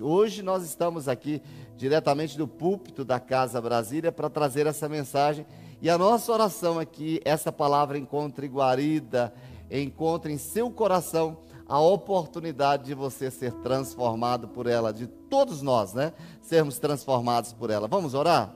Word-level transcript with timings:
Hoje 0.00 0.42
nós 0.42 0.64
estamos 0.64 1.08
aqui 1.08 1.40
diretamente 1.76 2.36
do 2.36 2.46
púlpito 2.46 3.04
da 3.04 3.18
Casa 3.18 3.60
Brasília 3.60 4.12
para 4.12 4.28
trazer 4.28 4.66
essa 4.66 4.88
mensagem 4.88 5.46
e 5.80 5.88
a 5.88 5.96
nossa 5.96 6.32
oração 6.32 6.84
que 6.84 7.20
essa 7.24 7.50
palavra 7.50 7.98
encontre 7.98 8.46
guarida, 8.46 9.32
encontre 9.70 10.32
em 10.32 10.38
seu 10.38 10.70
coração 10.70 11.38
a 11.68 11.80
oportunidade 11.80 12.84
de 12.84 12.94
você 12.94 13.30
ser 13.30 13.52
transformado 13.54 14.48
por 14.48 14.66
ela, 14.66 14.92
de 14.92 15.06
todos 15.06 15.62
nós, 15.62 15.92
né? 15.92 16.12
Sermos 16.40 16.78
transformados 16.78 17.52
por 17.52 17.70
ela. 17.70 17.88
Vamos 17.88 18.14
orar? 18.14 18.54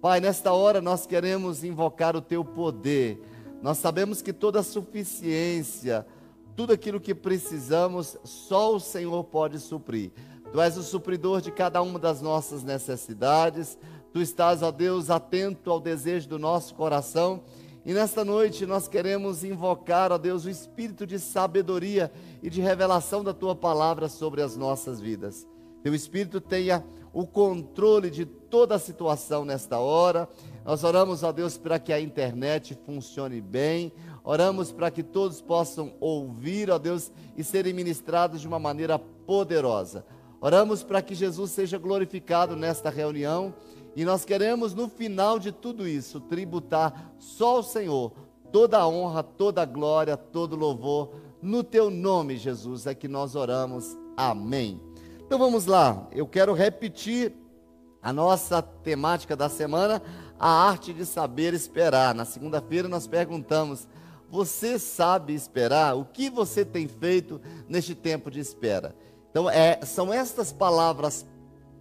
Pai, 0.00 0.20
nesta 0.20 0.52
hora 0.52 0.80
nós 0.80 1.06
queremos 1.06 1.64
invocar 1.64 2.14
o 2.16 2.20
teu 2.20 2.44
poder. 2.44 3.20
Nós 3.60 3.78
sabemos 3.78 4.22
que 4.22 4.32
toda 4.32 4.60
a 4.60 4.64
suficiência, 4.64 6.06
tudo 6.56 6.72
aquilo 6.72 7.00
que 7.00 7.14
precisamos, 7.14 8.16
só 8.24 8.74
o 8.74 8.80
Senhor 8.80 9.24
pode 9.24 9.58
suprir. 9.58 10.12
Tu 10.52 10.60
és 10.60 10.76
o 10.76 10.82
supridor 10.82 11.40
de 11.40 11.50
cada 11.50 11.80
uma 11.80 11.98
das 11.98 12.20
nossas 12.20 12.62
necessidades. 12.62 13.78
Tu 14.12 14.20
estás, 14.20 14.62
ó 14.62 14.70
Deus, 14.70 15.08
atento 15.08 15.70
ao 15.70 15.80
desejo 15.80 16.28
do 16.28 16.38
nosso 16.38 16.74
coração. 16.74 17.42
E 17.86 17.94
nesta 17.94 18.22
noite 18.22 18.66
nós 18.66 18.86
queremos 18.86 19.42
invocar, 19.44 20.12
ó 20.12 20.18
Deus, 20.18 20.44
o 20.44 20.50
espírito 20.50 21.06
de 21.06 21.18
sabedoria 21.18 22.12
e 22.42 22.50
de 22.50 22.60
revelação 22.60 23.24
da 23.24 23.32
tua 23.32 23.56
palavra 23.56 24.10
sobre 24.10 24.42
as 24.42 24.54
nossas 24.54 25.00
vidas. 25.00 25.48
Teu 25.82 25.94
espírito 25.94 26.38
tenha 26.38 26.84
o 27.14 27.26
controle 27.26 28.10
de 28.10 28.26
toda 28.26 28.74
a 28.74 28.78
situação 28.78 29.46
nesta 29.46 29.78
hora. 29.78 30.28
Nós 30.66 30.84
oramos, 30.84 31.22
ó 31.22 31.32
Deus, 31.32 31.56
para 31.56 31.78
que 31.78 31.94
a 31.94 32.00
internet 32.00 32.78
funcione 32.84 33.40
bem. 33.40 33.90
Oramos 34.22 34.70
para 34.70 34.90
que 34.90 35.02
todos 35.02 35.40
possam 35.40 35.94
ouvir, 35.98 36.70
ó 36.70 36.78
Deus, 36.78 37.10
e 37.38 37.42
serem 37.42 37.72
ministrados 37.72 38.42
de 38.42 38.46
uma 38.46 38.58
maneira 38.58 38.98
poderosa. 38.98 40.04
Oramos 40.42 40.82
para 40.82 41.00
que 41.00 41.14
Jesus 41.14 41.52
seja 41.52 41.78
glorificado 41.78 42.56
nesta 42.56 42.90
reunião 42.90 43.54
e 43.94 44.04
nós 44.04 44.24
queremos, 44.24 44.74
no 44.74 44.88
final 44.88 45.38
de 45.38 45.52
tudo 45.52 45.86
isso, 45.86 46.18
tributar 46.18 47.14
só 47.16 47.58
ao 47.58 47.62
Senhor 47.62 48.12
toda 48.50 48.78
a 48.78 48.88
honra, 48.88 49.22
toda 49.22 49.62
a 49.62 49.64
glória, 49.64 50.16
todo 50.16 50.56
louvor. 50.56 51.14
No 51.40 51.62
teu 51.62 51.90
nome, 51.90 52.36
Jesus, 52.36 52.88
é 52.88 52.94
que 52.94 53.06
nós 53.06 53.36
oramos. 53.36 53.96
Amém. 54.16 54.80
Então 55.24 55.38
vamos 55.38 55.64
lá, 55.66 56.08
eu 56.10 56.26
quero 56.26 56.52
repetir 56.52 57.32
a 58.02 58.12
nossa 58.12 58.60
temática 58.60 59.36
da 59.36 59.48
semana, 59.48 60.02
a 60.40 60.48
arte 60.48 60.92
de 60.92 61.06
saber 61.06 61.54
esperar. 61.54 62.16
Na 62.16 62.24
segunda-feira 62.24 62.88
nós 62.88 63.06
perguntamos: 63.06 63.86
você 64.28 64.76
sabe 64.76 65.34
esperar? 65.34 65.94
O 65.94 66.04
que 66.04 66.28
você 66.28 66.64
tem 66.64 66.88
feito 66.88 67.40
neste 67.68 67.94
tempo 67.94 68.28
de 68.28 68.40
espera? 68.40 68.92
Então, 69.32 69.48
é, 69.48 69.80
são 69.82 70.12
estas 70.12 70.52
palavras 70.52 71.24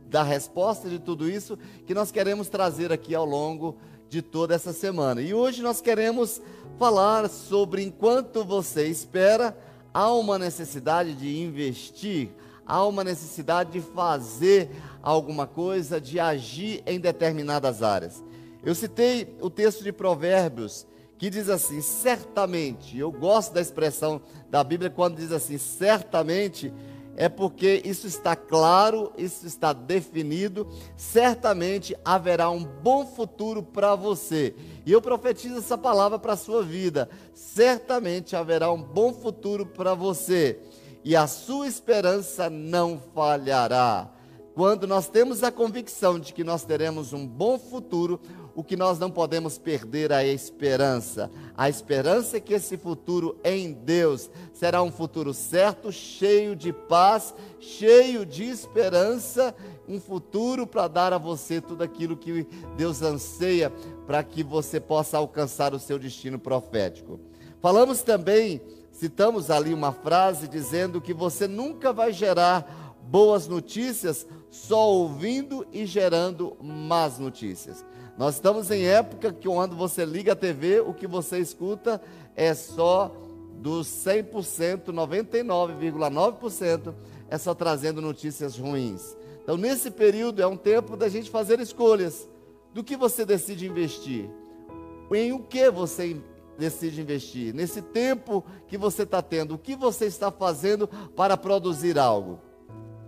da 0.07 0.23
resposta 0.23 0.89
de 0.89 0.97
tudo 0.99 1.29
isso 1.29 1.59
que 1.85 1.93
nós 1.93 2.09
queremos 2.09 2.47
trazer 2.47 2.93
aqui 2.93 3.13
ao 3.13 3.25
longo 3.25 3.75
de 4.09 4.21
toda 4.21 4.55
essa 4.55 4.71
semana. 4.71 5.21
E 5.21 5.33
hoje 5.33 5.61
nós 5.61 5.81
queremos 5.81 6.41
falar 6.79 7.29
sobre 7.29 7.83
enquanto 7.83 8.45
você 8.45 8.87
espera, 8.87 9.55
há 9.93 10.13
uma 10.13 10.39
necessidade 10.39 11.13
de 11.13 11.41
investir, 11.41 12.29
há 12.65 12.85
uma 12.85 13.03
necessidade 13.03 13.71
de 13.73 13.81
fazer 13.81 14.69
alguma 15.03 15.45
coisa, 15.45 15.99
de 15.99 16.21
agir 16.21 16.81
em 16.85 17.01
determinadas 17.01 17.83
áreas. 17.83 18.23
Eu 18.63 18.73
citei 18.73 19.35
o 19.41 19.49
texto 19.49 19.83
de 19.83 19.91
Provérbios 19.91 20.87
que 21.17 21.29
diz 21.29 21.49
assim: 21.49 21.81
certamente, 21.81 22.97
eu 22.97 23.11
gosto 23.11 23.53
da 23.53 23.59
expressão 23.61 24.21
da 24.49 24.63
Bíblia 24.63 24.89
quando 24.89 25.17
diz 25.17 25.33
assim: 25.33 25.57
certamente 25.57 26.73
é 27.17 27.27
porque 27.27 27.81
isso 27.85 28.07
está 28.07 28.35
claro, 28.35 29.11
isso 29.17 29.45
está 29.45 29.73
definido, 29.73 30.67
certamente 30.95 31.95
haverá 32.03 32.49
um 32.49 32.63
bom 32.63 33.05
futuro 33.05 33.61
para 33.61 33.95
você. 33.95 34.55
E 34.85 34.91
eu 34.91 35.01
profetizo 35.01 35.57
essa 35.57 35.77
palavra 35.77 36.17
para 36.17 36.33
a 36.33 36.37
sua 36.37 36.63
vida. 36.63 37.09
Certamente 37.33 38.35
haverá 38.35 38.71
um 38.71 38.81
bom 38.81 39.13
futuro 39.13 39.65
para 39.65 39.93
você, 39.93 40.59
e 41.03 41.15
a 41.15 41.27
sua 41.27 41.67
esperança 41.67 42.49
não 42.49 42.99
falhará. 43.13 44.09
Quando 44.53 44.85
nós 44.85 45.07
temos 45.07 45.43
a 45.43 45.51
convicção 45.51 46.19
de 46.19 46.33
que 46.33 46.43
nós 46.43 46.65
teremos 46.65 47.13
um 47.13 47.25
bom 47.25 47.57
futuro, 47.57 48.19
o 48.55 48.63
que 48.63 48.75
nós 48.75 48.99
não 48.99 49.09
podemos 49.09 49.57
perder 49.57 50.11
é 50.11 50.15
a 50.15 50.25
esperança. 50.25 51.31
A 51.55 51.69
esperança 51.69 52.37
é 52.37 52.39
que 52.39 52.53
esse 52.53 52.77
futuro 52.77 53.37
em 53.43 53.71
Deus 53.71 54.29
será 54.53 54.81
um 54.81 54.91
futuro 54.91 55.33
certo, 55.33 55.91
cheio 55.91 56.55
de 56.55 56.73
paz, 56.73 57.33
cheio 57.59 58.25
de 58.25 58.43
esperança, 58.43 59.55
um 59.87 59.99
futuro 59.99 60.67
para 60.67 60.87
dar 60.87 61.13
a 61.13 61.17
você 61.17 61.61
tudo 61.61 61.83
aquilo 61.83 62.17
que 62.17 62.47
Deus 62.75 63.01
anseia 63.01 63.71
para 64.05 64.23
que 64.23 64.43
você 64.43 64.79
possa 64.79 65.17
alcançar 65.17 65.73
o 65.73 65.79
seu 65.79 65.97
destino 65.97 66.37
profético. 66.37 67.19
Falamos 67.61 68.01
também, 68.01 68.61
citamos 68.91 69.49
ali 69.49 69.73
uma 69.73 69.91
frase 69.91 70.47
dizendo 70.47 70.99
que 70.99 71.13
você 71.13 71.47
nunca 71.47 71.93
vai 71.93 72.11
gerar 72.11 72.95
boas 73.03 73.47
notícias 73.47 74.25
só 74.49 74.89
ouvindo 74.89 75.65
e 75.71 75.85
gerando 75.85 76.55
más 76.61 77.19
notícias. 77.19 77.85
Nós 78.21 78.35
estamos 78.35 78.69
em 78.69 78.85
época 78.85 79.33
que 79.33 79.47
quando 79.47 79.75
você 79.75 80.05
liga 80.05 80.33
a 80.33 80.35
TV, 80.35 80.79
o 80.79 80.93
que 80.93 81.07
você 81.07 81.39
escuta 81.39 81.99
é 82.35 82.53
só 82.53 83.11
dos 83.55 83.87
100%, 83.87 84.93
99,9% 84.93 86.93
é 87.27 87.37
só 87.39 87.55
trazendo 87.55 87.99
notícias 87.99 88.59
ruins. 88.59 89.17
Então, 89.41 89.57
nesse 89.57 89.89
período 89.89 90.39
é 90.39 90.45
um 90.45 90.55
tempo 90.55 90.95
da 90.95 91.09
gente 91.09 91.31
fazer 91.31 91.59
escolhas. 91.59 92.29
Do 92.71 92.83
que 92.83 92.95
você 92.95 93.25
decide 93.25 93.65
investir? 93.65 94.29
Em 95.11 95.33
o 95.33 95.39
que 95.39 95.71
você 95.71 96.15
decide 96.59 97.01
investir? 97.01 97.55
Nesse 97.55 97.81
tempo 97.81 98.45
que 98.67 98.77
você 98.77 99.01
está 99.01 99.23
tendo, 99.23 99.55
o 99.55 99.57
que 99.57 99.75
você 99.75 100.05
está 100.05 100.29
fazendo 100.29 100.87
para 101.15 101.35
produzir 101.35 101.97
algo? 101.97 102.39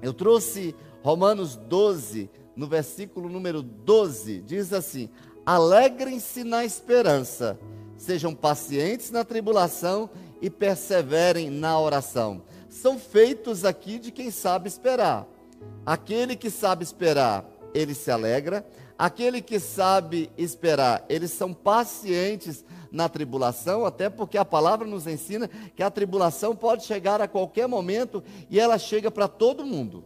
Eu 0.02 0.12
trouxe 0.12 0.76
Romanos 1.04 1.56
12, 1.56 2.32
no 2.56 2.68
versículo 2.68 3.30
número 3.30 3.62
12, 3.62 4.42
diz 4.42 4.74
assim: 4.74 5.10
Alegrem-se 5.46 6.44
na 6.44 6.64
esperança, 6.64 7.60
sejam 7.98 8.34
pacientes 8.34 9.12
na 9.12 9.24
tribulação 9.24 10.10
e 10.42 10.50
perseverem 10.50 11.50
na 11.50 11.80
oração. 11.80 12.44
São 12.70 12.98
feitos 12.98 13.66
aqui 13.66 14.00
de 14.00 14.12
quem 14.12 14.32
sabe 14.32 14.68
esperar. 14.68 15.28
Aquele 15.86 16.36
que 16.36 16.50
sabe 16.50 16.84
esperar, 16.84 17.46
ele 17.74 17.94
se 17.94 18.10
alegra. 18.10 18.66
Aquele 18.98 19.42
que 19.42 19.60
sabe 19.60 20.30
esperar, 20.38 21.04
eles 21.10 21.32
são 21.32 21.54
pacientes 21.54 22.64
na 22.92 23.10
tribulação, 23.10 23.86
até 23.86 24.08
porque 24.08 24.38
a 24.38 24.46
palavra 24.46 24.88
nos 24.88 25.08
ensina 25.08 25.50
que 25.76 25.82
a 25.82 25.90
tribulação 25.90 26.56
pode 26.56 26.86
chegar 26.86 27.20
a 27.20 27.28
qualquer 27.28 27.68
momento 27.68 28.24
e 28.50 28.60
ela 28.60 28.78
chega 28.78 29.10
para 29.10 29.28
todo 29.28 29.66
mundo. 29.66 30.06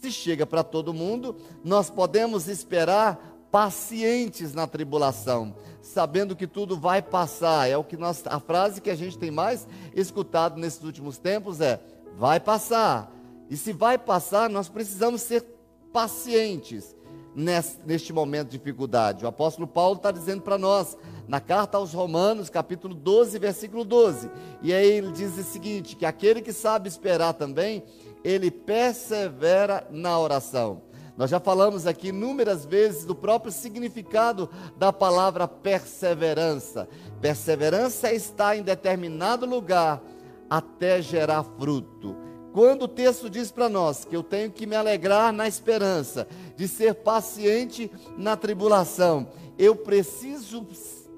Se 0.00 0.12
chega 0.12 0.46
para 0.46 0.62
todo 0.62 0.94
mundo, 0.94 1.36
nós 1.64 1.90
podemos 1.90 2.46
esperar 2.48 3.38
pacientes 3.50 4.54
na 4.54 4.66
tribulação, 4.66 5.54
sabendo 5.80 6.36
que 6.36 6.46
tudo 6.46 6.78
vai 6.78 7.02
passar. 7.02 7.68
É 7.68 7.76
o 7.76 7.84
que 7.84 7.96
nós, 7.96 8.22
a 8.26 8.38
frase 8.38 8.80
que 8.80 8.90
a 8.90 8.94
gente 8.94 9.18
tem 9.18 9.30
mais 9.30 9.66
escutado 9.94 10.58
nesses 10.58 10.82
últimos 10.84 11.18
tempos 11.18 11.60
é: 11.60 11.80
vai 12.16 12.38
passar. 12.38 13.12
E 13.50 13.56
se 13.56 13.72
vai 13.72 13.98
passar, 13.98 14.48
nós 14.50 14.68
precisamos 14.68 15.22
ser 15.22 15.44
pacientes 15.92 16.94
neste 17.84 18.12
momento 18.12 18.50
de 18.50 18.58
dificuldade. 18.58 19.24
O 19.24 19.28
apóstolo 19.28 19.66
Paulo 19.66 19.96
está 19.96 20.10
dizendo 20.10 20.42
para 20.42 20.58
nós, 20.58 20.96
na 21.26 21.40
carta 21.40 21.78
aos 21.78 21.92
Romanos, 21.92 22.50
capítulo 22.50 22.94
12, 22.94 23.38
versículo 23.38 23.84
12. 23.84 24.30
E 24.62 24.72
aí 24.72 24.90
ele 24.90 25.12
diz 25.12 25.38
o 25.38 25.42
seguinte: 25.44 25.96
que 25.96 26.04
aquele 26.04 26.42
que 26.42 26.52
sabe 26.52 26.88
esperar 26.88 27.34
também, 27.34 27.82
ele 28.24 28.50
persevera 28.50 29.86
na 29.90 30.18
oração. 30.18 30.82
Nós 31.16 31.30
já 31.30 31.40
falamos 31.40 31.84
aqui 31.84 32.08
inúmeras 32.08 32.64
vezes 32.64 33.04
do 33.04 33.14
próprio 33.14 33.50
significado 33.50 34.48
da 34.76 34.92
palavra 34.92 35.48
perseverança. 35.48 36.88
Perseverança 37.20 38.12
estar 38.12 38.56
em 38.56 38.62
determinado 38.62 39.44
lugar 39.44 40.00
até 40.48 41.02
gerar 41.02 41.42
fruto. 41.58 42.16
Quando 42.52 42.82
o 42.82 42.88
texto 42.88 43.28
diz 43.28 43.50
para 43.50 43.68
nós 43.68 44.04
que 44.04 44.16
eu 44.16 44.22
tenho 44.22 44.50
que 44.50 44.66
me 44.66 44.76
alegrar 44.76 45.32
na 45.32 45.46
esperança, 45.46 46.26
de 46.56 46.66
ser 46.66 46.94
paciente 46.94 47.90
na 48.16 48.36
tribulação, 48.36 49.28
eu 49.58 49.74
preciso 49.74 50.66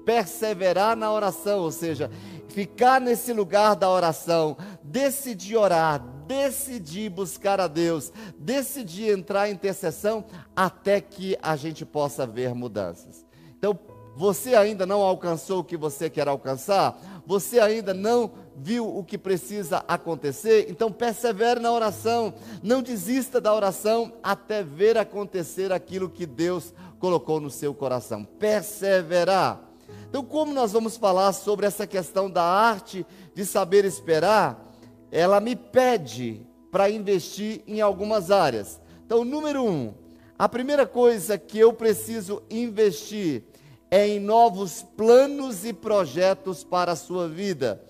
perseverar 0.03 0.95
na 0.95 1.11
oração, 1.11 1.59
ou 1.59 1.71
seja, 1.71 2.09
ficar 2.47 2.99
nesse 2.99 3.31
lugar 3.31 3.75
da 3.75 3.89
oração, 3.89 4.57
decidir 4.83 5.57
orar, 5.57 6.03
decidir 6.31 7.09
buscar 7.09 7.59
a 7.59 7.67
Deus, 7.67 8.09
decidir 8.37 9.11
entrar 9.11 9.49
em 9.49 9.53
intercessão 9.53 10.23
até 10.55 11.01
que 11.01 11.37
a 11.41 11.57
gente 11.57 11.85
possa 11.85 12.25
ver 12.25 12.55
mudanças. 12.55 13.25
Então, 13.57 13.77
você 14.15 14.55
ainda 14.55 14.85
não 14.85 15.01
alcançou 15.01 15.59
o 15.59 15.63
que 15.63 15.75
você 15.75 16.09
quer 16.09 16.29
alcançar? 16.29 16.97
Você 17.25 17.59
ainda 17.59 17.93
não 17.93 18.31
viu 18.55 18.97
o 18.97 19.03
que 19.03 19.17
precisa 19.17 19.83
acontecer? 19.87 20.67
Então 20.69 20.91
persevere 20.91 21.59
na 21.59 21.71
oração, 21.71 22.33
não 22.61 22.81
desista 22.81 23.39
da 23.39 23.53
oração 23.53 24.13
até 24.21 24.63
ver 24.63 24.97
acontecer 24.97 25.71
aquilo 25.71 26.09
que 26.09 26.25
Deus 26.25 26.73
colocou 26.99 27.39
no 27.39 27.49
seu 27.49 27.73
coração. 27.73 28.25
Perseverar. 28.25 29.61
Então, 30.09 30.23
como 30.23 30.53
nós 30.53 30.73
vamos 30.73 30.97
falar 30.97 31.31
sobre 31.31 31.65
essa 31.65 31.87
questão 31.87 32.29
da 32.29 32.43
arte 32.43 33.05
de 33.33 33.45
saber 33.45 33.85
esperar? 33.85 34.70
Ela 35.11 35.39
me 35.39 35.55
pede 35.55 36.41
para 36.71 36.89
investir 36.89 37.61
em 37.67 37.81
algumas 37.81 38.31
áreas. 38.31 38.79
Então, 39.05 39.25
número 39.25 39.63
um, 39.63 39.93
a 40.39 40.47
primeira 40.47 40.87
coisa 40.87 41.37
que 41.37 41.59
eu 41.59 41.73
preciso 41.73 42.41
investir 42.49 43.43
é 43.91 44.07
em 44.07 44.19
novos 44.19 44.83
planos 44.95 45.65
e 45.65 45.73
projetos 45.73 46.63
para 46.63 46.93
a 46.93 46.95
sua 46.95 47.27
vida. 47.27 47.83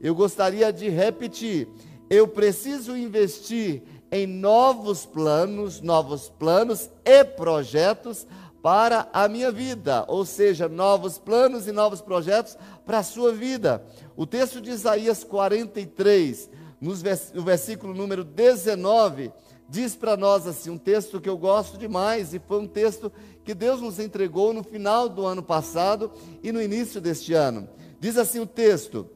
Eu 0.00 0.14
gostaria 0.14 0.72
de 0.72 0.88
repetir: 0.88 1.68
eu 2.08 2.28
preciso 2.28 2.96
investir 2.96 3.82
em 4.10 4.26
novos 4.26 5.04
planos, 5.04 5.80
novos 5.80 6.30
planos 6.38 6.88
e 7.04 7.24
projetos 7.24 8.26
para 8.62 9.08
a 9.12 9.28
minha 9.28 9.50
vida, 9.50 10.04
ou 10.08 10.24
seja, 10.24 10.68
novos 10.68 11.18
planos 11.18 11.66
e 11.66 11.72
novos 11.72 12.00
projetos 12.00 12.56
para 12.86 12.98
a 12.98 13.02
sua 13.02 13.32
vida. 13.32 13.84
O 14.16 14.26
texto 14.26 14.60
de 14.60 14.70
Isaías 14.70 15.22
43, 15.24 16.50
no 16.80 17.42
versículo 17.42 17.94
número 17.94 18.22
19, 18.24 19.32
diz 19.68 19.94
para 19.94 20.16
nós 20.16 20.46
assim, 20.46 20.70
um 20.70 20.78
texto 20.78 21.20
que 21.20 21.28
eu 21.28 21.36
gosto 21.36 21.76
demais 21.76 22.32
e 22.32 22.38
foi 22.38 22.60
um 22.60 22.66
texto 22.66 23.12
que 23.44 23.54
Deus 23.54 23.80
nos 23.80 23.98
entregou 23.98 24.52
no 24.52 24.62
final 24.62 25.08
do 25.08 25.26
ano 25.26 25.42
passado 25.42 26.10
e 26.42 26.52
no 26.52 26.62
início 26.62 27.00
deste 27.00 27.34
ano. 27.34 27.68
Diz 28.00 28.16
assim 28.16 28.40
o 28.40 28.46
texto: 28.46 29.08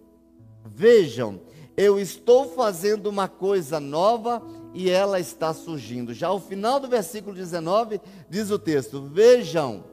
Vejam, 0.64 1.40
eu 1.76 1.98
estou 1.98 2.48
fazendo 2.50 3.06
uma 3.06 3.28
coisa 3.28 3.78
nova 3.78 4.42
e 4.74 4.90
ela 4.90 5.20
está 5.20 5.52
surgindo. 5.52 6.14
Já 6.14 6.28
ao 6.28 6.40
final 6.40 6.80
do 6.80 6.88
versículo 6.88 7.34
19 7.34 8.00
diz 8.28 8.50
o 8.50 8.58
texto: 8.58 9.02
Vejam, 9.02 9.84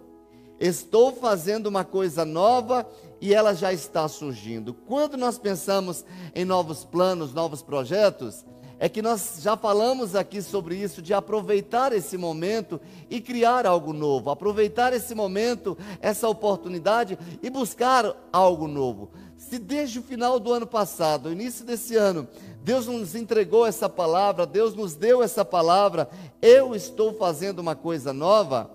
estou 0.59 1.13
fazendo 1.13 1.67
uma 1.67 1.83
coisa 1.83 2.25
nova 2.25 2.87
e 3.21 3.33
ela 3.33 3.53
já 3.53 3.73
está 3.73 4.07
surgindo. 4.07 4.73
Quando 4.73 5.17
nós 5.17 5.37
pensamos 5.37 6.05
em 6.33 6.45
novos 6.45 6.85
planos, 6.85 7.33
novos 7.33 7.61
projetos, 7.61 8.45
é 8.81 8.87
que 8.87 9.01
nós 9.01 9.39
já 9.41 9.57
falamos 9.57 10.15
aqui 10.15 10.41
sobre 10.41 10.75
isso, 10.75 11.01
de 11.01 11.13
aproveitar 11.13 11.91
esse 11.91 12.17
momento 12.17 12.79
e 13.09 13.19
criar 13.19 13.65
algo 13.65 13.91
novo, 13.91 14.29
aproveitar 14.29 14.93
esse 14.93 15.13
momento, 15.13 15.77
essa 15.99 16.29
oportunidade 16.29 17.19
e 17.43 17.49
buscar 17.49 18.15
algo 18.31 18.67
novo. 18.67 19.11
Se 19.37 19.59
desde 19.59 19.99
o 19.99 20.03
final 20.03 20.39
do 20.39 20.53
ano 20.53 20.65
passado, 20.65 21.31
início 21.31 21.65
desse 21.65 21.97
ano, 21.97 22.25
Deus 22.63 22.87
nos 22.87 23.15
entregou 23.15 23.65
essa 23.65 23.89
palavra, 23.89 24.45
Deus 24.45 24.73
nos 24.73 24.95
deu 24.95 25.21
essa 25.21 25.43
palavra, 25.43 26.09
eu 26.41 26.73
estou 26.73 27.13
fazendo 27.13 27.59
uma 27.59 27.75
coisa 27.75 28.13
nova, 28.13 28.71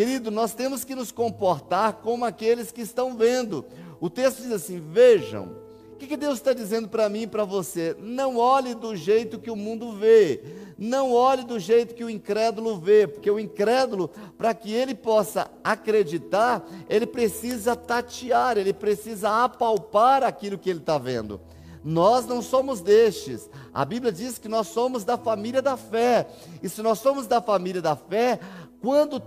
querido, 0.00 0.30
nós 0.30 0.54
temos 0.54 0.82
que 0.82 0.94
nos 0.94 1.12
comportar 1.12 1.94
como 2.02 2.24
aqueles 2.24 2.72
que 2.72 2.80
estão 2.80 3.16
vendo. 3.16 3.64
O 4.00 4.08
texto 4.08 4.42
diz 4.42 4.52
assim: 4.52 4.80
vejam 4.80 5.70
que, 6.00 6.06
que 6.06 6.16
Deus 6.16 6.38
está 6.38 6.54
dizendo 6.54 6.88
para 6.88 7.10
mim 7.10 7.22
e 7.22 7.26
para 7.26 7.44
você? 7.44 7.94
Não 8.00 8.38
olhe 8.38 8.74
do 8.74 8.96
jeito 8.96 9.38
que 9.38 9.50
o 9.50 9.56
mundo 9.56 9.92
vê. 9.92 10.42
Não 10.78 11.12
olhe 11.12 11.44
do 11.44 11.60
jeito 11.60 11.94
que 11.94 12.02
o 12.02 12.08
incrédulo 12.08 12.78
vê, 12.78 13.06
porque 13.06 13.30
o 13.30 13.38
incrédulo, 13.38 14.08
para 14.38 14.54
que 14.54 14.72
ele 14.72 14.94
possa 14.94 15.50
acreditar, 15.62 16.66
ele 16.88 17.06
precisa 17.06 17.76
tatear, 17.76 18.56
ele 18.56 18.72
precisa 18.72 19.44
apalpar 19.44 20.24
aquilo 20.24 20.56
que 20.56 20.70
ele 20.70 20.78
está 20.78 20.96
vendo. 20.96 21.38
Nós 21.84 22.24
não 22.24 22.40
somos 22.40 22.80
destes. 22.80 23.50
A 23.72 23.84
Bíblia 23.84 24.10
diz 24.10 24.38
que 24.38 24.48
nós 24.48 24.68
somos 24.68 25.04
da 25.04 25.18
família 25.18 25.60
da 25.60 25.76
fé. 25.76 26.26
E 26.62 26.68
se 26.70 26.80
nós 26.80 26.98
somos 26.98 27.26
da 27.26 27.42
família 27.42 27.82
da 27.82 27.94
fé, 27.94 28.40
quando 28.80 29.20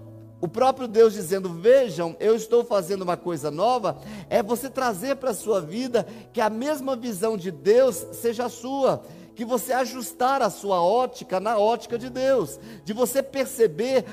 o 0.44 0.48
próprio 0.50 0.90
Deus 0.90 1.14
dizendo: 1.14 1.48
Vejam, 1.48 2.18
eu 2.20 2.36
estou 2.36 2.66
fazendo 2.66 3.04
uma 3.04 3.16
coisa 3.16 3.50
nova, 3.50 3.98
é 4.30 4.44
você 4.44 4.70
trazer 4.70 5.16
para 5.16 5.30
a 5.30 5.34
sua 5.34 5.62
vida 5.62 6.06
que 6.34 6.42
a 6.42 6.50
mesma 6.50 6.98
visão 6.98 7.38
de 7.38 7.50
Deus 7.50 8.06
seja 8.12 8.48
a 8.48 8.50
sua, 8.50 9.04
que 9.36 9.46
você 9.46 9.72
ajustar 9.72 10.42
a 10.42 10.50
sua 10.50 10.84
ótica 10.84 11.40
na 11.40 11.58
ótica 11.58 11.98
de 11.98 12.10
Deus, 12.10 12.60
de 12.84 12.92
você 12.92 13.24
perceber 13.24 14.04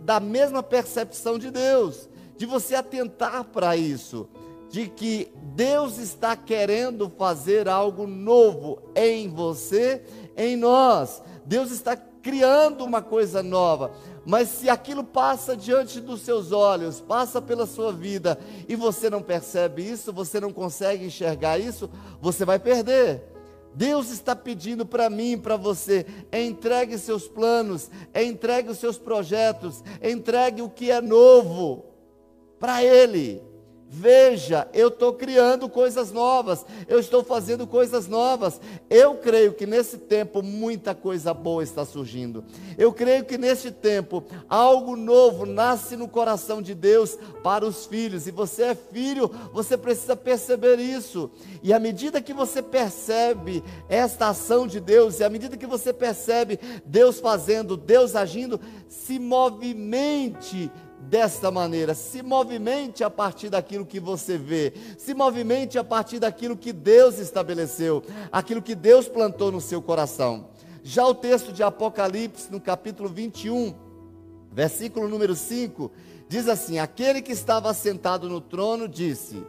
da 0.00 0.20
mesma 0.20 0.62
percepção 0.62 1.38
de 1.38 1.50
Deus, 1.50 2.06
de 2.36 2.44
você 2.44 2.74
atentar 2.74 3.44
para 3.44 3.74
isso, 3.74 4.28
de 4.68 4.88
que 4.88 5.32
Deus 5.54 5.96
está 5.96 6.36
querendo 6.36 7.10
fazer 7.16 7.66
algo 7.66 8.06
novo 8.06 8.82
em 8.94 9.26
você, 9.30 10.02
em 10.36 10.54
nós. 10.54 11.22
Deus 11.46 11.70
está 11.70 11.96
criando 11.96 12.84
uma 12.84 13.00
coisa 13.00 13.42
nova. 13.42 13.90
Mas 14.28 14.50
se 14.50 14.68
aquilo 14.68 15.02
passa 15.02 15.56
diante 15.56 16.02
dos 16.02 16.20
seus 16.20 16.52
olhos, 16.52 17.00
passa 17.00 17.40
pela 17.40 17.64
sua 17.64 17.90
vida 17.90 18.38
e 18.68 18.76
você 18.76 19.08
não 19.08 19.22
percebe 19.22 19.80
isso, 19.80 20.12
você 20.12 20.38
não 20.38 20.52
consegue 20.52 21.06
enxergar 21.06 21.58
isso, 21.58 21.88
você 22.20 22.44
vai 22.44 22.58
perder. 22.58 23.22
Deus 23.72 24.10
está 24.10 24.36
pedindo 24.36 24.84
para 24.84 25.08
mim, 25.08 25.38
para 25.38 25.56
você, 25.56 26.04
entregue 26.30 26.98
seus 26.98 27.26
planos, 27.26 27.90
entregue 28.14 28.68
os 28.68 28.76
seus 28.76 28.98
projetos, 28.98 29.82
entregue 30.02 30.60
o 30.60 30.68
que 30.68 30.90
é 30.90 31.00
novo 31.00 31.86
para 32.60 32.84
Ele. 32.84 33.47
Veja, 33.90 34.68
eu 34.74 34.88
estou 34.88 35.14
criando 35.14 35.66
coisas 35.66 36.12
novas, 36.12 36.64
eu 36.86 37.00
estou 37.00 37.24
fazendo 37.24 37.66
coisas 37.66 38.06
novas. 38.06 38.60
Eu 38.90 39.14
creio 39.14 39.54
que 39.54 39.66
nesse 39.66 39.96
tempo 39.96 40.42
muita 40.42 40.94
coisa 40.94 41.32
boa 41.32 41.62
está 41.62 41.86
surgindo. 41.86 42.44
Eu 42.76 42.92
creio 42.92 43.24
que 43.24 43.38
nesse 43.38 43.70
tempo 43.70 44.22
algo 44.46 44.94
novo 44.94 45.46
nasce 45.46 45.96
no 45.96 46.06
coração 46.06 46.60
de 46.60 46.74
Deus 46.74 47.16
para 47.42 47.64
os 47.64 47.86
filhos. 47.86 48.26
E 48.26 48.30
você 48.30 48.64
é 48.64 48.74
filho, 48.74 49.30
você 49.54 49.74
precisa 49.74 50.14
perceber 50.14 50.78
isso. 50.78 51.30
E 51.62 51.72
à 51.72 51.78
medida 51.78 52.20
que 52.20 52.34
você 52.34 52.60
percebe 52.60 53.64
esta 53.88 54.28
ação 54.28 54.66
de 54.66 54.80
Deus, 54.80 55.18
e 55.18 55.24
à 55.24 55.30
medida 55.30 55.56
que 55.56 55.66
você 55.66 55.94
percebe 55.94 56.60
Deus 56.84 57.20
fazendo, 57.20 57.74
Deus 57.74 58.14
agindo, 58.14 58.60
se 58.86 59.18
movimente 59.18 60.70
desta 61.00 61.50
maneira. 61.50 61.94
Se 61.94 62.22
movimente 62.22 63.04
a 63.04 63.10
partir 63.10 63.48
daquilo 63.48 63.86
que 63.86 64.00
você 64.00 64.36
vê. 64.36 64.72
Se 64.96 65.14
movimente 65.14 65.78
a 65.78 65.84
partir 65.84 66.18
daquilo 66.18 66.56
que 66.56 66.72
Deus 66.72 67.18
estabeleceu, 67.18 68.02
aquilo 68.30 68.62
que 68.62 68.74
Deus 68.74 69.08
plantou 69.08 69.52
no 69.52 69.60
seu 69.60 69.80
coração. 69.80 70.48
Já 70.82 71.06
o 71.06 71.14
texto 71.14 71.52
de 71.52 71.62
Apocalipse, 71.62 72.50
no 72.50 72.60
capítulo 72.60 73.08
21, 73.08 73.74
versículo 74.52 75.08
número 75.08 75.34
5, 75.34 75.90
diz 76.28 76.48
assim: 76.48 76.78
Aquele 76.78 77.22
que 77.22 77.32
estava 77.32 77.72
sentado 77.72 78.28
no 78.28 78.40
trono 78.40 78.88
disse. 78.88 79.42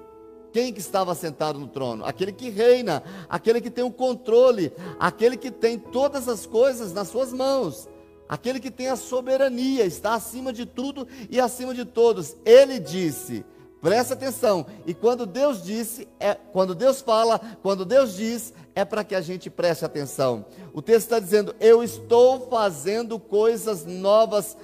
Quem 0.52 0.74
que 0.74 0.80
estava 0.80 1.14
sentado 1.14 1.60
no 1.60 1.68
trono? 1.68 2.04
Aquele 2.04 2.32
que 2.32 2.50
reina, 2.50 3.04
aquele 3.30 3.62
que 3.62 3.70
tem 3.70 3.84
o 3.84 3.92
controle, 3.92 4.74
aquele 5.00 5.38
que 5.38 5.52
tem 5.52 5.78
todas 5.78 6.28
as 6.28 6.48
coisas 6.48 6.92
nas 6.92 7.08
suas 7.08 7.32
mãos 7.32 7.88
aquele 8.30 8.60
que 8.60 8.70
tem 8.70 8.88
a 8.88 8.96
soberania, 8.96 9.84
está 9.84 10.14
acima 10.14 10.54
de 10.54 10.66
tudo 10.66 11.08
e 11.30 11.40
acima 11.40 11.74
de 11.74 11.84
todos. 11.84 12.36
Ele 12.46 12.80
disse: 12.80 13.44
Presta 13.82 14.14
atenção. 14.14 14.66
E 14.86 14.94
quando 14.94 15.26
Deus 15.26 15.64
disse, 15.64 16.08
é, 16.20 16.36
quando 16.36 16.76
Deus 16.76 17.02
fala, 17.02 17.40
quando 17.64 17.86
Deus 17.86 18.16
diz, 18.16 18.54
é 18.76 18.84
para 18.84 19.04
que 19.04 19.16
a 19.16 19.22
gente 19.22 19.50
preste 19.50 19.86
atenção. 19.86 20.46
O 20.74 20.82
texto 20.82 21.06
está 21.06 21.20
dizendo: 21.20 21.56
Eu 21.60 21.84
estou 21.84 22.48
fazendo 22.50 23.18
coisas 23.18 23.86
novas. 23.86 24.56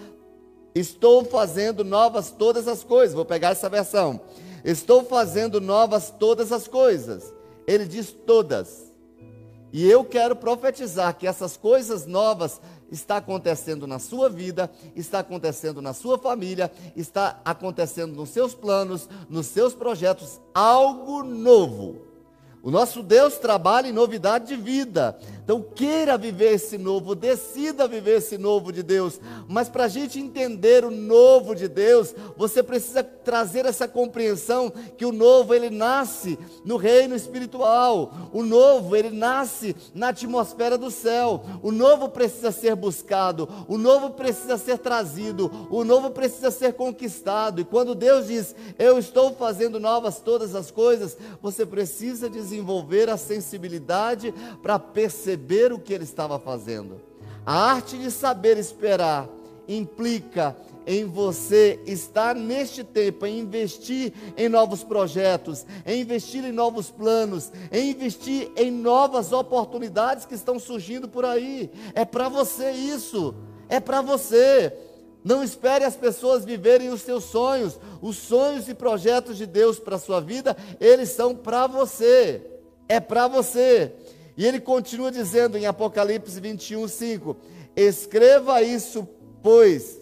Estou 0.74 1.24
fazendo 1.24 1.86
novas 1.86 2.30
todas 2.30 2.68
as 2.68 2.84
coisas. 2.84 3.16
Vou 3.16 3.26
pegar 3.26 3.52
essa 3.52 3.70
versão. 3.70 4.20
Estou 4.64 5.06
fazendo 5.06 5.62
novas 5.62 6.10
todas 6.10 6.52
as 6.52 6.68
coisas. 6.68 7.34
Ele 7.66 7.86
diz 7.86 8.12
todas. 8.12 8.92
E 9.72 9.90
eu 9.90 10.04
quero 10.04 10.36
profetizar 10.36 11.16
que 11.18 11.28
essas 11.28 11.56
coisas 11.56 12.06
novas 12.06 12.62
está 12.92 13.18
acontecendo 13.18 13.88
na 13.88 14.00
sua 14.00 14.30
vida, 14.30 14.72
está 14.96 15.20
acontecendo 15.20 15.82
na 15.82 15.94
sua 15.94 16.18
família, 16.18 16.72
está 16.96 17.42
acontecendo 17.44 18.16
nos 18.16 18.30
seus 18.30 18.54
planos, 18.54 19.10
nos 19.30 19.48
seus 19.48 19.74
projetos, 19.74 20.40
algo 20.54 21.24
novo. 21.24 22.06
O 22.66 22.72
nosso 22.72 23.04
Deus 23.04 23.38
trabalha 23.38 23.88
em 23.88 23.94
novidade 23.94 24.48
de 24.48 24.56
vida. 24.56 25.20
Então, 25.46 25.62
queira 25.62 26.18
viver 26.18 26.54
esse 26.54 26.76
novo, 26.76 27.14
decida 27.14 27.88
viver 27.88 28.18
esse 28.18 28.36
novo 28.36 28.72
de 28.72 28.82
Deus. 28.82 29.22
Mas 29.48 29.70
para 29.70 29.84
a 29.84 29.88
gente 29.88 30.20
entender 30.20 30.84
o 30.84 30.90
novo 30.90 31.54
de 31.54 31.68
Deus, 31.68 32.16
você 32.36 32.64
precisa 32.64 33.04
trazer 33.04 33.64
essa 33.64 33.88
compreensão 33.88 34.74
que 34.98 35.06
o 35.06 35.12
novo 35.12 35.54
ele 35.54 35.70
nasce 35.70 36.40
no 36.64 36.78
reino 36.78 37.14
espiritual. 37.14 38.12
O 38.34 38.42
novo 38.42 38.96
ele 38.96 39.12
nasce 39.12 39.76
na 39.94 40.08
atmosfera 40.08 40.80
do 40.80 40.90
céu. 40.90 41.46
O 41.62 41.72
novo 41.72 42.10
precisa 42.10 42.52
ser 42.52 42.76
buscado. 42.76 43.48
O 43.68 43.78
novo 43.78 44.10
precisa 44.10 44.58
ser 44.58 44.80
trazido. 44.80 45.68
O 45.70 45.84
novo 45.84 46.10
precisa 46.10 46.50
ser 46.50 46.74
conquistado. 46.74 47.62
E 47.62 47.66
quando 47.66 47.94
Deus 47.94 48.26
diz: 48.26 48.56
Eu 48.80 48.98
estou 48.98 49.36
fazendo 49.36 49.80
novas 49.80 50.20
todas 50.20 50.56
as 50.56 50.72
coisas, 50.72 51.16
você 51.40 51.68
precisa 51.68 52.28
desenvolver 52.28 53.12
a 53.12 53.18
sensibilidade 53.18 54.34
para 54.64 54.80
perceber 54.80 55.35
o 55.74 55.80
que 55.80 55.94
ele 55.94 56.04
estava 56.04 56.40
fazendo. 56.40 57.02
A 57.46 57.72
arte 57.72 57.98
de 57.98 58.10
saber 58.10 58.58
esperar 58.58 59.30
implica 59.68 60.56
em 60.86 61.06
você 61.06 61.80
estar 61.86 62.36
neste 62.36 62.84
tempo, 62.84 63.26
em 63.26 63.40
investir 63.40 64.14
em 64.38 64.48
novos 64.48 64.84
projetos, 64.84 65.66
em 65.86 66.02
investir 66.02 66.46
em 66.46 66.52
novos 66.52 66.92
planos, 66.92 67.52
em 67.72 67.90
investir 67.90 68.52
em 68.56 68.70
novas 68.72 69.32
oportunidades 69.32 70.26
que 70.26 70.36
estão 70.36 70.60
surgindo 70.60 71.08
por 71.08 71.26
aí. 71.26 71.72
É 71.94 72.06
para 72.06 72.30
você 72.30 72.72
isso, 72.72 73.34
é 73.68 73.80
para 73.80 74.02
você. 74.02 74.74
Não 75.24 75.44
espere 75.44 75.84
as 75.84 75.96
pessoas 75.96 76.46
viverem 76.46 76.90
os 76.90 77.02
seus 77.02 77.24
sonhos. 77.24 77.80
Os 78.00 78.16
sonhos 78.16 78.70
e 78.70 78.76
projetos 78.76 79.38
de 79.38 79.48
Deus 79.48 79.80
para 79.80 79.96
a 79.96 80.00
sua 80.00 80.22
vida, 80.22 80.56
eles 80.80 81.10
são 81.10 81.36
para 81.36 81.66
você. 81.66 82.44
É 82.88 83.00
para 83.00 83.28
você. 83.28 83.92
E 84.38 84.46
ele 84.46 84.60
continua 84.60 85.12
dizendo 85.12 85.58
em 85.58 85.66
Apocalipse 85.66 86.40
21, 86.40 86.88
5: 86.88 87.38
Escreva 87.76 88.62
isso, 88.62 89.08
pois 89.42 90.00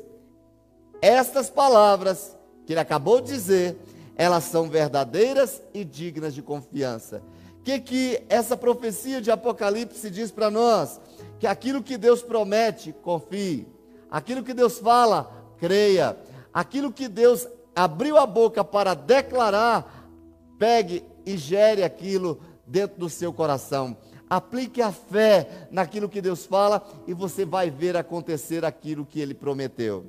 estas 1.01 1.49
palavras 1.49 2.35
que 2.65 2.73
ele 2.73 2.79
acabou 2.79 3.19
de 3.19 3.33
dizer, 3.33 3.77
elas 4.15 4.45
são 4.45 4.69
verdadeiras 4.69 5.61
e 5.73 5.83
dignas 5.83 6.33
de 6.33 6.41
confiança. 6.41 7.21
O 7.59 7.63
que, 7.63 7.79
que 7.79 8.23
essa 8.29 8.55
profecia 8.55 9.21
de 9.21 9.31
Apocalipse 9.31 10.09
diz 10.09 10.31
para 10.31 10.49
nós? 10.49 10.99
Que 11.39 11.47
aquilo 11.47 11.83
que 11.83 11.97
Deus 11.97 12.21
promete, 12.21 12.93
confie. 13.01 13.67
Aquilo 14.09 14.43
que 14.43 14.53
Deus 14.53 14.79
fala, 14.79 15.29
creia. 15.57 16.17
Aquilo 16.53 16.91
que 16.91 17.07
Deus 17.07 17.47
abriu 17.75 18.17
a 18.17 18.25
boca 18.25 18.63
para 18.63 18.93
declarar, 18.93 20.09
pegue 20.57 21.03
e 21.25 21.35
gere 21.35 21.83
aquilo 21.83 22.39
dentro 22.65 22.97
do 22.97 23.09
seu 23.09 23.33
coração. 23.33 23.97
Aplique 24.33 24.81
a 24.81 24.91
fé 24.91 25.67
naquilo 25.69 26.09
que 26.09 26.19
Deus 26.19 26.43
fala 26.43 26.83
e 27.05 27.13
você 27.13 27.45
vai 27.45 27.69
ver 27.69 27.95
acontecer 27.95 28.65
aquilo 28.65 29.05
que 29.05 29.19
ele 29.19 29.35
prometeu. 29.35 30.05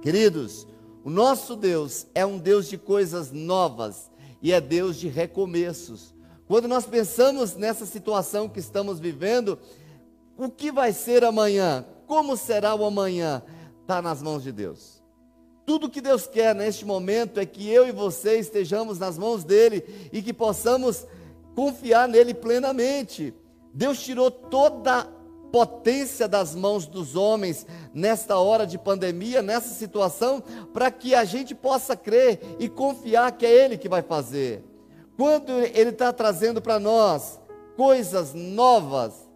Queridos, 0.00 0.64
o 1.02 1.10
nosso 1.10 1.56
Deus 1.56 2.06
é 2.14 2.24
um 2.24 2.38
Deus 2.38 2.68
de 2.68 2.78
coisas 2.78 3.32
novas 3.32 4.12
e 4.40 4.52
é 4.52 4.60
Deus 4.60 4.96
de 4.96 5.08
recomeços. 5.08 6.14
Quando 6.46 6.68
nós 6.68 6.86
pensamos 6.86 7.56
nessa 7.56 7.84
situação 7.84 8.48
que 8.48 8.60
estamos 8.60 9.00
vivendo, 9.00 9.58
o 10.36 10.48
que 10.48 10.70
vai 10.70 10.92
ser 10.92 11.24
amanhã? 11.24 11.84
Como 12.06 12.36
será 12.36 12.76
o 12.76 12.84
amanhã? 12.84 13.42
Está 13.80 14.00
nas 14.00 14.22
mãos 14.22 14.44
de 14.44 14.52
Deus. 14.52 15.02
Tudo 15.66 15.90
que 15.90 16.00
Deus 16.00 16.28
quer 16.28 16.54
neste 16.54 16.84
momento 16.84 17.40
é 17.40 17.44
que 17.44 17.68
eu 17.68 17.88
e 17.88 17.90
você 17.90 18.38
estejamos 18.38 19.00
nas 19.00 19.18
mãos 19.18 19.42
dele 19.42 19.82
e 20.12 20.22
que 20.22 20.32
possamos 20.32 21.04
confiar 21.56 22.06
nele 22.06 22.32
plenamente. 22.32 23.34
Deus 23.72 24.00
tirou 24.00 24.30
toda 24.30 25.08
potência 25.50 26.28
das 26.28 26.54
mãos 26.54 26.86
dos 26.86 27.16
homens 27.16 27.66
nesta 27.92 28.38
hora 28.38 28.66
de 28.66 28.78
pandemia, 28.78 29.42
nessa 29.42 29.74
situação, 29.74 30.42
para 30.72 30.90
que 30.90 31.14
a 31.14 31.24
gente 31.24 31.54
possa 31.54 31.96
crer 31.96 32.40
e 32.58 32.68
confiar 32.68 33.32
que 33.32 33.46
é 33.46 33.64
Ele 33.64 33.78
que 33.78 33.88
vai 33.88 34.02
fazer. 34.02 34.62
Quando 35.16 35.50
Ele 35.50 35.90
está 35.90 36.12
trazendo 36.12 36.60
para 36.60 36.78
nós 36.78 37.40
coisas 37.76 38.34
novas, 38.34 39.28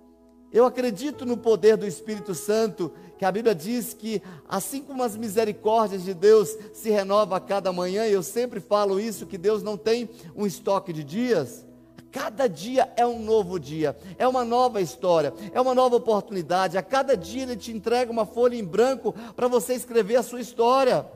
eu 0.52 0.66
acredito 0.66 1.24
no 1.24 1.36
poder 1.36 1.76
do 1.76 1.86
Espírito 1.86 2.34
Santo, 2.34 2.92
que 3.16 3.24
a 3.24 3.32
Bíblia 3.32 3.54
diz 3.54 3.94
que, 3.94 4.20
assim 4.46 4.82
como 4.82 5.02
as 5.02 5.16
misericórdias 5.16 6.04
de 6.04 6.12
Deus 6.12 6.56
se 6.74 6.90
renovam 6.90 7.36
a 7.36 7.40
cada 7.40 7.72
manhã, 7.72 8.06
e 8.06 8.12
eu 8.12 8.22
sempre 8.22 8.60
falo 8.60 9.00
isso, 9.00 9.26
que 9.26 9.38
Deus 9.38 9.62
não 9.62 9.78
tem 9.78 10.10
um 10.36 10.46
estoque 10.46 10.92
de 10.92 11.02
dias. 11.02 11.64
Cada 12.12 12.47
dia 12.47 12.92
é 12.95 13.07
um 13.07 13.19
novo 13.19 13.59
dia, 13.59 13.97
é 14.19 14.28
uma 14.28 14.45
nova 14.45 14.83
história, 14.83 15.33
é 15.50 15.59
uma 15.59 15.75
nova 15.75 15.97
oportunidade. 15.97 16.76
A 16.76 16.83
cada 16.83 17.16
dia 17.16 17.45
Ele 17.45 17.57
te 17.57 17.73
entrega 17.73 18.12
uma 18.12 18.26
folha 18.26 18.54
em 18.54 18.62
branco 18.62 19.14
para 19.35 19.49
você 19.49 19.73
escrever 19.73 20.16
a 20.16 20.23
sua 20.23 20.42
história, 20.42 21.07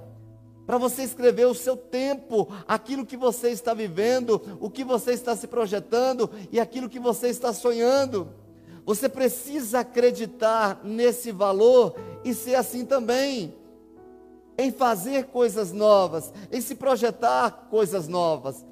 para 0.66 0.78
você 0.78 1.02
escrever 1.02 1.44
o 1.46 1.54
seu 1.54 1.76
tempo, 1.76 2.48
aquilo 2.66 3.04
que 3.04 3.16
você 3.16 3.50
está 3.50 3.74
vivendo, 3.74 4.40
o 4.58 4.70
que 4.70 4.82
você 4.82 5.12
está 5.12 5.36
se 5.36 5.46
projetando 5.46 6.30
e 6.50 6.58
aquilo 6.58 6.88
que 6.88 6.98
você 6.98 7.28
está 7.28 7.52
sonhando. 7.52 8.30
Você 8.86 9.06
precisa 9.06 9.80
acreditar 9.80 10.80
nesse 10.82 11.30
valor 11.30 11.94
e 12.24 12.32
ser 12.32 12.54
assim 12.54 12.86
também, 12.86 13.54
em 14.56 14.72
fazer 14.72 15.26
coisas 15.26 15.72
novas, 15.72 16.32
em 16.50 16.62
se 16.62 16.74
projetar 16.74 17.68
coisas 17.68 18.08
novas. 18.08 18.64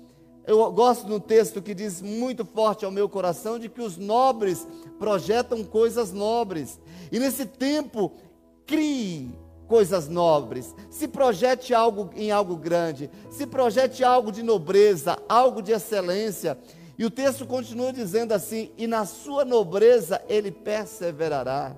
Eu 0.46 0.70
gosto 0.72 1.06
de 1.06 1.12
um 1.12 1.20
texto 1.20 1.62
que 1.62 1.74
diz 1.74 2.02
muito 2.02 2.44
forte 2.44 2.84
ao 2.84 2.90
meu 2.90 3.08
coração 3.08 3.58
de 3.58 3.68
que 3.68 3.80
os 3.80 3.96
nobres 3.96 4.66
projetam 4.98 5.64
coisas 5.64 6.12
nobres. 6.12 6.78
E 7.10 7.18
nesse 7.18 7.46
tempo, 7.46 8.12
crie 8.66 9.30
coisas 9.66 10.06
nobres. 10.06 10.74
Se 10.90 11.08
projete 11.08 11.72
algo 11.72 12.10
em 12.14 12.30
algo 12.30 12.56
grande, 12.56 13.10
se 13.30 13.46
projete 13.46 14.04
algo 14.04 14.30
de 14.30 14.42
nobreza, 14.42 15.18
algo 15.28 15.62
de 15.62 15.72
excelência. 15.72 16.58
E 16.98 17.04
o 17.06 17.10
texto 17.10 17.46
continua 17.46 17.92
dizendo 17.92 18.32
assim: 18.32 18.70
"E 18.76 18.86
na 18.86 19.06
sua 19.06 19.46
nobreza 19.46 20.20
ele 20.28 20.50
perseverará". 20.50 21.74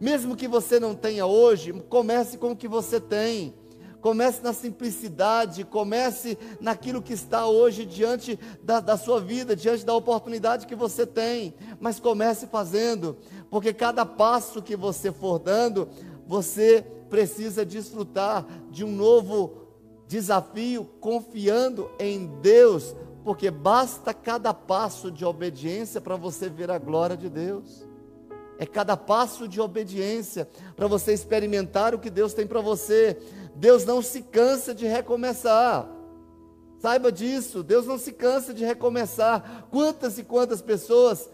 Mesmo 0.00 0.34
que 0.34 0.48
você 0.48 0.80
não 0.80 0.94
tenha 0.94 1.26
hoje, 1.26 1.74
comece 1.90 2.38
com 2.38 2.52
o 2.52 2.56
que 2.56 2.66
você 2.66 2.98
tem 2.98 3.54
comece 4.00 4.42
na 4.42 4.52
simplicidade, 4.52 5.64
comece 5.64 6.38
naquilo 6.60 7.02
que 7.02 7.12
está 7.12 7.46
hoje 7.46 7.84
diante 7.84 8.38
da, 8.62 8.80
da 8.80 8.96
sua 8.96 9.20
vida, 9.20 9.54
diante 9.54 9.84
da 9.84 9.94
oportunidade 9.94 10.66
que 10.66 10.74
você 10.74 11.06
tem, 11.06 11.54
mas 11.78 12.00
comece 12.00 12.46
fazendo, 12.46 13.16
porque 13.50 13.72
cada 13.72 14.04
passo 14.06 14.62
que 14.62 14.76
você 14.76 15.12
for 15.12 15.38
dando, 15.38 15.88
você 16.26 16.84
precisa 17.08 17.64
desfrutar 17.64 18.46
de 18.70 18.84
um 18.84 18.90
novo 18.90 19.60
desafio, 20.06 20.84
confiando 21.00 21.90
em 21.98 22.26
Deus, 22.40 22.94
porque 23.22 23.50
basta 23.50 24.14
cada 24.14 24.54
passo 24.54 25.10
de 25.10 25.24
obediência 25.24 26.00
para 26.00 26.16
você 26.16 26.48
ver 26.48 26.70
a 26.70 26.78
glória 26.78 27.16
de 27.16 27.28
Deus. 27.28 27.86
É 28.58 28.66
cada 28.66 28.96
passo 28.96 29.48
de 29.48 29.60
obediência 29.60 30.48
para 30.76 30.86
você 30.86 31.12
experimentar 31.12 31.94
o 31.94 31.98
que 31.98 32.10
Deus 32.10 32.34
tem 32.34 32.46
para 32.46 32.60
você. 32.60 33.16
Deus 33.60 33.84
não 33.84 34.00
se 34.00 34.22
cansa 34.22 34.74
de 34.74 34.86
recomeçar. 34.86 35.86
Saiba 36.78 37.12
disso, 37.12 37.62
Deus 37.62 37.84
não 37.84 37.98
se 37.98 38.10
cansa 38.10 38.54
de 38.54 38.64
recomeçar. 38.64 39.66
Quantas 39.70 40.16
e 40.16 40.24
quantas 40.24 40.62
pessoas 40.62 41.28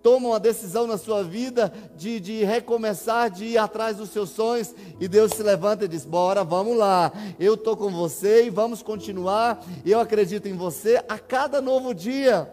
tomam 0.00 0.32
a 0.32 0.38
decisão 0.38 0.86
na 0.86 0.96
sua 0.96 1.24
vida 1.24 1.72
de, 1.96 2.20
de 2.20 2.44
recomeçar, 2.44 3.28
de 3.28 3.46
ir 3.46 3.58
atrás 3.58 3.96
dos 3.96 4.10
seus 4.10 4.30
sonhos, 4.30 4.72
e 5.00 5.08
Deus 5.08 5.32
se 5.32 5.42
levanta 5.42 5.84
e 5.84 5.88
diz: 5.88 6.04
Bora, 6.04 6.44
vamos 6.44 6.76
lá, 6.76 7.12
eu 7.40 7.54
estou 7.54 7.76
com 7.76 7.90
você 7.90 8.46
e 8.46 8.50
vamos 8.50 8.80
continuar. 8.80 9.60
Eu 9.84 9.98
acredito 9.98 10.46
em 10.46 10.54
você 10.54 11.02
a 11.08 11.18
cada 11.18 11.60
novo 11.60 11.92
dia. 11.92 12.48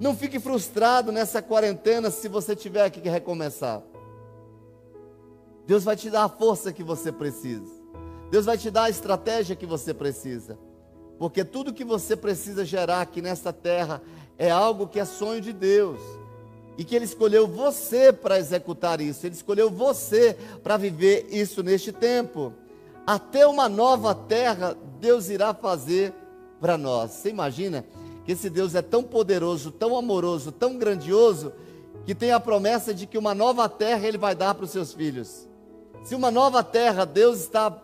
Não 0.00 0.16
fique 0.16 0.40
frustrado 0.40 1.12
nessa 1.12 1.40
quarentena 1.40 2.10
se 2.10 2.26
você 2.26 2.56
tiver 2.56 2.90
que 2.90 3.08
recomeçar. 3.08 3.80
Deus 5.64 5.84
vai 5.84 5.94
te 5.94 6.10
dar 6.10 6.24
a 6.24 6.28
força 6.28 6.72
que 6.72 6.82
você 6.82 7.12
precisa. 7.12 7.83
Deus 8.34 8.46
vai 8.46 8.58
te 8.58 8.68
dar 8.68 8.84
a 8.86 8.90
estratégia 8.90 9.54
que 9.54 9.64
você 9.64 9.94
precisa. 9.94 10.58
Porque 11.20 11.44
tudo 11.44 11.72
que 11.72 11.84
você 11.84 12.16
precisa 12.16 12.64
gerar 12.64 13.00
aqui 13.00 13.22
nessa 13.22 13.52
terra 13.52 14.02
é 14.36 14.50
algo 14.50 14.88
que 14.88 14.98
é 14.98 15.04
sonho 15.04 15.40
de 15.40 15.52
Deus. 15.52 16.00
E 16.76 16.82
que 16.82 16.96
Ele 16.96 17.04
escolheu 17.04 17.46
você 17.46 18.12
para 18.12 18.36
executar 18.36 19.00
isso. 19.00 19.24
Ele 19.24 19.36
escolheu 19.36 19.70
você 19.70 20.36
para 20.64 20.76
viver 20.76 21.28
isso 21.30 21.62
neste 21.62 21.92
tempo. 21.92 22.52
Até 23.06 23.46
uma 23.46 23.68
nova 23.68 24.12
terra 24.16 24.76
Deus 24.98 25.28
irá 25.28 25.54
fazer 25.54 26.12
para 26.60 26.76
nós. 26.76 27.12
Você 27.12 27.30
imagina 27.30 27.84
que 28.24 28.32
esse 28.32 28.50
Deus 28.50 28.74
é 28.74 28.82
tão 28.82 29.04
poderoso, 29.04 29.70
tão 29.70 29.96
amoroso, 29.96 30.50
tão 30.50 30.76
grandioso, 30.76 31.52
que 32.04 32.16
tem 32.16 32.32
a 32.32 32.40
promessa 32.40 32.92
de 32.92 33.06
que 33.06 33.16
uma 33.16 33.32
nova 33.32 33.68
terra 33.68 34.04
Ele 34.04 34.18
vai 34.18 34.34
dar 34.34 34.56
para 34.56 34.64
os 34.64 34.72
seus 34.72 34.92
filhos. 34.92 35.48
Se 36.02 36.16
uma 36.16 36.32
nova 36.32 36.64
terra 36.64 37.04
Deus 37.04 37.38
está 37.38 37.83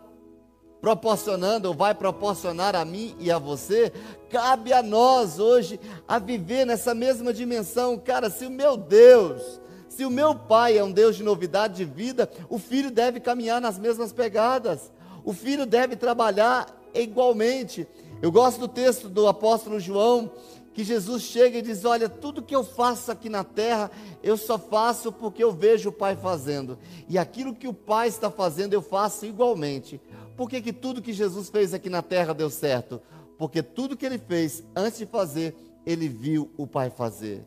proporcionando 0.81 1.67
ou 1.67 1.75
vai 1.75 1.93
proporcionar 1.93 2.75
a 2.75 2.83
mim 2.83 3.15
e 3.19 3.31
a 3.31 3.37
você, 3.37 3.93
cabe 4.29 4.73
a 4.73 4.81
nós 4.81 5.37
hoje 5.37 5.79
a 6.07 6.17
viver 6.17 6.65
nessa 6.65 6.95
mesma 6.95 7.31
dimensão. 7.31 7.97
Cara, 7.97 8.29
se 8.29 8.45
o 8.47 8.49
meu 8.49 8.75
Deus, 8.75 9.61
se 9.87 10.03
o 10.03 10.09
meu 10.09 10.33
Pai 10.33 10.77
é 10.77 10.83
um 10.83 10.91
Deus 10.91 11.15
de 11.15 11.23
novidade 11.23 11.75
de 11.75 11.85
vida, 11.85 12.29
o 12.49 12.57
filho 12.57 12.89
deve 12.89 13.19
caminhar 13.19 13.61
nas 13.61 13.77
mesmas 13.77 14.11
pegadas. 14.11 14.91
O 15.23 15.31
filho 15.33 15.65
deve 15.65 15.95
trabalhar 15.95 16.65
igualmente. 16.95 17.87
Eu 18.21 18.31
gosto 18.31 18.61
do 18.61 18.67
texto 18.67 19.07
do 19.07 19.27
apóstolo 19.27 19.79
João, 19.79 20.31
que 20.73 20.83
Jesus 20.83 21.23
chega 21.23 21.57
e 21.57 21.61
diz: 21.61 21.85
Olha, 21.85 22.07
tudo 22.07 22.41
que 22.41 22.55
eu 22.55 22.63
faço 22.63 23.11
aqui 23.11 23.29
na 23.29 23.43
terra, 23.43 23.91
eu 24.23 24.37
só 24.37 24.57
faço 24.57 25.11
porque 25.11 25.43
eu 25.43 25.51
vejo 25.51 25.89
o 25.89 25.93
Pai 25.93 26.15
fazendo. 26.15 26.79
E 27.07 27.17
aquilo 27.17 27.53
que 27.53 27.67
o 27.67 27.73
Pai 27.73 28.07
está 28.07 28.31
fazendo, 28.31 28.73
eu 28.73 28.81
faço 28.81 29.25
igualmente. 29.25 29.99
Por 30.41 30.49
que, 30.49 30.59
que 30.59 30.73
tudo 30.73 31.03
que 31.03 31.13
Jesus 31.13 31.49
fez 31.49 31.71
aqui 31.71 31.87
na 31.87 32.01
terra 32.01 32.33
deu 32.33 32.49
certo? 32.49 32.99
Porque 33.37 33.61
tudo 33.61 33.95
que 33.95 34.03
ele 34.03 34.17
fez 34.17 34.63
antes 34.75 34.97
de 34.97 35.05
fazer, 35.05 35.53
ele 35.85 36.09
viu 36.09 36.49
o 36.57 36.65
pai 36.65 36.89
fazer. 36.89 37.45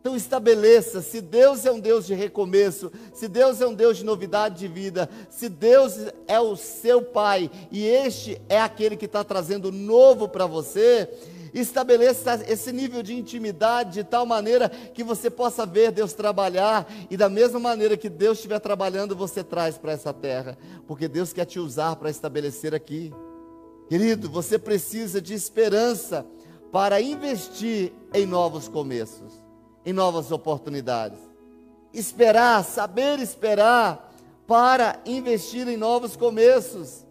Então 0.00 0.16
estabeleça, 0.16 1.00
se 1.02 1.20
Deus 1.20 1.64
é 1.64 1.70
um 1.70 1.78
Deus 1.78 2.04
de 2.04 2.14
recomeço, 2.14 2.90
se 3.14 3.28
Deus 3.28 3.60
é 3.60 3.66
um 3.68 3.72
Deus 3.72 3.98
de 3.98 4.04
novidade 4.04 4.58
de 4.58 4.66
vida, 4.66 5.08
se 5.30 5.48
Deus 5.48 5.94
é 6.26 6.40
o 6.40 6.56
seu 6.56 7.00
Pai 7.00 7.48
e 7.70 7.84
este 7.86 8.42
é 8.48 8.60
aquele 8.60 8.96
que 8.96 9.04
está 9.04 9.22
trazendo 9.22 9.70
novo 9.70 10.28
para 10.28 10.44
você, 10.44 11.08
estabeleça 11.52 12.42
esse 12.48 12.72
nível 12.72 13.02
de 13.02 13.14
intimidade 13.14 13.94
de 13.94 14.04
tal 14.04 14.24
maneira 14.24 14.68
que 14.68 15.04
você 15.04 15.30
possa 15.30 15.66
ver 15.66 15.92
Deus 15.92 16.12
trabalhar 16.12 16.90
e 17.10 17.16
da 17.16 17.28
mesma 17.28 17.58
maneira 17.58 17.96
que 17.96 18.08
Deus 18.08 18.38
estiver 18.38 18.58
trabalhando, 18.58 19.14
você 19.14 19.44
traz 19.44 19.76
para 19.76 19.92
essa 19.92 20.12
terra, 20.12 20.56
porque 20.86 21.08
Deus 21.08 21.32
quer 21.32 21.44
te 21.44 21.58
usar 21.58 21.96
para 21.96 22.10
estabelecer 22.10 22.74
aqui. 22.74 23.12
Querido, 23.88 24.30
você 24.30 24.58
precisa 24.58 25.20
de 25.20 25.34
esperança 25.34 26.24
para 26.70 27.00
investir 27.00 27.92
em 28.14 28.24
novos 28.24 28.68
começos 28.68 29.42
em 29.84 29.92
novas 29.92 30.30
oportunidades. 30.30 31.18
Esperar, 31.92 32.64
saber 32.64 33.18
esperar 33.18 34.12
para 34.46 35.00
investir 35.04 35.68
em 35.68 35.76
novos 35.76 36.16
começos. 36.16 37.04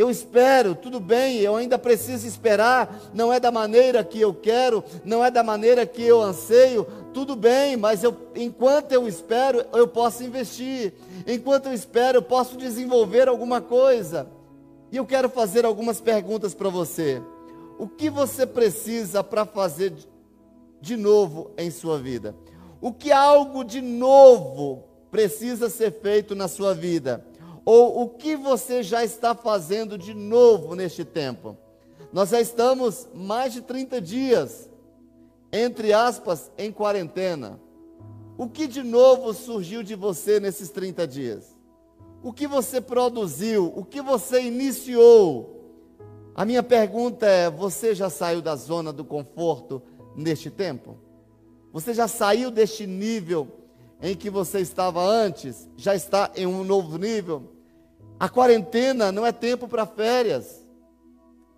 Eu 0.00 0.08
espero, 0.08 0.74
tudo 0.74 0.98
bem, 0.98 1.40
eu 1.40 1.54
ainda 1.56 1.78
preciso 1.78 2.26
esperar, 2.26 3.10
não 3.12 3.30
é 3.30 3.38
da 3.38 3.52
maneira 3.52 4.02
que 4.02 4.18
eu 4.18 4.32
quero, 4.32 4.82
não 5.04 5.22
é 5.22 5.30
da 5.30 5.42
maneira 5.42 5.84
que 5.84 6.02
eu 6.02 6.22
anseio, 6.22 6.86
tudo 7.12 7.36
bem, 7.36 7.76
mas 7.76 8.02
eu, 8.02 8.16
enquanto 8.34 8.92
eu 8.92 9.06
espero, 9.06 9.62
eu 9.74 9.86
posso 9.86 10.24
investir, 10.24 10.94
enquanto 11.26 11.66
eu 11.66 11.74
espero, 11.74 12.16
eu 12.16 12.22
posso 12.22 12.56
desenvolver 12.56 13.28
alguma 13.28 13.60
coisa. 13.60 14.26
E 14.90 14.96
eu 14.96 15.04
quero 15.04 15.28
fazer 15.28 15.66
algumas 15.66 16.00
perguntas 16.00 16.54
para 16.54 16.70
você. 16.70 17.20
O 17.78 17.86
que 17.86 18.08
você 18.08 18.46
precisa 18.46 19.22
para 19.22 19.44
fazer 19.44 19.92
de 20.80 20.96
novo 20.96 21.50
em 21.58 21.70
sua 21.70 21.98
vida? 21.98 22.34
O 22.80 22.90
que 22.90 23.12
algo 23.12 23.62
de 23.62 23.82
novo 23.82 24.82
precisa 25.10 25.68
ser 25.68 25.92
feito 26.00 26.34
na 26.34 26.48
sua 26.48 26.72
vida? 26.72 27.22
Ou 27.64 28.02
o 28.02 28.08
que 28.08 28.36
você 28.36 28.82
já 28.82 29.04
está 29.04 29.34
fazendo 29.34 29.98
de 29.98 30.14
novo 30.14 30.74
neste 30.74 31.04
tempo? 31.04 31.56
Nós 32.12 32.30
já 32.30 32.40
estamos 32.40 33.08
mais 33.14 33.52
de 33.52 33.60
30 33.60 34.00
dias, 34.00 34.68
entre 35.52 35.92
aspas, 35.92 36.50
em 36.58 36.72
quarentena. 36.72 37.60
O 38.36 38.48
que 38.48 38.66
de 38.66 38.82
novo 38.82 39.32
surgiu 39.34 39.82
de 39.82 39.94
você 39.94 40.40
nesses 40.40 40.70
30 40.70 41.06
dias? 41.06 41.58
O 42.22 42.32
que 42.32 42.46
você 42.46 42.80
produziu? 42.80 43.72
O 43.76 43.84
que 43.84 44.00
você 44.00 44.42
iniciou? 44.42 45.60
A 46.34 46.44
minha 46.44 46.62
pergunta 46.62 47.26
é: 47.26 47.50
você 47.50 47.94
já 47.94 48.10
saiu 48.10 48.40
da 48.42 48.56
zona 48.56 48.92
do 48.92 49.04
conforto 49.04 49.82
neste 50.16 50.50
tempo? 50.50 50.96
Você 51.72 51.94
já 51.94 52.08
saiu 52.08 52.50
deste 52.50 52.86
nível 52.86 53.46
em 54.02 54.16
que 54.16 54.28
você 54.28 54.60
estava 54.60 55.02
antes? 55.02 55.68
Já 55.76 55.94
está 55.94 56.30
em 56.34 56.46
um 56.46 56.64
novo 56.64 56.98
nível? 56.98 57.49
A 58.20 58.28
quarentena 58.28 59.10
não 59.10 59.24
é 59.24 59.32
tempo 59.32 59.66
para 59.66 59.86
férias. 59.86 60.60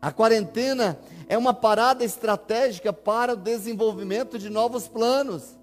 A 0.00 0.12
quarentena 0.12 0.96
é 1.28 1.36
uma 1.36 1.52
parada 1.52 2.04
estratégica 2.04 2.92
para 2.92 3.32
o 3.32 3.36
desenvolvimento 3.36 4.38
de 4.38 4.48
novos 4.48 4.86
planos. 4.86 5.58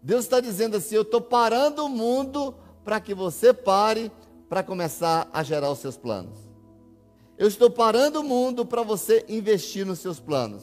Deus 0.00 0.24
está 0.24 0.38
dizendo 0.38 0.76
assim: 0.76 0.94
eu 0.94 1.02
estou 1.02 1.20
parando 1.20 1.84
o 1.84 1.88
mundo 1.88 2.54
para 2.84 3.00
que 3.00 3.12
você 3.14 3.52
pare 3.52 4.12
para 4.48 4.62
começar 4.62 5.28
a 5.32 5.42
gerar 5.42 5.72
os 5.72 5.80
seus 5.80 5.96
planos. 5.96 6.38
Eu 7.36 7.48
estou 7.48 7.68
parando 7.68 8.20
o 8.20 8.24
mundo 8.24 8.64
para 8.64 8.82
você 8.82 9.24
investir 9.28 9.84
nos 9.84 9.98
seus 9.98 10.20
planos. 10.20 10.62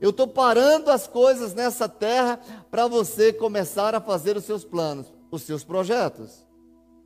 Eu 0.00 0.10
estou 0.10 0.28
parando 0.28 0.88
as 0.88 1.08
coisas 1.08 1.52
nessa 1.52 1.88
terra 1.88 2.38
para 2.70 2.86
você 2.86 3.32
começar 3.32 3.92
a 3.92 4.00
fazer 4.00 4.36
os 4.36 4.44
seus 4.44 4.64
planos, 4.64 5.12
os 5.32 5.42
seus 5.42 5.64
projetos. 5.64 6.46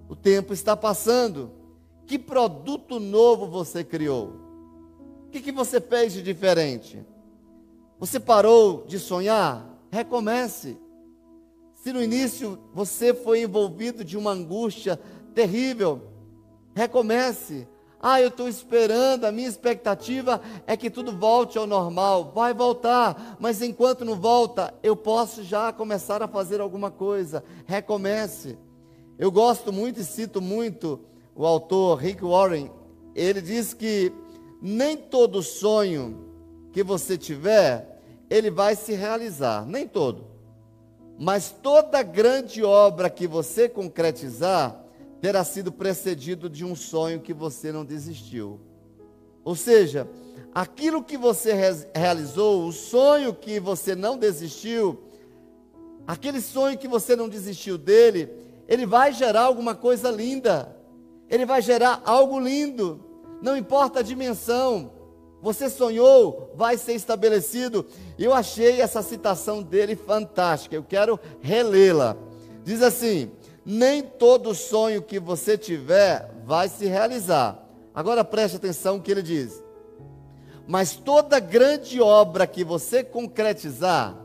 O 0.07 0.15
tempo 0.15 0.53
está 0.53 0.77
passando. 0.77 1.60
Que 2.11 2.19
produto 2.19 2.99
novo 2.99 3.47
você 3.47 3.85
criou? 3.85 4.33
O 5.27 5.31
que, 5.31 5.41
que 5.41 5.53
você 5.53 5.81
fez 5.81 6.13
de 6.13 6.21
diferente? 6.21 7.07
Você 8.01 8.19
parou 8.19 8.85
de 8.85 8.99
sonhar? 8.99 9.65
Recomece. 9.93 10.77
Se 11.73 11.93
no 11.93 12.03
início 12.03 12.59
você 12.75 13.15
foi 13.15 13.43
envolvido 13.43 14.03
de 14.03 14.19
uma 14.19 14.33
angústia 14.33 14.99
terrível, 15.37 16.03
recomece. 16.75 17.69
Ah, 18.03 18.21
eu 18.21 18.27
estou 18.27 18.49
esperando, 18.49 19.25
a 19.25 19.31
minha 19.31 19.49
expectativa 19.49 20.41
é 20.67 20.77
que 20.77 20.91
tudo 20.91 21.17
volte 21.17 21.59
ao 21.59 21.67
normal. 21.67 22.33
Vai 22.35 22.53
voltar, 22.53 23.37
mas 23.39 23.63
enquanto 23.63 24.05
não 24.05 24.17
volta, 24.17 24.75
eu 24.83 24.97
posso 24.97 25.45
já 25.45 25.73
começar 25.73 26.25
a 26.25 26.27
fazer 26.27 26.61
alguma 26.61 26.91
coisa. 26.91 27.45
Recomece. 27.67 28.59
Eu 29.17 29.31
gosto 29.31 29.73
muito 29.73 30.01
e 30.01 30.05
cito 30.05 30.41
muito 30.41 31.09
o 31.41 31.47
autor 31.47 31.97
Rick 31.97 32.23
Warren. 32.23 32.71
Ele 33.15 33.41
diz 33.41 33.73
que 33.73 34.13
nem 34.61 34.95
todo 34.95 35.43
sonho 35.43 36.23
que 36.71 36.83
você 36.83 37.17
tiver, 37.17 37.99
ele 38.29 38.51
vai 38.51 38.77
se 38.77 38.93
realizar. 38.93 39.65
Nem 39.65 39.89
todo. 39.89 40.27
Mas 41.19 41.51
toda 41.51 42.03
grande 42.03 42.63
obra 42.63 43.09
que 43.09 43.27
você 43.27 43.71
concretizar, 43.71 44.85
terá 45.19 45.43
sido 45.43 45.73
precedido 45.73 46.47
de 46.47 46.63
um 46.63 46.77
sonho 46.77 47.21
que 47.21 47.33
você 47.33 47.73
não 47.73 47.87
desistiu. 47.87 48.61
Ou 49.43 49.55
seja, 49.57 50.07
aquilo 50.55 51.03
que 51.03 51.17
você 51.17 51.55
realizou, 51.95 52.67
o 52.67 52.73
sonho 52.73 53.33
que 53.33 53.59
você 53.59 53.95
não 53.95 54.19
desistiu, 54.19 55.05
aquele 56.07 56.43
sonho 56.43 56.77
que 56.77 56.87
você 56.87 57.17
não 57.17 57.31
desistiu 57.31 57.79
dele, 57.79 58.29
ele 58.69 58.85
vai 58.85 59.11
gerar 59.11 59.45
alguma 59.45 59.75
coisa 59.75 60.11
linda. 60.11 60.79
Ele 61.31 61.47
vai 61.47 61.63
gerar 61.63 62.03
algo 62.05 62.39
lindo. 62.39 63.01
Não 63.41 63.57
importa 63.57 64.01
a 64.01 64.03
dimensão. 64.03 64.93
Você 65.41 65.71
sonhou, 65.71 66.53
vai 66.55 66.77
ser 66.77 66.93
estabelecido. 66.95 67.87
Eu 68.19 68.35
achei 68.35 68.81
essa 68.81 69.01
citação 69.03 69.63
dele 69.63 69.97
fantástica. 69.97 70.77
Eu 70.77 70.83
quero 70.83 71.19
relê-la. 71.41 72.17
Diz 72.63 72.83
assim: 72.83 73.31
nem 73.65 74.03
todo 74.03 74.55
sonho 74.55 75.01
que 75.01 75.19
você 75.19 75.57
tiver 75.57 76.31
vai 76.45 76.69
se 76.69 76.87
realizar. 76.87 77.67
Agora 77.95 78.25
preste 78.25 78.57
atenção 78.57 78.97
no 78.97 79.03
que 79.03 79.11
ele 79.11 79.23
diz. 79.23 79.63
Mas 80.67 80.95
toda 80.95 81.41
grande 81.41 82.01
obra 82.01 82.47
que 82.47 82.63
você 82.63 83.03
concretizar 83.03 84.17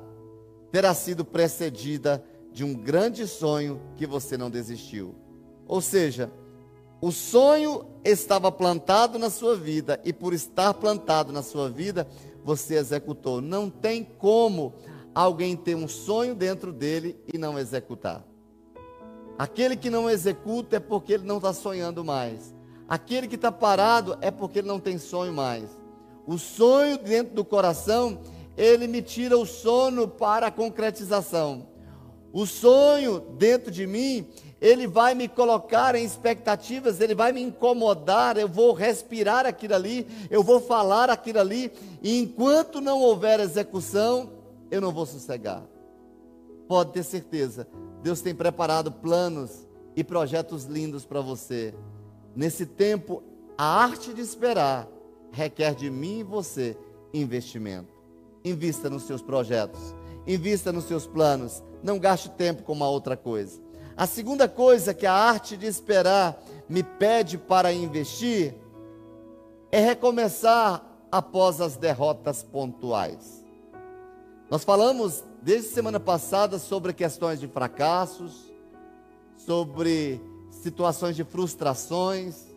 terá 0.72 0.94
sido 0.94 1.24
precedida 1.24 2.24
de 2.52 2.64
um 2.64 2.74
grande 2.74 3.28
sonho 3.28 3.82
que 3.96 4.06
você 4.06 4.38
não 4.38 4.50
desistiu. 4.50 5.16
Ou 5.68 5.82
seja, 5.82 6.30
o 7.02 7.12
sonho 7.12 7.86
estava 8.04 8.52
plantado 8.52 9.20
na 9.20 9.30
sua 9.30 9.56
vida 9.56 10.00
e 10.04 10.14
por 10.14 10.34
estar 10.34 10.74
plantado 10.74 11.32
na 11.32 11.44
sua 11.44 11.70
vida, 11.70 12.08
você 12.44 12.76
executou. 12.76 13.42
Não 13.42 13.70
tem 13.70 14.04
como 14.04 14.74
alguém 15.14 15.56
ter 15.56 15.76
um 15.76 15.88
sonho 15.88 16.36
dentro 16.36 16.72
dele 16.72 17.20
e 17.34 17.38
não 17.38 17.58
executar. 17.60 18.24
Aquele 19.38 19.76
que 19.76 19.90
não 19.90 20.10
executa 20.10 20.78
é 20.78 20.80
porque 20.80 21.14
ele 21.14 21.26
não 21.26 21.38
está 21.38 21.52
sonhando 21.54 22.04
mais. 22.04 22.56
Aquele 22.88 23.28
que 23.28 23.36
está 23.36 23.52
parado 23.52 24.18
é 24.22 24.32
porque 24.32 24.60
ele 24.60 24.68
não 24.68 24.80
tem 24.80 24.98
sonho 24.98 25.34
mais. 25.34 25.70
O 26.26 26.38
sonho 26.38 26.98
dentro 26.98 27.34
do 27.34 27.44
coração, 27.44 28.20
ele 28.56 28.88
me 28.88 29.02
tira 29.02 29.38
o 29.38 29.46
sono 29.46 30.08
para 30.08 30.48
a 30.48 30.52
concretização. 30.52 31.68
O 32.32 32.46
sonho 32.46 33.20
dentro 33.20 33.72
de 33.72 33.86
mim, 33.88 34.28
ele 34.66 34.88
vai 34.88 35.14
me 35.14 35.28
colocar 35.28 35.94
em 35.94 36.04
expectativas, 36.04 37.00
ele 37.00 37.14
vai 37.14 37.32
me 37.32 37.40
incomodar, 37.40 38.36
eu 38.36 38.50
vou 38.50 38.74
respirar 38.74 39.46
aquilo 39.46 39.76
ali, 39.76 40.08
eu 40.28 40.42
vou 40.42 40.60
falar 40.60 41.08
aquilo 41.08 41.40
ali, 41.40 41.72
e 42.02 42.20
enquanto 42.20 42.82
não 42.82 43.00
houver 43.00 43.40
execução, 43.40 44.32
eu 44.72 44.82
não 44.82 44.92
vou 44.92 45.06
sossegar. 45.06 45.62
Pode 46.68 46.94
ter 46.94 47.04
certeza, 47.04 47.68
Deus 48.02 48.22
tem 48.22 48.34
preparado 48.34 48.92
planos 48.92 49.68
e 49.96 50.04
projetos 50.04 50.64
lindos 50.64 51.06
para 51.06 51.22
você. 51.22 51.72
Nesse 52.36 52.66
tempo, 52.66 53.22
a 53.56 53.84
arte 53.84 54.16
de 54.16 54.22
esperar 54.22 54.88
requer 55.32 55.76
de 55.76 55.92
mim 55.92 56.20
e 56.20 56.24
você 56.24 56.76
investimento. 57.14 57.94
Invista 58.44 58.90
nos 58.90 59.04
seus 59.04 59.22
projetos, 59.22 59.94
invista 60.26 60.72
nos 60.72 60.86
seus 60.86 61.06
planos, 61.06 61.64
não 61.84 62.00
gaste 62.00 62.32
tempo 62.32 62.64
com 62.64 62.74
uma 62.74 62.90
outra 62.90 63.16
coisa. 63.16 63.65
A 63.98 64.06
segunda 64.06 64.50
coisa 64.50 64.94
que 64.94 65.06
a 65.06 65.14
arte 65.14 65.56
de 65.56 65.66
esperar 65.68 66.38
me 66.68 66.84
pede 66.84 67.38
para 67.38 67.72
investir 67.72 68.54
é 69.72 69.80
recomeçar 69.80 70.84
após 71.10 71.62
as 71.62 71.78
derrotas 71.78 72.44
pontuais. 72.44 73.46
Nós 74.50 74.66
falamos 74.66 75.24
desde 75.42 75.70
semana 75.70 75.98
passada 76.00 76.60
sobre 76.60 76.92
questões 76.92 77.40
de 77.40 77.48
fracassos, 77.48 78.52
sobre 79.38 80.22
situações 80.52 81.16
de 81.16 81.24
frustrações. 81.24 82.48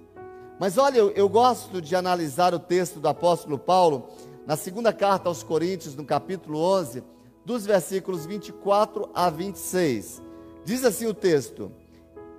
Mas 0.59 0.77
olha, 0.77 0.99
eu, 0.99 1.11
eu 1.11 1.29
gosto 1.29 1.81
de 1.81 1.95
analisar 1.95 2.53
o 2.53 2.59
texto 2.59 2.99
do 2.99 3.07
apóstolo 3.07 3.59
Paulo 3.59 4.09
na 4.45 4.57
segunda 4.57 4.93
carta 4.93 5.29
aos 5.29 5.45
Coríntios, 5.45 5.95
no 5.95 6.05
capítulo 6.05 6.59
11, 6.59 7.05
dos 7.45 7.65
versículos 7.65 8.27
24 8.27 9.09
a 9.15 9.31
26. 9.31 10.28
Diz 10.69 10.85
assim 10.85 11.07
o 11.07 11.15
texto: 11.15 11.73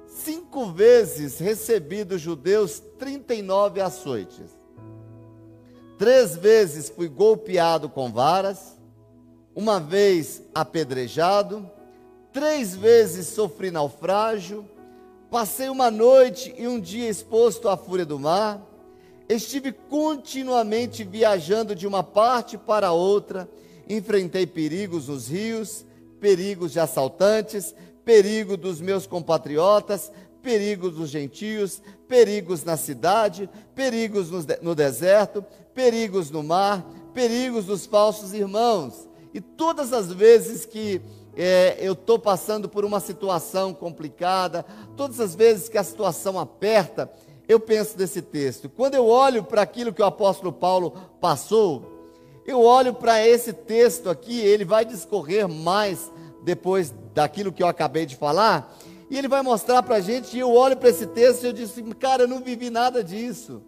Cinco 0.05 0.67
vezes 0.67 1.39
recebi 1.39 2.03
dos 2.03 2.21
judeus 2.21 2.79
39 2.99 3.81
açoites. 3.81 4.55
Três 5.97 6.35
vezes 6.35 6.89
fui 6.89 7.07
golpeado 7.07 7.89
com 7.89 8.11
varas, 8.11 8.77
uma 9.55 9.79
vez 9.79 10.43
apedrejado, 10.53 11.67
três 12.31 12.75
vezes 12.75 13.25
sofri 13.25 13.71
naufrágio, 13.71 14.63
passei 15.31 15.67
uma 15.67 15.89
noite 15.89 16.53
e 16.55 16.67
um 16.67 16.79
dia 16.79 17.09
exposto 17.09 17.67
à 17.67 17.75
fúria 17.75 18.05
do 18.05 18.19
mar, 18.19 18.61
estive 19.27 19.71
continuamente 19.71 21.03
viajando 21.03 21.73
de 21.73 21.87
uma 21.87 22.03
parte 22.03 22.59
para 22.59 22.91
outra, 22.91 23.49
enfrentei 23.89 24.45
perigos 24.45 25.07
nos 25.07 25.29
rios, 25.29 25.83
perigos 26.19 26.71
de 26.73 26.79
assaltantes, 26.79 27.73
perigo 28.09 28.57
dos 28.57 28.81
meus 28.81 29.05
compatriotas, 29.05 30.11
perigos 30.41 30.95
dos 30.95 31.11
gentios, 31.11 31.79
perigos 32.07 32.63
na 32.63 32.75
cidade, 32.75 33.47
perigos 33.75 34.31
no 34.63 34.73
deserto, 34.73 35.45
perigos 35.75 36.31
no 36.31 36.41
mar, 36.41 36.83
perigos 37.13 37.65
dos 37.65 37.85
falsos 37.85 38.33
irmãos. 38.33 39.07
E 39.31 39.39
todas 39.39 39.93
as 39.93 40.11
vezes 40.11 40.65
que 40.65 40.99
é, 41.35 41.77
eu 41.79 41.93
estou 41.93 42.17
passando 42.17 42.67
por 42.67 42.83
uma 42.83 42.99
situação 42.99 43.75
complicada, 43.75 44.65
todas 44.97 45.19
as 45.19 45.35
vezes 45.35 45.69
que 45.69 45.77
a 45.77 45.83
situação 45.83 46.39
aperta, 46.39 47.13
eu 47.47 47.59
penso 47.59 47.95
nesse 47.95 48.23
texto. 48.23 48.67
Quando 48.69 48.95
eu 48.95 49.05
olho 49.05 49.43
para 49.43 49.61
aquilo 49.61 49.93
que 49.93 50.01
o 50.01 50.05
apóstolo 50.05 50.51
Paulo 50.51 50.95
passou, 51.21 51.85
eu 52.43 52.59
olho 52.63 52.91
para 52.91 53.23
esse 53.23 53.53
texto 53.53 54.09
aqui, 54.09 54.39
ele 54.39 54.65
vai 54.65 54.83
discorrer 54.83 55.47
mais 55.47 56.11
depois 56.41 56.91
daquilo 57.19 57.51
que 57.51 57.61
eu 57.61 57.67
acabei 57.67 58.05
de 58.05 58.15
falar, 58.15 58.77
e 59.09 59.17
ele 59.17 59.27
vai 59.27 59.41
mostrar 59.41 59.83
para 59.83 59.97
a 59.97 59.99
gente, 59.99 60.37
e 60.37 60.39
eu 60.39 60.53
olho 60.53 60.77
para 60.77 60.87
esse 60.87 61.05
texto 61.05 61.43
e 61.43 61.47
eu 61.47 61.53
disse, 61.53 61.83
cara, 61.95 62.23
eu 62.23 62.27
não 62.29 62.39
vivi 62.39 62.69
nada 62.69 63.03
disso, 63.03 63.61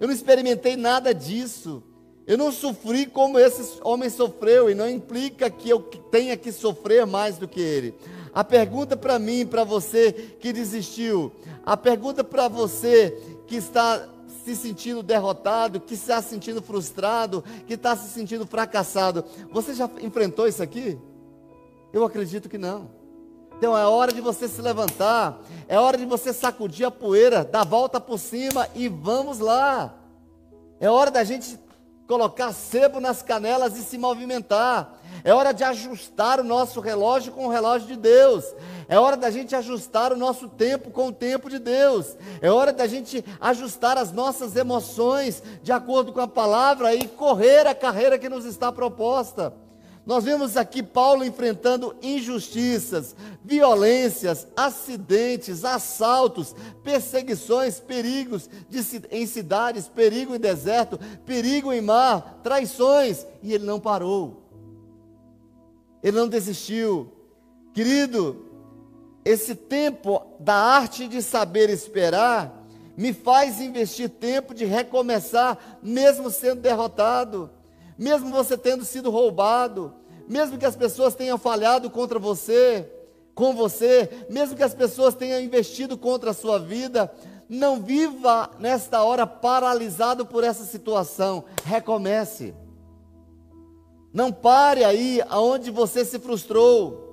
eu 0.00 0.06
não 0.06 0.14
experimentei 0.14 0.74
nada 0.74 1.12
disso, 1.12 1.82
eu 2.26 2.38
não 2.38 2.50
sofri 2.50 3.04
como 3.04 3.38
esse 3.38 3.78
homem 3.82 4.08
sofreu, 4.08 4.70
e 4.70 4.74
não 4.74 4.88
implica 4.88 5.50
que 5.50 5.68
eu 5.68 5.80
tenha 5.80 6.34
que 6.34 6.50
sofrer 6.50 7.04
mais 7.04 7.36
do 7.36 7.46
que 7.46 7.60
ele. 7.60 7.94
A 8.32 8.42
pergunta 8.42 8.96
para 8.96 9.18
mim, 9.18 9.44
para 9.44 9.64
você 9.64 10.12
que 10.40 10.50
desistiu, 10.50 11.30
a 11.66 11.76
pergunta 11.76 12.24
para 12.24 12.48
você 12.48 13.18
que 13.46 13.56
está 13.56 14.08
se 14.44 14.56
sentindo 14.56 15.02
derrotado, 15.02 15.78
que 15.78 15.92
está 15.92 16.22
se 16.22 16.30
sentindo 16.30 16.62
frustrado, 16.62 17.44
que 17.66 17.74
está 17.74 17.94
se 17.94 18.08
sentindo 18.08 18.46
fracassado, 18.46 19.26
você 19.52 19.74
já 19.74 19.90
enfrentou 20.00 20.48
isso 20.48 20.62
aqui? 20.62 20.98
Eu 21.92 22.04
acredito 22.04 22.48
que 22.48 22.58
não. 22.58 22.90
Então 23.58 23.76
é 23.76 23.84
hora 23.84 24.12
de 24.12 24.20
você 24.20 24.46
se 24.46 24.62
levantar, 24.62 25.40
é 25.66 25.78
hora 25.78 25.98
de 25.98 26.04
você 26.04 26.32
sacudir 26.32 26.86
a 26.86 26.90
poeira, 26.92 27.44
dar 27.44 27.64
volta 27.64 28.00
por 28.00 28.18
cima 28.18 28.68
e 28.74 28.88
vamos 28.88 29.40
lá. 29.40 29.94
É 30.78 30.88
hora 30.88 31.10
da 31.10 31.24
gente 31.24 31.58
colocar 32.06 32.52
sebo 32.52 33.00
nas 33.00 33.20
canelas 33.20 33.76
e 33.76 33.82
se 33.82 33.98
movimentar. 33.98 34.96
É 35.24 35.34
hora 35.34 35.52
de 35.52 35.64
ajustar 35.64 36.38
o 36.38 36.44
nosso 36.44 36.80
relógio 36.80 37.32
com 37.32 37.46
o 37.46 37.50
relógio 37.50 37.88
de 37.88 37.96
Deus. 37.96 38.44
É 38.88 38.98
hora 38.98 39.16
da 39.16 39.30
gente 39.30 39.56
ajustar 39.56 40.12
o 40.12 40.16
nosso 40.16 40.48
tempo 40.48 40.90
com 40.90 41.08
o 41.08 41.12
tempo 41.12 41.50
de 41.50 41.58
Deus. 41.58 42.16
É 42.40 42.50
hora 42.50 42.72
da 42.72 42.86
gente 42.86 43.24
ajustar 43.40 43.98
as 43.98 44.12
nossas 44.12 44.54
emoções 44.54 45.42
de 45.62 45.72
acordo 45.72 46.12
com 46.12 46.20
a 46.20 46.28
palavra 46.28 46.94
e 46.94 47.08
correr 47.08 47.66
a 47.66 47.74
carreira 47.74 48.18
que 48.18 48.28
nos 48.28 48.44
está 48.44 48.70
proposta. 48.70 49.52
Nós 50.08 50.24
vemos 50.24 50.56
aqui 50.56 50.82
Paulo 50.82 51.22
enfrentando 51.22 51.94
injustiças, 52.00 53.14
violências, 53.44 54.48
acidentes, 54.56 55.66
assaltos, 55.66 56.56
perseguições, 56.82 57.78
perigos 57.78 58.48
de, 58.70 58.80
em 59.10 59.26
cidades, 59.26 59.86
perigo 59.86 60.34
em 60.34 60.40
deserto, 60.40 60.98
perigo 61.26 61.74
em 61.74 61.82
mar, 61.82 62.40
traições, 62.42 63.26
e 63.42 63.52
ele 63.52 63.66
não 63.66 63.78
parou. 63.78 64.44
Ele 66.02 66.16
não 66.16 66.26
desistiu. 66.26 67.12
Querido, 67.74 68.46
esse 69.26 69.54
tempo 69.54 70.22
da 70.40 70.54
arte 70.54 71.06
de 71.06 71.20
saber 71.20 71.68
esperar 71.68 72.64
me 72.96 73.12
faz 73.12 73.60
investir 73.60 74.08
tempo 74.08 74.54
de 74.54 74.64
recomeçar, 74.64 75.78
mesmo 75.82 76.30
sendo 76.30 76.62
derrotado 76.62 77.57
mesmo 77.98 78.30
você 78.30 78.56
tendo 78.56 78.84
sido 78.84 79.10
roubado, 79.10 79.92
mesmo 80.28 80.56
que 80.56 80.66
as 80.66 80.76
pessoas 80.76 81.16
tenham 81.16 81.36
falhado 81.36 81.90
contra 81.90 82.18
você, 82.18 82.88
com 83.34 83.54
você, 83.54 84.26
mesmo 84.30 84.56
que 84.56 84.62
as 84.62 84.74
pessoas 84.74 85.14
tenham 85.14 85.40
investido 85.40 85.98
contra 85.98 86.30
a 86.30 86.34
sua 86.34 86.58
vida, 86.58 87.12
não 87.48 87.80
viva 87.80 88.50
nesta 88.60 89.02
hora 89.02 89.26
paralisado 89.26 90.24
por 90.24 90.44
essa 90.44 90.64
situação. 90.64 91.44
Recomece. 91.64 92.54
Não 94.12 94.30
pare 94.30 94.84
aí 94.84 95.22
aonde 95.28 95.70
você 95.70 96.04
se 96.04 96.18
frustrou. 96.18 97.06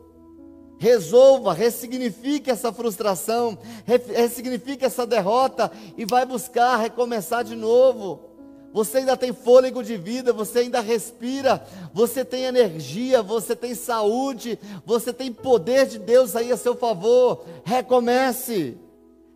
Resolva, 0.77 1.53
ressignifique 1.53 2.51
essa 2.51 2.71
frustração, 2.71 3.57
ressignifique 3.85 4.83
essa 4.83 5.07
derrota 5.07 5.71
e 5.97 6.05
vai 6.05 6.25
buscar 6.25 6.75
recomeçar 6.75 7.45
de 7.45 7.55
novo 7.55 8.34
você 8.75 8.97
ainda 8.97 9.15
tem 9.15 9.31
fôlego 9.31 9.81
de 9.81 9.95
vida, 9.95 10.33
você 10.33 10.59
ainda 10.59 10.81
respira, 10.81 11.65
você 11.93 12.25
tem 12.25 12.43
energia, 12.43 13.23
você 13.23 13.55
tem 13.55 13.73
saúde, 13.73 14.59
você 14.85 15.13
tem 15.13 15.31
poder 15.31 15.85
de 15.85 15.97
Deus 15.97 16.35
aí 16.35 16.51
a 16.51 16.57
seu 16.57 16.75
favor. 16.75 17.45
Recomece, 17.63 18.77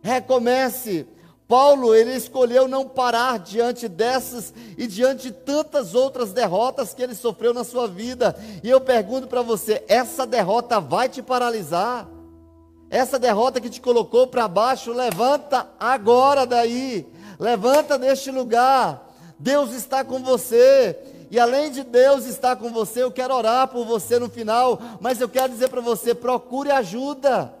recomece. 0.02 1.06
Paulo, 1.48 1.94
ele 1.94 2.14
escolheu 2.14 2.68
não 2.68 2.86
parar 2.86 3.38
diante 3.38 3.88
dessas 3.88 4.52
e 4.76 4.86
diante 4.86 5.28
de 5.28 5.32
tantas 5.32 5.94
outras 5.94 6.34
derrotas 6.34 6.92
que 6.92 7.02
ele 7.02 7.14
sofreu 7.14 7.54
na 7.54 7.64
sua 7.64 7.88
vida. 7.88 8.36
E 8.62 8.68
eu 8.68 8.78
pergunto 8.78 9.26
para 9.26 9.40
você: 9.40 9.82
essa 9.88 10.26
derrota 10.26 10.78
vai 10.80 11.08
te 11.08 11.22
paralisar? 11.22 12.06
Essa 12.90 13.18
derrota 13.18 13.58
que 13.58 13.70
te 13.70 13.80
colocou 13.80 14.26
para 14.26 14.46
baixo, 14.46 14.92
levanta 14.92 15.66
agora 15.80 16.44
daí, 16.44 17.06
levanta 17.38 17.96
neste 17.96 18.30
lugar 18.30 19.08
Deus 19.40 19.72
está 19.72 20.04
com 20.04 20.22
você. 20.22 20.96
E 21.30 21.40
além 21.40 21.70
de 21.70 21.82
Deus 21.82 22.26
estar 22.26 22.56
com 22.56 22.70
você, 22.70 23.02
eu 23.02 23.10
quero 23.10 23.34
orar 23.34 23.68
por 23.68 23.86
você 23.86 24.18
no 24.18 24.28
final, 24.28 24.80
mas 25.00 25.20
eu 25.20 25.28
quero 25.28 25.52
dizer 25.52 25.68
para 25.68 25.80
você: 25.80 26.14
procure 26.14 26.70
ajuda 26.70 27.59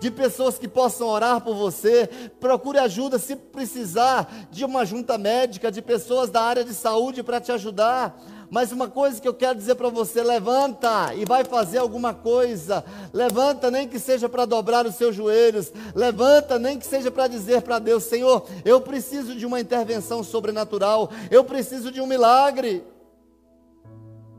de 0.00 0.10
pessoas 0.10 0.58
que 0.58 0.66
possam 0.66 1.06
orar 1.06 1.40
por 1.40 1.54
você, 1.54 2.08
procure 2.40 2.78
ajuda 2.78 3.20
se 3.20 3.36
precisar 3.36 4.48
de 4.50 4.64
uma 4.64 4.84
junta 4.84 5.16
médica, 5.16 5.70
de 5.70 5.80
pessoas 5.80 6.28
da 6.28 6.42
área 6.42 6.64
de 6.64 6.74
saúde 6.74 7.22
para 7.22 7.40
te 7.40 7.52
ajudar. 7.52 8.20
Mas 8.52 8.70
uma 8.70 8.86
coisa 8.86 9.18
que 9.18 9.26
eu 9.26 9.32
quero 9.32 9.56
dizer 9.56 9.76
para 9.76 9.88
você: 9.88 10.22
levanta 10.22 11.14
e 11.14 11.24
vai 11.24 11.42
fazer 11.42 11.78
alguma 11.78 12.12
coisa. 12.12 12.84
Levanta, 13.10 13.70
nem 13.70 13.88
que 13.88 13.98
seja 13.98 14.28
para 14.28 14.44
dobrar 14.44 14.84
os 14.84 14.96
seus 14.96 15.16
joelhos. 15.16 15.72
Levanta, 15.94 16.58
nem 16.58 16.78
que 16.78 16.86
seja 16.86 17.10
para 17.10 17.28
dizer 17.28 17.62
para 17.62 17.78
Deus: 17.78 18.02
Senhor, 18.04 18.44
eu 18.62 18.78
preciso 18.78 19.34
de 19.34 19.46
uma 19.46 19.58
intervenção 19.58 20.22
sobrenatural. 20.22 21.10
Eu 21.30 21.44
preciso 21.44 21.90
de 21.90 21.98
um 21.98 22.06
milagre. 22.06 22.84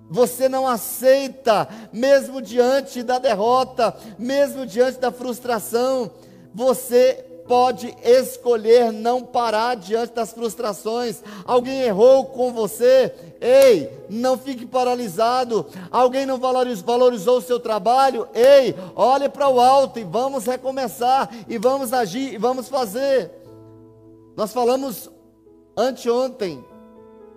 Você 0.10 0.48
não 0.48 0.68
aceita, 0.68 1.68
mesmo 1.92 2.42
diante 2.42 3.02
da 3.02 3.18
derrota, 3.18 3.96
mesmo 4.18 4.66
diante 4.66 5.00
da 5.00 5.12
frustração, 5.12 6.12
você 6.54 7.26
pode 7.48 7.94
escolher 8.04 8.92
não 8.92 9.22
parar 9.22 9.76
diante 9.76 10.14
das 10.14 10.32
frustrações. 10.32 11.22
Alguém 11.46 11.82
errou 11.82 12.26
com 12.26 12.52
você, 12.52 13.14
ei, 13.42 13.92
não 14.10 14.38
fique 14.38 14.66
paralisado. 14.66 15.66
Alguém 15.92 16.26
não 16.26 16.38
valorizou 16.38 17.38
o 17.38 17.42
seu 17.42 17.60
trabalho, 17.60 18.28
ei, 18.34 18.76
olhe 18.96 19.30
para 19.30 19.50
o 19.50 19.60
alto 19.60 20.00
e 20.00 20.04
vamos 20.04 20.46
recomeçar, 20.46 21.30
e 21.48 21.58
vamos 21.58 21.94
agir, 21.94 22.34
e 22.34 22.38
vamos 22.38 22.70
fazer. 22.70 23.32
Nós 24.36 24.54
falamos 24.54 25.10
anteontem, 25.76 26.64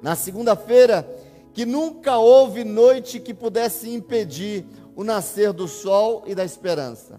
na 0.03 0.15
segunda-feira, 0.15 1.09
que 1.57 1.65
nunca 1.65 2.19
houve 2.19 2.65
noite 2.65 3.19
que 3.19 3.33
pudesse 3.33 3.89
impedir 3.89 4.67
o 4.95 5.03
nascer 5.03 5.55
do 5.55 5.67
sol 5.67 6.23
e 6.27 6.35
da 6.35 6.45
esperança. 6.45 7.19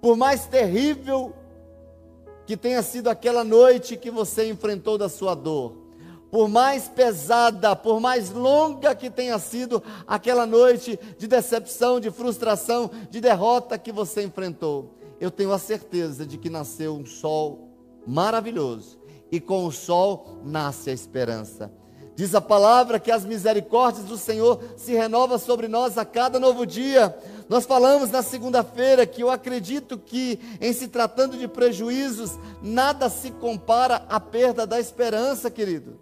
Por 0.00 0.16
mais 0.16 0.46
terrível 0.46 1.34
que 2.46 2.56
tenha 2.56 2.80
sido 2.84 3.10
aquela 3.10 3.42
noite 3.42 3.96
que 3.96 4.12
você 4.12 4.48
enfrentou 4.48 4.96
da 4.96 5.08
sua 5.08 5.34
dor. 5.34 5.76
Por 6.30 6.48
mais 6.48 6.86
pesada, 6.86 7.74
por 7.74 7.98
mais 7.98 8.30
longa 8.30 8.94
que 8.94 9.10
tenha 9.10 9.40
sido 9.40 9.82
aquela 10.06 10.46
noite 10.46 10.96
de 11.18 11.26
decepção, 11.26 11.98
de 11.98 12.12
frustração, 12.12 12.88
de 13.10 13.20
derrota 13.20 13.76
que 13.76 13.90
você 13.90 14.22
enfrentou, 14.22 14.94
eu 15.20 15.32
tenho 15.32 15.52
a 15.52 15.58
certeza 15.58 16.24
de 16.24 16.38
que 16.38 16.48
nasceu 16.48 16.94
um 16.94 17.04
sol 17.04 17.70
maravilhoso 18.06 19.00
e 19.32 19.40
com 19.40 19.66
o 19.66 19.72
sol 19.72 20.38
nasce 20.44 20.90
a 20.90 20.92
esperança. 20.92 21.72
Diz 22.16 22.32
a 22.34 22.40
palavra 22.40 23.00
que 23.00 23.10
as 23.10 23.24
misericórdias 23.24 24.04
do 24.04 24.16
Senhor 24.16 24.60
se 24.76 24.92
renovam 24.92 25.36
sobre 25.36 25.66
nós 25.66 25.98
a 25.98 26.04
cada 26.04 26.38
novo 26.38 26.64
dia. 26.64 27.16
Nós 27.48 27.66
falamos 27.66 28.10
na 28.10 28.22
segunda-feira 28.22 29.04
que 29.04 29.22
eu 29.22 29.30
acredito 29.30 29.98
que, 29.98 30.38
em 30.60 30.72
se 30.72 30.86
tratando 30.86 31.36
de 31.36 31.48
prejuízos, 31.48 32.38
nada 32.62 33.08
se 33.08 33.32
compara 33.32 34.04
à 34.08 34.20
perda 34.20 34.64
da 34.64 34.78
esperança, 34.78 35.50
querido. 35.50 35.98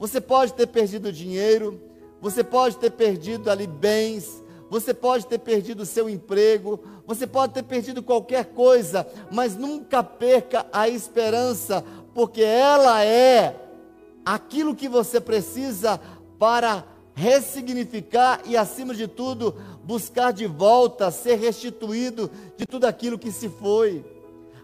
Você 0.00 0.20
pode 0.20 0.52
ter 0.52 0.66
perdido 0.66 1.12
dinheiro, 1.12 1.80
você 2.20 2.42
pode 2.42 2.76
ter 2.76 2.90
perdido 2.90 3.50
ali 3.50 3.68
bens, 3.68 4.42
você 4.68 4.92
pode 4.92 5.26
ter 5.26 5.38
perdido 5.38 5.86
seu 5.86 6.10
emprego, 6.10 6.80
você 7.06 7.24
pode 7.24 7.54
ter 7.54 7.62
perdido 7.62 8.02
qualquer 8.02 8.46
coisa, 8.46 9.06
mas 9.30 9.56
nunca 9.56 10.02
perca 10.02 10.66
a 10.72 10.88
esperança, 10.88 11.84
porque 12.12 12.42
ela 12.42 13.04
é 13.04 13.63
aquilo 14.24 14.74
que 14.74 14.88
você 14.88 15.20
precisa 15.20 16.00
para 16.38 16.84
ressignificar 17.14 18.40
e, 18.44 18.56
acima 18.56 18.94
de 18.94 19.06
tudo, 19.06 19.54
buscar 19.84 20.32
de 20.32 20.46
volta, 20.46 21.10
ser 21.10 21.36
restituído 21.36 22.30
de 22.56 22.66
tudo 22.66 22.86
aquilo 22.86 23.18
que 23.18 23.30
se 23.30 23.48
foi. 23.48 24.04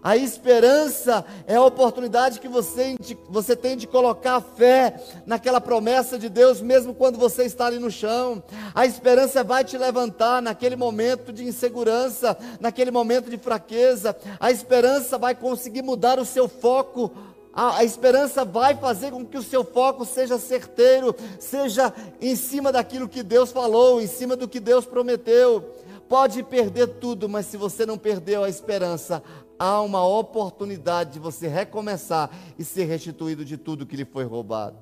A 0.03 0.17
esperança 0.17 1.23
é 1.45 1.55
a 1.55 1.63
oportunidade 1.63 2.39
que 2.39 2.47
você, 2.47 2.95
você 3.29 3.55
tem 3.55 3.77
de 3.77 3.85
colocar 3.85 4.37
a 4.37 4.41
fé 4.41 4.99
naquela 5.27 5.61
promessa 5.61 6.17
de 6.17 6.27
Deus, 6.27 6.59
mesmo 6.59 6.95
quando 6.95 7.19
você 7.19 7.43
está 7.43 7.67
ali 7.67 7.77
no 7.77 7.91
chão. 7.91 8.41
A 8.73 8.83
esperança 8.83 9.43
vai 9.43 9.63
te 9.63 9.77
levantar 9.77 10.41
naquele 10.41 10.75
momento 10.75 11.31
de 11.31 11.43
insegurança, 11.43 12.35
naquele 12.59 12.89
momento 12.89 13.29
de 13.29 13.37
fraqueza. 13.37 14.17
A 14.39 14.49
esperança 14.49 15.19
vai 15.19 15.35
conseguir 15.35 15.83
mudar 15.83 16.17
o 16.17 16.25
seu 16.25 16.49
foco 16.49 17.11
a, 17.53 17.77
a, 17.77 17.83
esperança 17.83 18.45
vai 18.45 18.75
fazer 18.75 19.11
com 19.11 19.25
que 19.25 19.37
o 19.37 19.43
seu 19.43 19.63
foco 19.63 20.05
seja 20.05 20.37
certeiro, 20.39 21.15
seja 21.39 21.93
em 22.21 22.35
cima 22.35 22.71
daquilo 22.71 23.09
que 23.09 23.21
Deus 23.21 23.51
falou, 23.51 24.01
em 24.01 24.07
cima 24.07 24.35
do 24.35 24.47
que 24.47 24.59
Deus 24.59 24.85
prometeu. 24.85 25.75
Pode 26.07 26.43
perder 26.43 26.87
tudo, 26.99 27.27
mas 27.27 27.45
se 27.45 27.57
você 27.57 27.85
não 27.85 27.97
perdeu 27.97 28.43
a 28.43 28.49
esperança, 28.49 29.21
há 29.59 29.81
uma 29.81 30.05
oportunidade 30.05 31.13
de 31.13 31.19
você 31.19 31.47
recomeçar 31.47 32.29
e 32.57 32.63
ser 32.63 32.85
restituído 32.85 33.43
de 33.43 33.57
tudo 33.57 33.85
que 33.85 33.97
lhe 33.97 34.05
foi 34.05 34.23
roubado. 34.23 34.77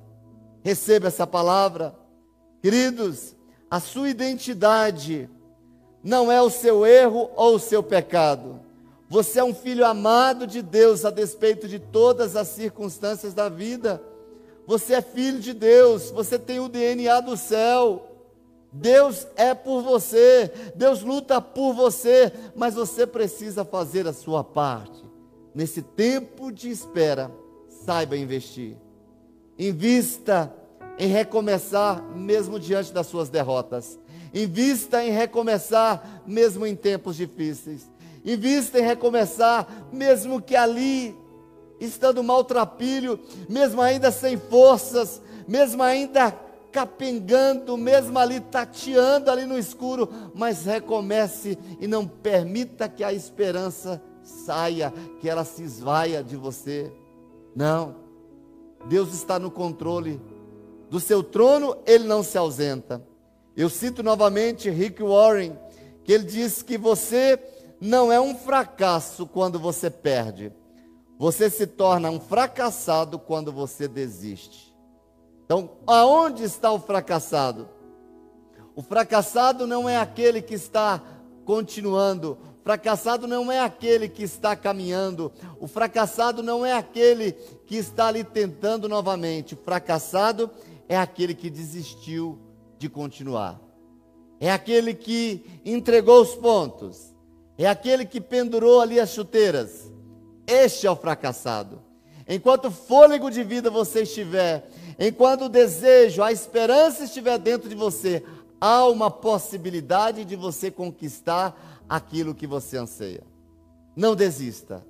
Receba 0.62 1.08
essa 1.08 1.26
palavra. 1.26 1.94
Queridos, 2.62 3.34
a 3.70 3.80
sua 3.80 4.10
identidade 4.10 5.28
não 6.02 6.30
é 6.30 6.40
o 6.40 6.50
seu 6.50 6.86
erro 6.86 7.30
ou 7.36 7.56
o 7.56 7.60
seu 7.60 7.82
pecado 7.82 8.69
você 9.10 9.40
é 9.40 9.44
um 9.44 9.52
filho 9.52 9.84
amado 9.84 10.46
de 10.46 10.62
Deus 10.62 11.04
a 11.04 11.10
despeito 11.10 11.66
de 11.66 11.80
todas 11.80 12.36
as 12.36 12.46
circunstâncias 12.46 13.34
da 13.34 13.48
vida. 13.48 14.00
Você 14.68 14.94
é 14.94 15.02
filho 15.02 15.40
de 15.40 15.52
Deus, 15.52 16.12
você 16.12 16.38
tem 16.38 16.60
o 16.60 16.68
DNA 16.68 17.18
do 17.18 17.36
céu. 17.36 18.06
Deus 18.72 19.26
é 19.34 19.52
por 19.52 19.82
você, 19.82 20.52
Deus 20.76 21.02
luta 21.02 21.40
por 21.40 21.72
você, 21.72 22.32
mas 22.54 22.74
você 22.74 23.04
precisa 23.04 23.64
fazer 23.64 24.06
a 24.06 24.12
sua 24.12 24.44
parte. 24.44 25.04
Nesse 25.52 25.82
tempo 25.82 26.52
de 26.52 26.70
espera, 26.70 27.32
saiba 27.84 28.16
investir. 28.16 28.76
Invista 29.58 30.54
em 30.96 31.08
recomeçar 31.08 32.00
mesmo 32.14 32.60
diante 32.60 32.92
das 32.92 33.08
suas 33.08 33.28
derrotas. 33.28 33.98
Invista 34.32 35.02
em 35.02 35.10
recomeçar 35.10 36.22
mesmo 36.24 36.64
em 36.64 36.76
tempos 36.76 37.16
difíceis. 37.16 37.89
Invista 38.24 38.78
em 38.78 38.82
recomeçar, 38.82 39.88
mesmo 39.92 40.40
que 40.40 40.54
ali, 40.54 41.16
estando 41.80 42.22
maltrapilho, 42.22 43.18
mesmo 43.48 43.80
ainda 43.80 44.10
sem 44.10 44.36
forças, 44.36 45.22
mesmo 45.48 45.82
ainda 45.82 46.30
capengando, 46.70 47.76
mesmo 47.76 48.18
ali 48.18 48.40
tateando 48.40 49.30
ali 49.30 49.44
no 49.44 49.58
escuro, 49.58 50.08
mas 50.34 50.64
recomece 50.64 51.58
e 51.80 51.86
não 51.86 52.06
permita 52.06 52.88
que 52.88 53.02
a 53.02 53.12
esperança 53.12 54.00
saia, 54.22 54.92
que 55.20 55.28
ela 55.28 55.44
se 55.44 55.62
esvaia 55.62 56.22
de 56.22 56.36
você. 56.36 56.92
Não. 57.54 57.96
Deus 58.88 59.12
está 59.12 59.38
no 59.38 59.50
controle 59.50 60.20
do 60.88 61.00
seu 61.00 61.22
trono, 61.22 61.76
ele 61.86 62.04
não 62.04 62.22
se 62.22 62.38
ausenta. 62.38 63.04
Eu 63.56 63.68
cito 63.68 64.02
novamente 64.02 64.70
Rick 64.70 65.02
Warren, 65.02 65.58
que 66.04 66.12
ele 66.12 66.24
diz 66.24 66.62
que 66.62 66.78
você 66.78 67.38
não 67.80 68.12
é 68.12 68.20
um 68.20 68.34
fracasso 68.34 69.26
quando 69.26 69.58
você 69.58 69.88
perde. 69.88 70.52
Você 71.18 71.48
se 71.48 71.66
torna 71.66 72.10
um 72.10 72.20
fracassado 72.20 73.18
quando 73.18 73.50
você 73.52 73.88
desiste. 73.88 74.74
Então, 75.44 75.70
aonde 75.86 76.44
está 76.44 76.70
o 76.70 76.78
fracassado? 76.78 77.68
O 78.76 78.82
fracassado 78.82 79.66
não 79.66 79.88
é 79.88 79.96
aquele 79.96 80.40
que 80.40 80.54
está 80.54 81.02
continuando. 81.44 82.38
O 82.60 82.62
fracassado 82.62 83.26
não 83.26 83.50
é 83.50 83.60
aquele 83.60 84.08
que 84.08 84.22
está 84.22 84.54
caminhando. 84.54 85.32
O 85.58 85.66
fracassado 85.66 86.42
não 86.42 86.64
é 86.64 86.72
aquele 86.72 87.32
que 87.66 87.76
está 87.76 88.06
ali 88.06 88.22
tentando 88.22 88.88
novamente. 88.88 89.54
O 89.54 89.58
fracassado 89.58 90.50
é 90.88 90.96
aquele 90.96 91.34
que 91.34 91.50
desistiu 91.50 92.38
de 92.78 92.88
continuar. 92.88 93.60
É 94.38 94.50
aquele 94.50 94.94
que 94.94 95.60
entregou 95.64 96.22
os 96.22 96.34
pontos 96.34 97.09
é 97.64 97.68
aquele 97.68 98.04
que 98.04 98.20
pendurou 98.20 98.80
ali 98.80 98.98
as 98.98 99.10
chuteiras. 99.10 99.90
Este 100.46 100.86
é 100.86 100.90
o 100.90 100.96
fracassado. 100.96 101.80
Enquanto 102.28 102.70
fôlego 102.70 103.30
de 103.30 103.42
vida 103.42 103.70
você 103.70 104.02
estiver, 104.02 104.68
enquanto 104.98 105.46
o 105.46 105.48
desejo, 105.48 106.22
a 106.22 106.32
esperança 106.32 107.04
estiver 107.04 107.38
dentro 107.38 107.68
de 107.68 107.74
você, 107.74 108.24
há 108.60 108.86
uma 108.86 109.10
possibilidade 109.10 110.24
de 110.24 110.36
você 110.36 110.70
conquistar 110.70 111.82
aquilo 111.88 112.34
que 112.34 112.46
você 112.46 112.76
anseia. 112.76 113.22
Não 113.96 114.14
desista. 114.14 114.84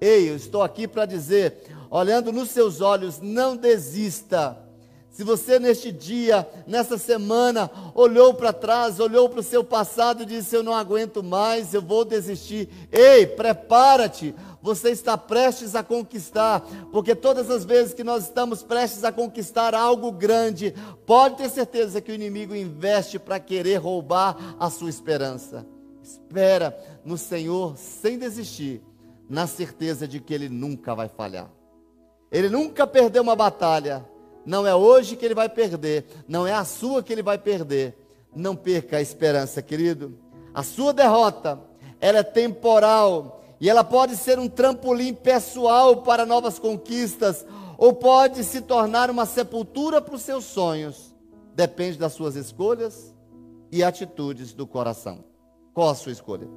Ei, 0.00 0.28
eu 0.28 0.34
estou 0.34 0.62
aqui 0.62 0.88
para 0.88 1.06
dizer, 1.06 1.62
olhando 1.88 2.32
nos 2.32 2.50
seus 2.50 2.80
olhos, 2.80 3.20
não 3.20 3.56
desista. 3.56 4.58
Se 5.12 5.22
você 5.24 5.58
neste 5.58 5.92
dia, 5.92 6.48
nessa 6.66 6.96
semana, 6.96 7.70
olhou 7.94 8.32
para 8.32 8.50
trás, 8.50 8.98
olhou 8.98 9.28
para 9.28 9.40
o 9.40 9.42
seu 9.42 9.62
passado 9.62 10.22
e 10.22 10.26
disse: 10.26 10.56
Eu 10.56 10.62
não 10.62 10.72
aguento 10.72 11.22
mais, 11.22 11.74
eu 11.74 11.82
vou 11.82 12.02
desistir. 12.02 12.66
Ei, 12.90 13.26
prepara-te, 13.26 14.34
você 14.62 14.88
está 14.88 15.18
prestes 15.18 15.74
a 15.74 15.82
conquistar, 15.82 16.62
porque 16.90 17.14
todas 17.14 17.50
as 17.50 17.62
vezes 17.62 17.92
que 17.92 18.02
nós 18.02 18.24
estamos 18.24 18.62
prestes 18.62 19.04
a 19.04 19.12
conquistar 19.12 19.74
algo 19.74 20.10
grande, 20.10 20.74
pode 21.04 21.36
ter 21.36 21.50
certeza 21.50 22.00
que 22.00 22.10
o 22.10 22.14
inimigo 22.14 22.56
investe 22.56 23.18
para 23.18 23.38
querer 23.38 23.76
roubar 23.76 24.56
a 24.58 24.70
sua 24.70 24.88
esperança. 24.88 25.66
Espera 26.02 26.74
no 27.04 27.18
Senhor 27.18 27.76
sem 27.76 28.18
desistir, 28.18 28.82
na 29.28 29.46
certeza 29.46 30.08
de 30.08 30.20
que 30.20 30.32
Ele 30.32 30.48
nunca 30.48 30.94
vai 30.94 31.08
falhar. 31.08 31.50
Ele 32.30 32.48
nunca 32.48 32.86
perdeu 32.86 33.22
uma 33.22 33.36
batalha 33.36 34.10
não 34.44 34.66
é 34.66 34.74
hoje 34.74 35.16
que 35.16 35.24
ele 35.24 35.34
vai 35.34 35.48
perder, 35.48 36.04
não 36.26 36.46
é 36.46 36.52
a 36.52 36.64
sua 36.64 37.02
que 37.02 37.12
ele 37.12 37.22
vai 37.22 37.38
perder. 37.38 37.96
Não 38.34 38.56
perca 38.56 38.96
a 38.96 39.02
esperança, 39.02 39.60
querido. 39.60 40.18
A 40.54 40.62
sua 40.62 40.92
derrota, 40.92 41.60
ela 42.00 42.18
é 42.18 42.22
temporal 42.22 43.44
e 43.60 43.68
ela 43.68 43.84
pode 43.84 44.16
ser 44.16 44.38
um 44.38 44.48
trampolim 44.48 45.14
pessoal 45.14 45.98
para 45.98 46.24
novas 46.24 46.58
conquistas 46.58 47.44
ou 47.76 47.92
pode 47.92 48.42
se 48.42 48.62
tornar 48.62 49.10
uma 49.10 49.26
sepultura 49.26 50.00
para 50.00 50.14
os 50.14 50.22
seus 50.22 50.44
sonhos. 50.44 51.14
Depende 51.54 51.98
das 51.98 52.14
suas 52.14 52.34
escolhas 52.34 53.14
e 53.70 53.84
atitudes 53.84 54.52
do 54.54 54.66
coração. 54.66 55.24
Qual 55.74 55.90
a 55.90 55.94
sua 55.94 56.12
escolha? 56.12 56.48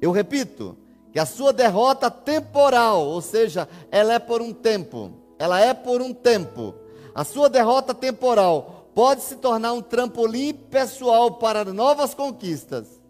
Eu 0.00 0.12
repito, 0.12 0.76
que 1.12 1.18
a 1.18 1.26
sua 1.26 1.52
derrota 1.52 2.10
temporal, 2.10 3.04
ou 3.04 3.20
seja, 3.20 3.68
ela 3.90 4.14
é 4.14 4.18
por 4.18 4.40
um 4.40 4.52
tempo 4.52 5.12
ela 5.40 5.58
é 5.58 5.72
por 5.72 6.02
um 6.02 6.12
tempo. 6.12 6.74
A 7.14 7.24
sua 7.24 7.48
derrota 7.48 7.94
temporal 7.94 8.90
pode 8.94 9.22
se 9.22 9.36
tornar 9.36 9.72
um 9.72 9.80
trampolim 9.80 10.52
pessoal 10.52 11.32
para 11.32 11.64
novas 11.64 12.12
conquistas, 12.12 13.00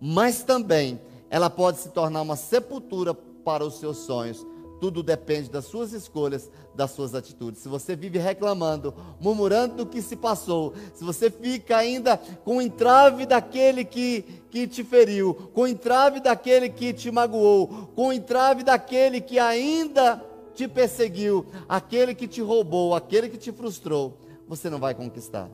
mas 0.00 0.44
também 0.44 1.00
ela 1.28 1.50
pode 1.50 1.78
se 1.78 1.88
tornar 1.88 2.22
uma 2.22 2.36
sepultura 2.36 3.12
para 3.12 3.64
os 3.64 3.80
seus 3.80 3.96
sonhos. 3.98 4.46
Tudo 4.80 5.02
depende 5.02 5.50
das 5.50 5.64
suas 5.64 5.92
escolhas, 5.92 6.48
das 6.76 6.92
suas 6.92 7.12
atitudes. 7.12 7.60
Se 7.60 7.68
você 7.68 7.96
vive 7.96 8.20
reclamando, 8.20 8.94
murmurando 9.20 9.74
do 9.74 9.86
que 9.86 10.00
se 10.00 10.14
passou, 10.14 10.74
se 10.94 11.02
você 11.02 11.28
fica 11.28 11.76
ainda 11.76 12.16
com 12.44 12.58
o 12.58 12.62
entrave 12.62 13.26
daquele 13.26 13.84
que, 13.84 14.22
que 14.48 14.68
te 14.68 14.84
feriu, 14.84 15.34
com 15.52 15.62
o 15.62 15.66
entrave 15.66 16.20
daquele 16.20 16.68
que 16.68 16.92
te 16.92 17.10
magoou, 17.10 17.90
com 17.96 18.08
o 18.08 18.12
entrave 18.12 18.62
daquele 18.62 19.20
que 19.20 19.40
ainda 19.40 20.24
te 20.54 20.68
perseguiu, 20.68 21.46
aquele 21.68 22.14
que 22.14 22.28
te 22.28 22.40
roubou, 22.40 22.94
aquele 22.94 23.28
que 23.28 23.36
te 23.36 23.52
frustrou, 23.52 24.18
você 24.46 24.70
não 24.70 24.78
vai 24.78 24.94
conquistar. 24.94 25.50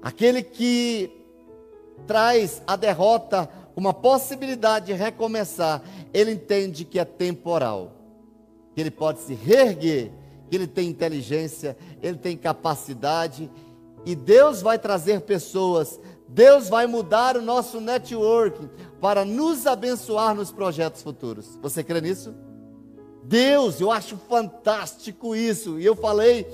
Aquele 0.00 0.42
que 0.42 1.10
traz 2.06 2.62
a 2.66 2.76
derrota 2.76 3.48
uma 3.74 3.94
possibilidade 3.94 4.86
de 4.86 4.92
recomeçar, 4.92 5.82
ele 6.12 6.32
entende 6.32 6.84
que 6.84 6.98
é 6.98 7.04
temporal, 7.04 7.92
que 8.74 8.80
ele 8.80 8.90
pode 8.90 9.20
se 9.20 9.34
reerguer, 9.34 10.10
que 10.50 10.56
ele 10.56 10.66
tem 10.66 10.88
inteligência, 10.88 11.76
ele 12.02 12.18
tem 12.18 12.36
capacidade, 12.36 13.50
e 14.04 14.14
Deus 14.14 14.60
vai 14.60 14.78
trazer 14.78 15.22
pessoas, 15.22 15.98
Deus 16.28 16.68
vai 16.68 16.86
mudar 16.86 17.36
o 17.36 17.42
nosso 17.42 17.80
networking 17.80 18.68
para 19.00 19.24
nos 19.24 19.66
abençoar 19.66 20.34
nos 20.34 20.50
projetos 20.50 21.02
futuros. 21.02 21.58
Você 21.62 21.82
crê 21.82 22.00
nisso? 22.00 22.34
Deus, 23.22 23.80
eu 23.80 23.90
acho 23.90 24.16
fantástico 24.28 25.34
isso. 25.36 25.78
E 25.78 25.84
eu 25.84 25.94
falei 25.94 26.46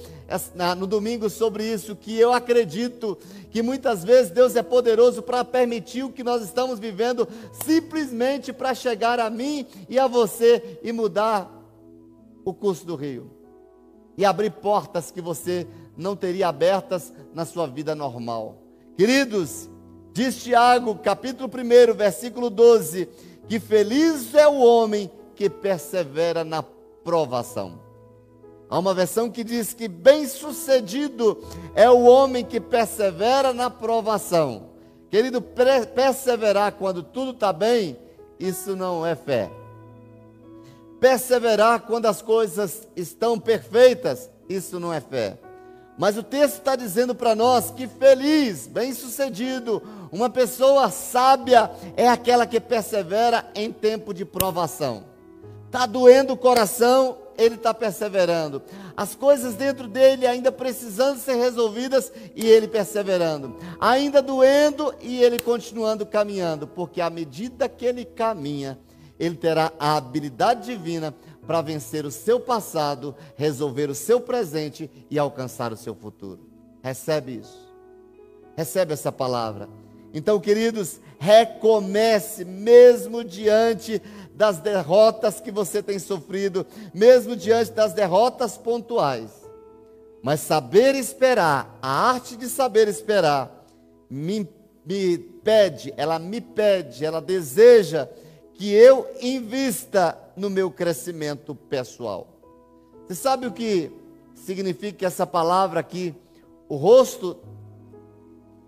no 0.76 0.86
domingo 0.86 1.30
sobre 1.30 1.64
isso, 1.64 1.96
que 1.96 2.18
eu 2.18 2.32
acredito 2.32 3.16
que 3.50 3.62
muitas 3.62 4.04
vezes 4.04 4.30
Deus 4.30 4.54
é 4.56 4.62
poderoso 4.62 5.22
para 5.22 5.42
permitir 5.44 6.02
o 6.02 6.12
que 6.12 6.22
nós 6.22 6.42
estamos 6.42 6.78
vivendo, 6.78 7.26
simplesmente 7.64 8.52
para 8.52 8.74
chegar 8.74 9.18
a 9.18 9.30
mim 9.30 9.66
e 9.88 9.98
a 9.98 10.06
você 10.06 10.78
e 10.82 10.92
mudar 10.92 11.50
o 12.44 12.52
curso 12.52 12.84
do 12.84 12.94
rio. 12.94 13.30
E 14.16 14.24
abrir 14.24 14.50
portas 14.50 15.10
que 15.10 15.20
você 15.20 15.66
não 15.96 16.14
teria 16.14 16.48
abertas 16.48 17.12
na 17.32 17.44
sua 17.46 17.66
vida 17.66 17.94
normal. 17.94 18.62
Queridos, 18.96 19.70
diz 20.12 20.42
Tiago, 20.42 20.96
capítulo 20.96 21.48
1, 21.48 21.94
versículo 21.94 22.50
12, 22.50 23.08
que 23.48 23.58
feliz 23.58 24.34
é 24.34 24.46
o 24.46 24.58
homem 24.58 25.10
que 25.38 25.48
persevera 25.48 26.42
na 26.42 26.64
provação. 27.04 27.78
Há 28.68 28.76
uma 28.76 28.92
versão 28.92 29.30
que 29.30 29.44
diz 29.44 29.72
que 29.72 29.86
bem-sucedido 29.86 31.44
é 31.76 31.88
o 31.88 32.02
homem 32.02 32.44
que 32.44 32.58
persevera 32.58 33.54
na 33.54 33.70
provação. 33.70 34.70
Querido, 35.08 35.40
perseverar 35.40 36.72
quando 36.72 37.04
tudo 37.04 37.30
está 37.30 37.52
bem, 37.52 37.96
isso 38.36 38.74
não 38.74 39.06
é 39.06 39.14
fé. 39.14 39.48
Perseverar 40.98 41.82
quando 41.82 42.06
as 42.06 42.20
coisas 42.20 42.88
estão 42.96 43.38
perfeitas, 43.38 44.28
isso 44.48 44.80
não 44.80 44.92
é 44.92 45.00
fé. 45.00 45.38
Mas 45.96 46.18
o 46.18 46.22
texto 46.24 46.56
está 46.56 46.74
dizendo 46.74 47.14
para 47.14 47.36
nós 47.36 47.70
que 47.70 47.86
feliz, 47.86 48.66
bem-sucedido, 48.66 49.80
uma 50.10 50.28
pessoa 50.28 50.90
sábia 50.90 51.70
é 51.96 52.08
aquela 52.08 52.44
que 52.44 52.58
persevera 52.58 53.48
em 53.54 53.70
tempo 53.70 54.12
de 54.12 54.24
provação. 54.24 55.16
Está 55.68 55.84
doendo 55.84 56.32
o 56.32 56.36
coração, 56.36 57.18
ele 57.36 57.56
está 57.56 57.74
perseverando. 57.74 58.62
As 58.96 59.14
coisas 59.14 59.54
dentro 59.54 59.86
dele 59.86 60.26
ainda 60.26 60.50
precisando 60.50 61.18
ser 61.18 61.34
resolvidas 61.34 62.10
e 62.34 62.46
ele 62.46 62.66
perseverando. 62.66 63.54
Ainda 63.78 64.22
doendo 64.22 64.94
e 64.98 65.22
ele 65.22 65.38
continuando 65.38 66.06
caminhando, 66.06 66.66
porque 66.66 67.02
à 67.02 67.10
medida 67.10 67.68
que 67.68 67.84
ele 67.84 68.06
caminha, 68.06 68.78
ele 69.20 69.36
terá 69.36 69.70
a 69.78 69.98
habilidade 69.98 70.64
divina 70.64 71.14
para 71.46 71.60
vencer 71.60 72.06
o 72.06 72.10
seu 72.10 72.40
passado, 72.40 73.14
resolver 73.36 73.90
o 73.90 73.94
seu 73.94 74.22
presente 74.22 74.90
e 75.10 75.18
alcançar 75.18 75.70
o 75.70 75.76
seu 75.76 75.94
futuro. 75.94 76.48
Recebe 76.82 77.36
isso. 77.36 77.68
Recebe 78.56 78.94
essa 78.94 79.12
palavra. 79.12 79.68
Então, 80.14 80.40
queridos, 80.40 80.98
recomece 81.18 82.44
mesmo 82.44 83.24
diante 83.24 84.00
das 84.34 84.58
derrotas 84.58 85.40
que 85.40 85.50
você 85.50 85.82
tem 85.82 85.98
sofrido, 85.98 86.64
mesmo 86.94 87.34
diante 87.34 87.72
das 87.72 87.92
derrotas 87.92 88.56
pontuais. 88.56 89.30
Mas 90.22 90.40
saber 90.40 90.94
esperar, 90.94 91.76
a 91.82 92.10
arte 92.10 92.36
de 92.36 92.48
saber 92.48 92.86
esperar, 92.88 93.66
me, 94.08 94.48
me 94.86 95.18
pede, 95.18 95.92
ela 95.96 96.18
me 96.18 96.40
pede, 96.40 97.04
ela 97.04 97.20
deseja 97.20 98.08
que 98.54 98.72
eu 98.72 99.06
invista 99.20 100.18
no 100.36 100.48
meu 100.48 100.70
crescimento 100.70 101.54
pessoal. 101.54 102.26
Você 103.06 103.14
sabe 103.14 103.46
o 103.46 103.52
que 103.52 103.90
significa 104.34 105.06
essa 105.06 105.26
palavra 105.26 105.80
aqui? 105.80 106.14
O 106.68 106.76
rosto, 106.76 107.38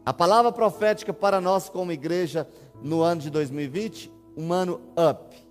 a 0.05 0.13
palavra 0.13 0.51
profética 0.51 1.13
para 1.13 1.41
nós 1.41 1.69
como 1.69 1.93
igreja 1.93 2.49
no 2.83 3.03
ano 3.03 3.21
de 3.21 3.31
2020, 3.31 4.11
um 4.37 4.53
ano 4.53 4.81
up 4.97 5.51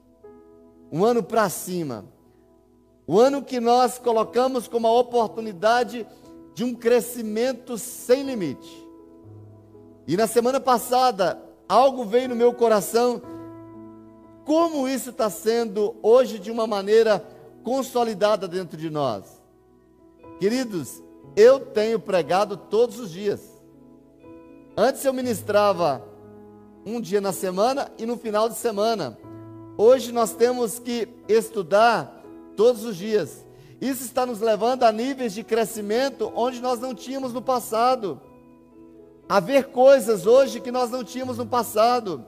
um 0.92 1.06
ano 1.06 1.22
para 1.22 1.50
cima. 1.50 2.06
O 3.06 3.20
ano 3.20 3.42
que 3.42 3.60
nós 3.60 3.98
colocamos 3.98 4.68
como 4.68 4.88
a 4.88 4.92
oportunidade 4.92 6.06
de 6.54 6.64
um 6.64 6.76
crescimento 6.76 7.78
sem 7.78 8.24
limite. 8.24 8.88
E 10.08 10.18
na 10.18 10.28
semana 10.28 10.60
passada, 10.60 11.42
algo 11.68 12.04
veio 12.04 12.30
no 12.30 12.36
meu 12.36 12.54
coração, 12.54 13.22
como 14.46 14.88
isso 14.88 15.12
está 15.12 15.30
sendo 15.30 15.96
hoje 16.02 16.40
de 16.40 16.52
uma 16.52 16.66
maneira 16.66 17.24
consolidada 17.64 18.48
dentro 18.48 18.78
de 18.78 18.90
nós. 18.90 19.42
Queridos, 20.40 21.04
eu 21.36 21.60
tenho 21.60 22.00
pregado 22.00 22.58
todos 22.58 23.00
os 23.00 23.12
dias. 23.12 23.49
Antes 24.82 25.04
eu 25.04 25.12
ministrava 25.12 26.02
um 26.86 27.02
dia 27.02 27.20
na 27.20 27.34
semana 27.34 27.92
e 27.98 28.06
no 28.06 28.15
final 28.15 28.48
de 28.48 28.56
semana. 28.56 29.20
Hoje 29.78 30.13
nós 30.13 30.32
temos 30.32 30.80
que 30.80 31.06
estudar 31.28 32.24
todos 32.56 32.86
os 32.86 32.96
dias. 32.96 33.46
Isso 33.82 34.06
está 34.06 34.26
nos 34.26 34.39
levando 34.39 34.84
a 34.84 34.92
níveis 34.94 35.34
de 35.34 35.44
crescimento 35.44 36.32
onde 36.34 36.62
nós 36.62 36.80
não 36.80 36.96
tínhamos 36.96 37.34
no 37.34 37.42
passado. 37.42 38.22
A 39.28 39.42
ver 39.42 39.65
coisas 39.65 40.26
hoje 40.26 40.62
que 40.62 40.72
nós 40.72 40.89
não 40.89 41.04
tínhamos 41.04 41.38
no 41.38 41.46
passado. 41.46 42.26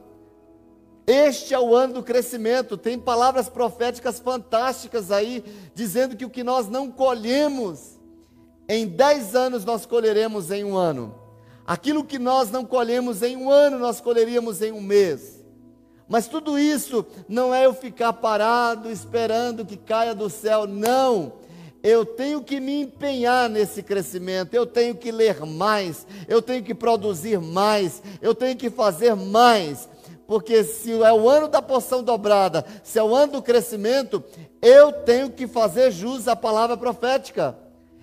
Este 1.07 1.53
é 1.53 1.59
o 1.59 1.73
ano 1.73 1.93
do 1.93 2.03
crescimento. 2.03 2.75
Tem 2.75 2.99
palavras 2.99 3.47
proféticas 3.47 4.19
fantásticas 4.19 5.09
aí, 5.09 5.41
dizendo 5.73 6.17
que 6.17 6.25
o 6.25 6.29
que 6.29 6.43
nós 6.43 6.67
não 6.67 6.91
colhemos 6.91 7.97
em 8.67 8.85
dez 8.85 9.35
anos, 9.37 9.63
nós 9.63 9.85
colheremos 9.85 10.51
em 10.51 10.65
um 10.65 10.75
ano. 10.75 11.30
Aquilo 11.65 12.03
que 12.03 12.19
nós 12.19 12.49
não 12.49 12.65
colhemos 12.65 13.21
em 13.21 13.37
um 13.37 13.49
ano, 13.49 13.77
nós 13.77 14.01
colheríamos 14.01 14.61
em 14.61 14.71
um 14.71 14.81
mês. 14.81 15.41
Mas 16.07 16.27
tudo 16.27 16.59
isso 16.59 17.05
não 17.29 17.53
é 17.53 17.65
eu 17.65 17.73
ficar 17.73 18.11
parado 18.11 18.91
esperando 18.91 19.65
que 19.65 19.77
caia 19.77 20.13
do 20.13 20.29
céu, 20.29 20.67
não. 20.67 21.39
Eu 21.81 22.05
tenho 22.05 22.43
que 22.43 22.59
me 22.59 22.81
empenhar 22.81 23.49
nesse 23.49 23.81
crescimento, 23.81 24.53
eu 24.53 24.65
tenho 24.65 24.93
que 24.93 25.11
ler 25.11 25.45
mais, 25.45 26.05
eu 26.27 26.41
tenho 26.41 26.63
que 26.63 26.75
produzir 26.75 27.39
mais, 27.39 28.03
eu 28.21 28.35
tenho 28.35 28.55
que 28.55 28.69
fazer 28.69 29.15
mais, 29.15 29.89
porque 30.27 30.63
se 30.63 30.91
é 31.01 31.11
o 31.11 31.27
ano 31.27 31.47
da 31.47 31.61
porção 31.61 32.03
dobrada, 32.03 32.65
se 32.83 32.99
é 32.99 33.03
o 33.03 33.15
ano 33.15 33.33
do 33.33 33.41
crescimento, 33.41 34.23
eu 34.61 34.91
tenho 34.91 35.31
que 35.31 35.47
fazer 35.47 35.91
jus 35.91 36.27
à 36.27 36.35
palavra 36.35 36.77
profética. 36.77 37.57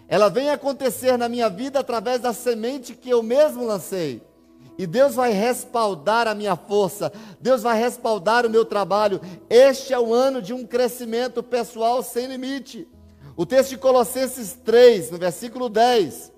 Ela 0.09 0.31
vem 0.31 0.49
acontecer 0.49 1.19
na 1.19 1.29
minha 1.29 1.51
vida 1.51 1.81
através 1.81 2.21
da 2.21 2.33
semente 2.33 2.95
que 2.95 3.11
eu 3.11 3.23
mesmo 3.23 3.67
lancei. 3.67 4.23
E 4.79 4.87
Deus 4.87 5.15
vai 5.15 5.33
respaldar 5.33 6.27
a 6.27 6.35
minha 6.35 6.57
força, 6.57 7.13
Deus 7.41 7.63
vai 7.63 7.79
respaldar 7.79 8.47
o 8.47 8.51
meu 8.51 8.65
trabalho. 8.65 9.21
Este 9.51 9.93
é 9.93 9.99
o 9.99 10.15
ano 10.15 10.41
de 10.41 10.55
um 10.55 10.65
crescimento 10.65 11.43
pessoal 11.43 12.03
sem 12.03 12.27
limite. 12.27 12.89
O 13.37 13.45
texto 13.45 13.71
de 13.71 13.77
Colossenses 13.79 14.57
3, 14.65 15.11
no 15.11 15.19
versículo 15.19 15.69
10, 15.69 16.33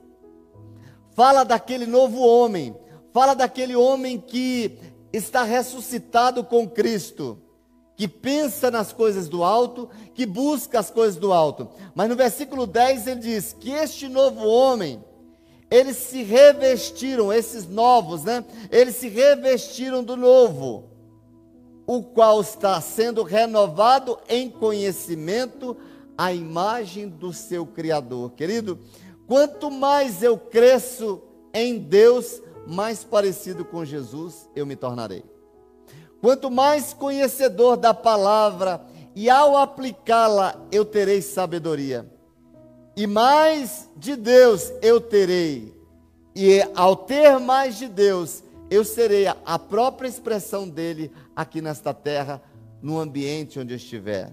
fala 1.14 1.44
daquele 1.44 1.86
novo 1.86 2.20
homem, 2.20 2.74
fala 3.12 3.34
daquele 3.34 3.76
homem 3.76 4.18
que 4.18 4.78
está 5.12 5.42
ressuscitado 5.42 6.42
com 6.42 6.68
Cristo, 6.68 7.38
que 8.00 8.08
pensa 8.08 8.70
nas 8.70 8.94
coisas 8.94 9.28
do 9.28 9.44
alto, 9.44 9.86
que 10.14 10.24
busca 10.24 10.78
as 10.78 10.90
coisas 10.90 11.16
do 11.16 11.34
alto. 11.34 11.68
Mas 11.94 12.08
no 12.08 12.16
versículo 12.16 12.66
10 12.66 13.06
ele 13.06 13.20
diz 13.20 13.52
que 13.52 13.72
este 13.72 14.08
novo 14.08 14.40
homem, 14.46 15.04
eles 15.70 15.98
se 15.98 16.22
revestiram, 16.22 17.30
esses 17.30 17.68
novos, 17.68 18.24
né? 18.24 18.42
Eles 18.70 18.96
se 18.96 19.06
revestiram 19.06 20.02
do 20.02 20.16
novo, 20.16 20.84
o 21.86 22.02
qual 22.02 22.40
está 22.40 22.80
sendo 22.80 23.22
renovado 23.22 24.18
em 24.30 24.48
conhecimento 24.48 25.76
à 26.16 26.32
imagem 26.32 27.06
do 27.06 27.34
seu 27.34 27.66
Criador. 27.66 28.30
Querido, 28.30 28.78
quanto 29.26 29.70
mais 29.70 30.22
eu 30.22 30.38
cresço 30.38 31.20
em 31.52 31.76
Deus, 31.76 32.40
mais 32.66 33.04
parecido 33.04 33.62
com 33.62 33.84
Jesus 33.84 34.48
eu 34.56 34.64
me 34.64 34.74
tornarei. 34.74 35.22
Quanto 36.20 36.50
mais 36.50 36.92
conhecedor 36.92 37.76
da 37.76 37.94
palavra 37.94 38.80
e 39.14 39.28
ao 39.30 39.56
aplicá-la 39.56 40.54
eu 40.70 40.84
terei 40.84 41.22
sabedoria 41.22 42.06
e 43.00 43.06
mais 43.06 43.88
de 43.96 44.14
Deus 44.14 44.70
eu 44.82 45.00
terei. 45.00 45.74
E 46.36 46.60
ao 46.74 46.94
ter 46.94 47.38
mais 47.38 47.78
de 47.78 47.88
Deus, 47.88 48.42
eu 48.70 48.84
serei 48.84 49.26
a 49.26 49.58
própria 49.58 50.06
expressão 50.06 50.68
dele 50.68 51.10
aqui 51.34 51.62
nesta 51.62 51.94
terra, 51.94 52.42
no 52.82 52.98
ambiente 52.98 53.58
onde 53.58 53.72
eu 53.72 53.78
estiver. 53.78 54.32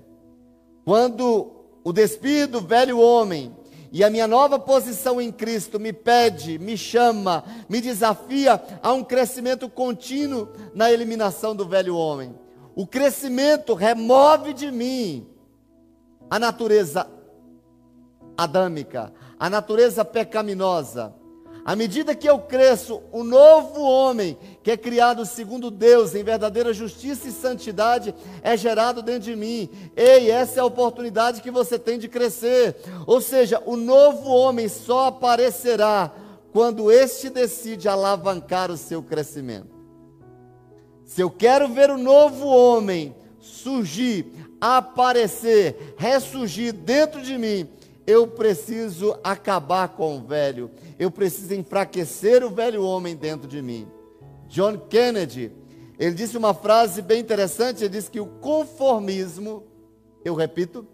Quando 0.83 1.49
o 1.83 1.93
despir 1.93 2.47
do 2.47 2.59
velho 2.59 2.99
homem 2.99 3.55
e 3.91 4.03
a 4.03 4.09
minha 4.09 4.27
nova 4.27 4.59
posição 4.59 5.19
em 5.21 5.31
Cristo 5.31 5.79
me 5.79 5.93
pede, 5.93 6.59
me 6.59 6.77
chama, 6.77 7.43
me 7.69 7.79
desafia 7.79 8.61
a 8.81 8.91
um 8.91 9.03
crescimento 9.03 9.69
contínuo 9.69 10.49
na 10.73 10.91
eliminação 10.91 11.55
do 11.55 11.65
velho 11.65 11.95
homem. 11.95 12.35
O 12.75 12.85
crescimento 12.85 13.73
remove 13.73 14.53
de 14.53 14.71
mim 14.71 15.27
a 16.29 16.37
natureza 16.37 17.07
adâmica, 18.37 19.11
a 19.39 19.49
natureza 19.49 20.05
pecaminosa. 20.05 21.13
À 21.67 21.75
medida 21.75 22.15
que 22.15 22.29
eu 22.29 22.39
cresço, 22.39 23.03
o 23.11 23.25
novo 23.25 23.81
homem, 23.81 24.37
que 24.63 24.71
é 24.71 24.77
criado 24.77 25.25
segundo 25.25 25.69
Deus, 25.69 26.15
em 26.15 26.23
verdadeira 26.23 26.71
justiça 26.73 27.27
e 27.27 27.31
santidade, 27.33 28.15
é 28.41 28.55
gerado 28.55 29.01
dentro 29.01 29.23
de 29.23 29.35
mim. 29.35 29.69
Ei, 29.93 30.31
essa 30.31 30.59
é 30.59 30.61
a 30.61 30.65
oportunidade 30.65 31.41
que 31.41 31.51
você 31.51 31.77
tem 31.77 31.99
de 31.99 32.07
crescer. 32.07 32.77
Ou 33.05 33.19
seja, 33.19 33.61
o 33.65 33.75
novo 33.75 34.29
homem 34.29 34.69
só 34.69 35.07
aparecerá 35.07 36.13
quando 36.53 36.89
este 36.89 37.29
decide 37.29 37.89
alavancar 37.89 38.71
o 38.71 38.77
seu 38.77 39.03
crescimento. 39.03 39.75
Se 41.03 41.19
eu 41.19 41.29
quero 41.29 41.67
ver 41.67 41.89
o 41.89 41.97
novo 41.97 42.47
homem 42.47 43.13
surgir, 43.41 44.31
aparecer, 44.61 45.95
ressurgir 45.97 46.71
dentro 46.71 47.21
de 47.21 47.37
mim, 47.37 47.67
eu 48.07 48.25
preciso 48.25 49.19
acabar 49.21 49.89
com 49.89 50.17
o 50.17 50.21
velho, 50.21 50.71
eu 50.97 51.11
preciso 51.11 51.53
enfraquecer 51.53 52.41
o 52.41 52.49
velho 52.49 52.81
homem 52.81 53.13
dentro 53.17 53.45
de 53.45 53.61
mim. 53.61 53.85
John 54.47 54.77
Kennedy, 54.77 55.51
ele 55.99 56.15
disse 56.15 56.37
uma 56.37 56.53
frase 56.53 57.01
bem 57.01 57.19
interessante, 57.19 57.83
ele 57.83 57.89
disse 57.89 58.09
que 58.09 58.21
o 58.21 58.25
conformismo, 58.25 59.65
eu 60.23 60.33
repito, 60.35 60.87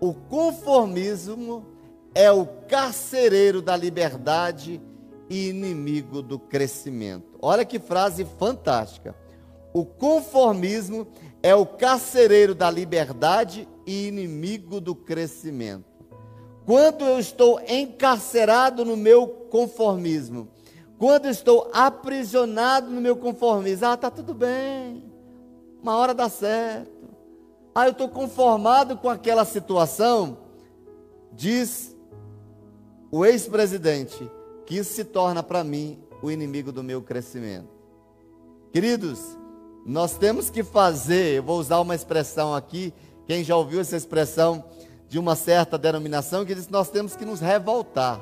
o 0.00 0.14
conformismo 0.14 1.66
é 2.14 2.30
o 2.30 2.46
carcereiro 2.46 3.60
da 3.60 3.76
liberdade 3.76 4.80
e 5.28 5.48
inimigo 5.48 6.22
do 6.22 6.38
crescimento. 6.38 7.36
Olha 7.42 7.64
que 7.64 7.80
frase 7.80 8.24
fantástica. 8.38 9.16
O 9.74 9.84
conformismo 9.84 11.08
é 11.42 11.54
o 11.54 11.66
carcereiro 11.66 12.54
da 12.54 12.70
liberdade 12.70 13.68
e 13.84 14.06
inimigo 14.06 14.80
do 14.80 14.94
crescimento. 14.94 15.87
Quando 16.68 17.02
eu 17.02 17.18
estou 17.18 17.58
encarcerado 17.66 18.84
no 18.84 18.94
meu 18.94 19.26
conformismo, 19.26 20.48
quando 20.98 21.24
eu 21.24 21.30
estou 21.30 21.70
aprisionado 21.72 22.90
no 22.90 23.00
meu 23.00 23.16
conformismo, 23.16 23.86
ah, 23.86 23.96
tá 23.96 24.10
tudo 24.10 24.34
bem, 24.34 25.02
uma 25.82 25.96
hora 25.96 26.12
dá 26.12 26.28
certo. 26.28 27.08
Ah, 27.74 27.86
eu 27.86 27.92
estou 27.92 28.10
conformado 28.10 28.98
com 28.98 29.08
aquela 29.08 29.46
situação, 29.46 30.36
diz 31.32 31.96
o 33.10 33.24
ex-presidente, 33.24 34.30
que 34.66 34.76
isso 34.76 34.92
se 34.92 35.04
torna 35.04 35.42
para 35.42 35.64
mim 35.64 35.98
o 36.22 36.30
inimigo 36.30 36.70
do 36.70 36.82
meu 36.82 37.00
crescimento. 37.00 37.70
Queridos, 38.74 39.38
nós 39.86 40.18
temos 40.18 40.50
que 40.50 40.62
fazer, 40.62 41.36
eu 41.36 41.42
vou 41.42 41.58
usar 41.58 41.80
uma 41.80 41.94
expressão 41.94 42.54
aqui, 42.54 42.92
quem 43.26 43.42
já 43.42 43.56
ouviu 43.56 43.80
essa 43.80 43.96
expressão, 43.96 44.62
de 45.08 45.18
uma 45.18 45.34
certa 45.34 45.78
denominação 45.78 46.44
que 46.44 46.54
diz 46.54 46.68
nós 46.68 46.90
temos 46.90 47.16
que 47.16 47.24
nos 47.24 47.40
revoltar. 47.40 48.20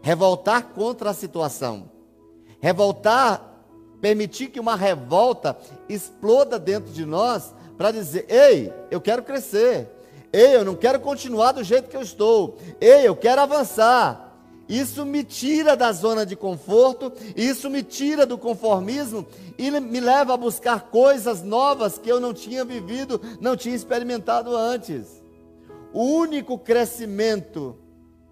Revoltar 0.00 0.68
contra 0.68 1.10
a 1.10 1.14
situação. 1.14 1.90
Revoltar, 2.60 3.42
permitir 4.00 4.48
que 4.48 4.60
uma 4.60 4.76
revolta 4.76 5.56
exploda 5.88 6.58
dentro 6.58 6.92
de 6.92 7.04
nós 7.04 7.52
para 7.76 7.90
dizer: 7.90 8.26
ei, 8.28 8.72
eu 8.90 9.00
quero 9.00 9.22
crescer. 9.22 9.90
Ei, 10.32 10.56
eu 10.56 10.64
não 10.64 10.74
quero 10.74 11.00
continuar 11.00 11.52
do 11.52 11.64
jeito 11.64 11.88
que 11.88 11.96
eu 11.96 12.02
estou. 12.02 12.58
Ei, 12.80 13.06
eu 13.06 13.16
quero 13.16 13.40
avançar. 13.40 14.22
Isso 14.68 15.04
me 15.04 15.22
tira 15.22 15.76
da 15.76 15.92
zona 15.92 16.26
de 16.26 16.34
conforto, 16.34 17.12
isso 17.36 17.70
me 17.70 17.84
tira 17.84 18.26
do 18.26 18.36
conformismo 18.36 19.24
e 19.56 19.70
me 19.70 20.00
leva 20.00 20.34
a 20.34 20.36
buscar 20.36 20.90
coisas 20.90 21.40
novas 21.40 21.98
que 21.98 22.10
eu 22.10 22.18
não 22.18 22.34
tinha 22.34 22.64
vivido, 22.64 23.20
não 23.40 23.56
tinha 23.56 23.76
experimentado 23.76 24.56
antes. 24.56 25.22
O 25.96 26.02
único 26.02 26.58
crescimento 26.58 27.74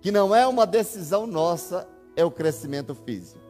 que 0.03 0.13
não 0.13 0.37
é 0.37 0.47
uma 0.47 0.67
decisão 0.67 1.27
nossa 1.27 1.89
é 2.15 2.23
o 2.23 2.31
crescimento 2.31 2.95
físico. 2.95 3.41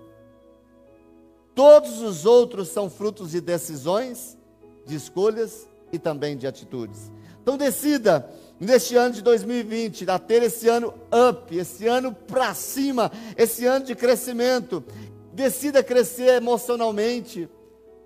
Todos 1.53 2.01
os 2.01 2.25
outros 2.25 2.69
são 2.69 2.89
frutos 2.89 3.33
de 3.33 3.41
decisões, 3.41 4.39
de 4.87 4.95
escolhas 4.95 5.67
e 5.93 5.99
também 5.99 6.37
de 6.37 6.47
atitudes. 6.47 7.11
Então 7.43 7.57
decida 7.57 8.31
neste 8.61 8.95
ano 8.95 9.15
de 9.15 9.21
2020 9.21 10.09
a 10.09 10.17
ter 10.17 10.45
esse 10.45 10.69
ano 10.69 10.95
up, 11.31 11.59
esse 11.59 11.89
ano 11.89 12.15
para 12.15 12.55
cima, 12.55 13.11
esse 13.37 13.67
ano 13.67 13.85
de 13.85 13.97
crescimento. 13.97 14.85
Decida 15.33 15.83
crescer 15.83 16.37
emocionalmente. 16.37 17.49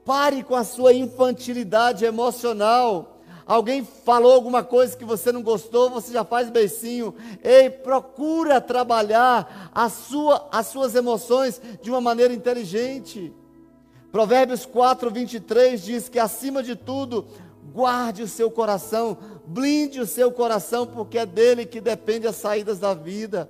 Pare 0.07 0.43
com 0.43 0.55
a 0.55 0.65
sua 0.65 0.95
infantilidade 0.95 2.07
emocional. 2.07 3.18
Alguém 3.49 3.83
falou 3.83 4.35
alguma 4.35 4.63
coisa 4.63 4.95
que 4.95 5.07
você 5.07 5.33
não 5.33 5.43
gostou, 5.43 5.89
você 5.89 6.13
já 6.13 6.23
faz 6.23 6.51
beicinho. 6.51 7.15
Ei, 7.43 7.71
procura 7.71 8.61
trabalhar 8.61 9.71
a 9.75 9.89
sua, 9.89 10.47
as 10.53 10.67
suas 10.67 10.95
emoções 10.95 11.59
de 11.81 11.89
uma 11.89 11.99
maneira 11.99 12.35
inteligente. 12.35 13.33
Provérbios 14.13 14.67
4, 14.67 15.11
23 15.11 15.83
diz 15.83 16.11
que 16.11 16.19
acima 16.19 16.63
de 16.63 16.77
tudo, 16.77 17.27
guarde 17.73 18.23
o 18.23 18.29
seu 18.29 18.51
coração, 18.51 19.17
blinde 19.47 19.99
o 19.99 20.07
seu 20.07 20.31
coração, 20.31 20.87
porque 20.87 21.17
é 21.17 21.25
dele 21.25 21.65
que 21.65 21.81
depende 21.81 22.27
as 22.27 22.37
saídas 22.37 22.79
da 22.79 22.93
vida. 22.93 23.49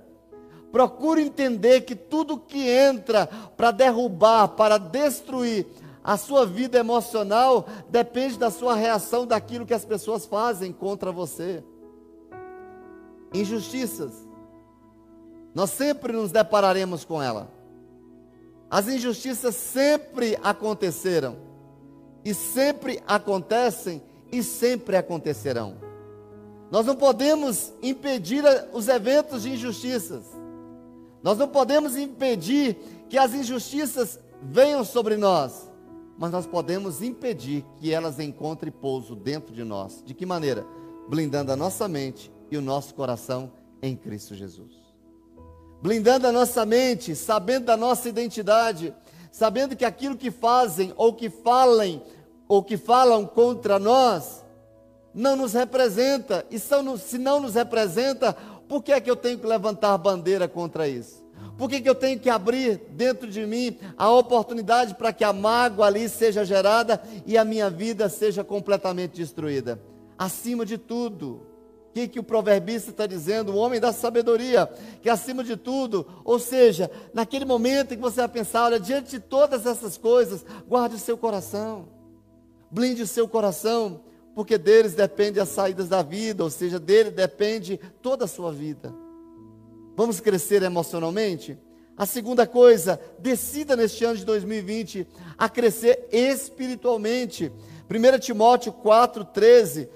Procure 0.71 1.21
entender 1.21 1.81
que 1.81 1.95
tudo 1.95 2.37
que 2.37 2.69
entra 2.69 3.27
para 3.57 3.71
derrubar, 3.71 4.47
para 4.49 4.77
destruir, 4.77 5.67
a 6.03 6.17
sua 6.17 6.45
vida 6.45 6.77
emocional 6.77 7.67
depende 7.89 8.37
da 8.37 8.49
sua 8.49 8.75
reação 8.75 9.27
daquilo 9.27 9.65
que 9.65 9.73
as 9.73 9.83
pessoas 9.83 10.25
fazem 10.25 10.71
contra 10.71 11.11
você. 11.11 11.63
Injustiças. 13.33 14.13
Nós 15.53 15.71
sempre 15.71 16.13
nos 16.13 16.31
depararemos 16.31 17.03
com 17.03 17.21
ela. 17.21 17.51
As 18.69 18.87
injustiças 18.87 19.55
sempre 19.55 20.37
aconteceram. 20.41 21.37
E 22.23 22.33
sempre 22.33 23.01
acontecem 23.07 24.01
e 24.31 24.41
sempre 24.43 24.95
acontecerão. 24.95 25.77
Nós 26.71 26.85
não 26.85 26.95
podemos 26.95 27.73
impedir 27.81 28.43
os 28.71 28.87
eventos 28.87 29.43
de 29.43 29.51
injustiças. 29.51 30.23
Nós 31.21 31.37
não 31.37 31.47
podemos 31.47 31.97
impedir 31.97 32.75
que 33.09 33.17
as 33.17 33.33
injustiças 33.33 34.19
venham 34.41 34.85
sobre 34.85 35.17
nós 35.17 35.68
mas 36.19 36.31
nós 36.31 36.45
podemos 36.45 37.01
impedir 37.01 37.65
que 37.79 37.93
elas 37.93 38.19
encontrem 38.19 38.71
pouso 38.71 39.15
dentro 39.15 39.55
de 39.55 39.63
nós. 39.63 40.03
De 40.05 40.13
que 40.13 40.25
maneira? 40.25 40.67
Blindando 41.07 41.53
a 41.53 41.55
nossa 41.55 41.87
mente 41.87 42.29
e 42.51 42.57
o 42.57 42.61
nosso 42.61 42.93
coração 42.93 43.53
em 43.81 43.95
Cristo 43.95 44.35
Jesus. 44.35 44.73
Blindando 45.81 46.27
a 46.27 46.31
nossa 46.31 46.65
mente, 46.65 47.15
sabendo 47.15 47.67
da 47.67 47.77
nossa 47.77 48.09
identidade, 48.09 48.93
sabendo 49.31 49.77
que 49.77 49.85
aquilo 49.85 50.17
que 50.17 50.29
fazem 50.29 50.93
ou 50.97 51.13
que 51.13 51.29
falem 51.29 52.03
ou 52.49 52.61
que 52.61 52.75
falam 52.75 53.25
contra 53.25 53.79
nós 53.79 54.43
não 55.13 55.37
nos 55.37 55.53
representa. 55.53 56.45
E 56.51 56.59
se 56.59 57.17
não 57.17 57.39
nos 57.39 57.55
representa, 57.55 58.33
por 58.67 58.83
que 58.83 58.91
é 58.91 58.99
que 58.99 59.09
eu 59.09 59.15
tenho 59.15 59.39
que 59.39 59.47
levantar 59.47 59.97
bandeira 59.97 60.49
contra 60.49 60.85
isso? 60.85 61.23
Por 61.59 61.69
que, 61.69 61.81
que 61.81 61.89
eu 61.89 61.93
tenho 61.93 62.17
que 62.17 62.29
abrir 62.29 62.77
dentro 62.91 63.29
de 63.29 63.45
mim 63.45 63.77
a 63.97 64.09
oportunidade 64.09 64.95
para 64.95 65.11
que 65.11 65.25
a 65.25 65.33
mágoa 65.33 65.87
ali 65.87 66.07
seja 66.07 66.45
gerada 66.45 67.03
e 67.25 67.37
a 67.37 67.43
minha 67.43 67.69
vida 67.69 68.07
seja 68.07 68.45
completamente 68.45 69.17
destruída? 69.17 69.77
Acima 70.17 70.65
de 70.65 70.77
tudo, 70.77 71.45
o 71.89 71.91
que, 71.93 72.07
que 72.07 72.17
o 72.17 72.23
proverbista 72.23 72.91
está 72.91 73.05
dizendo? 73.05 73.51
O 73.51 73.57
homem 73.57 73.77
da 73.77 73.91
sabedoria, 73.91 74.67
que 75.01 75.09
acima 75.09 75.43
de 75.43 75.57
tudo, 75.57 76.07
ou 76.23 76.39
seja, 76.39 76.89
naquele 77.13 77.43
momento 77.43 77.93
em 77.93 77.97
que 77.97 78.01
você 78.01 78.21
vai 78.21 78.29
pensar, 78.29 78.63
olha, 78.63 78.79
diante 78.79 79.11
de 79.11 79.19
todas 79.19 79.65
essas 79.65 79.97
coisas, 79.97 80.45
guarde 80.65 80.95
o 80.95 80.99
seu 80.99 81.17
coração, 81.17 81.89
blinde 82.71 83.01
o 83.01 83.07
seu 83.07 83.27
coração, 83.27 83.99
porque 84.33 84.57
deles 84.57 84.93
depende 84.93 85.41
as 85.41 85.49
saídas 85.49 85.89
da 85.89 86.01
vida, 86.01 86.41
ou 86.41 86.49
seja, 86.49 86.79
dele 86.79 87.11
depende 87.11 87.77
toda 88.01 88.23
a 88.23 88.29
sua 88.29 88.49
vida. 88.49 89.08
Vamos 89.99 90.21
crescer 90.21 90.63
emocionalmente? 90.63 91.57
A 91.97 92.05
segunda 92.05 92.47
coisa, 92.47 92.97
decida 93.19 93.75
neste 93.75 94.05
ano 94.05 94.15
de 94.15 94.23
2020 94.23 95.05
a 95.37 95.49
crescer 95.49 96.07
espiritualmente. 96.09 97.51
1 97.91 98.19
Timóteo 98.19 98.71
4,13. 98.71 99.89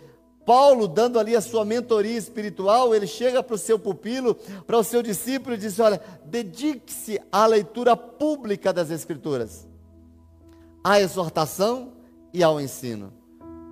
Paulo, 0.46 0.90
dando 0.90 1.18
ali 1.18 1.38
a 1.38 1.40
sua 1.40 1.64
mentoria 1.64 2.18
espiritual, 2.18 2.94
ele 2.94 3.08
chega 3.08 3.42
para 3.42 3.56
o 3.56 3.58
seu 3.58 3.80
pupilo, 3.80 4.36
para 4.68 4.78
o 4.78 4.84
seu 4.84 5.02
discípulo 5.02 5.56
e 5.56 5.58
diz: 5.58 5.80
Olha, 5.80 6.02
dedique-se 6.26 7.22
à 7.32 7.46
leitura 7.46 7.96
pública 7.96 8.74
das 8.74 8.92
Escrituras, 8.92 9.66
à 10.84 11.00
exortação 11.00 11.94
e 12.34 12.44
ao 12.44 12.60
ensino. 12.60 13.14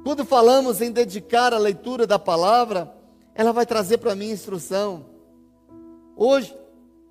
Quando 0.06 0.24
falamos 0.24 0.80
em 0.80 0.94
dedicar 0.94 1.54
a 1.54 1.58
leitura 1.58 2.08
da 2.08 2.18
palavra, 2.18 2.90
ela 3.36 3.52
vai 3.52 3.66
trazer 3.66 3.98
para 3.98 4.16
mim 4.16 4.32
instrução, 4.32 5.11
Hoje, 6.24 6.56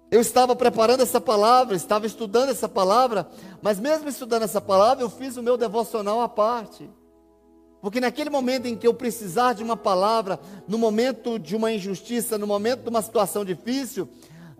eu 0.09 0.21
estava 0.21 0.55
preparando 0.55 1.01
essa 1.01 1.21
palavra, 1.21 1.75
estava 1.75 2.07
estudando 2.07 2.51
essa 2.51 2.69
palavra, 2.69 3.29
mas 3.61 3.81
mesmo 3.81 4.09
estudando 4.09 4.45
essa 4.45 4.61
palavra, 4.61 5.03
eu 5.03 5.11
fiz 5.11 5.37
o 5.37 5.43
meu 5.43 5.57
devocional 5.57 6.21
à 6.21 6.29
parte. 6.29 6.89
Porque 7.83 8.01
naquele 8.01 8.31
momento 8.31 8.67
em 8.67 8.77
que 8.77 8.87
eu 8.87 8.95
precisar 8.95 9.55
de 9.55 9.65
uma 9.65 9.77
palavra, 9.77 10.39
no 10.69 10.79
momento 10.79 11.41
de 11.41 11.57
uma 11.57 11.73
injustiça, 11.73 12.39
no 12.39 12.47
momento 12.47 12.85
de 12.85 12.89
uma 12.89 13.03
situação 13.03 13.45
difícil, 13.45 14.09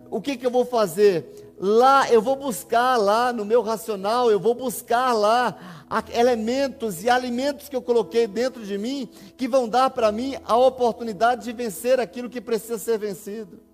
o 0.09 0.19
que, 0.19 0.35
que 0.35 0.45
eu 0.45 0.51
vou 0.51 0.65
fazer? 0.65 1.53
Lá, 1.57 2.11
eu 2.11 2.21
vou 2.21 2.35
buscar 2.35 2.97
lá 2.97 3.31
no 3.31 3.45
meu 3.45 3.61
racional, 3.61 4.29
eu 4.29 4.37
vou 4.37 4.53
buscar 4.53 5.13
lá 5.13 5.87
elementos 6.13 7.05
e 7.05 7.09
alimentos 7.09 7.69
que 7.69 7.75
eu 7.77 7.81
coloquei 7.81 8.27
dentro 8.27 8.65
de 8.65 8.77
mim, 8.77 9.07
que 9.37 9.47
vão 9.47 9.69
dar 9.69 9.91
para 9.91 10.11
mim 10.11 10.35
a 10.43 10.57
oportunidade 10.57 11.45
de 11.45 11.53
vencer 11.53 12.01
aquilo 12.01 12.29
que 12.29 12.41
precisa 12.41 12.77
ser 12.77 12.99
vencido. 12.99 13.70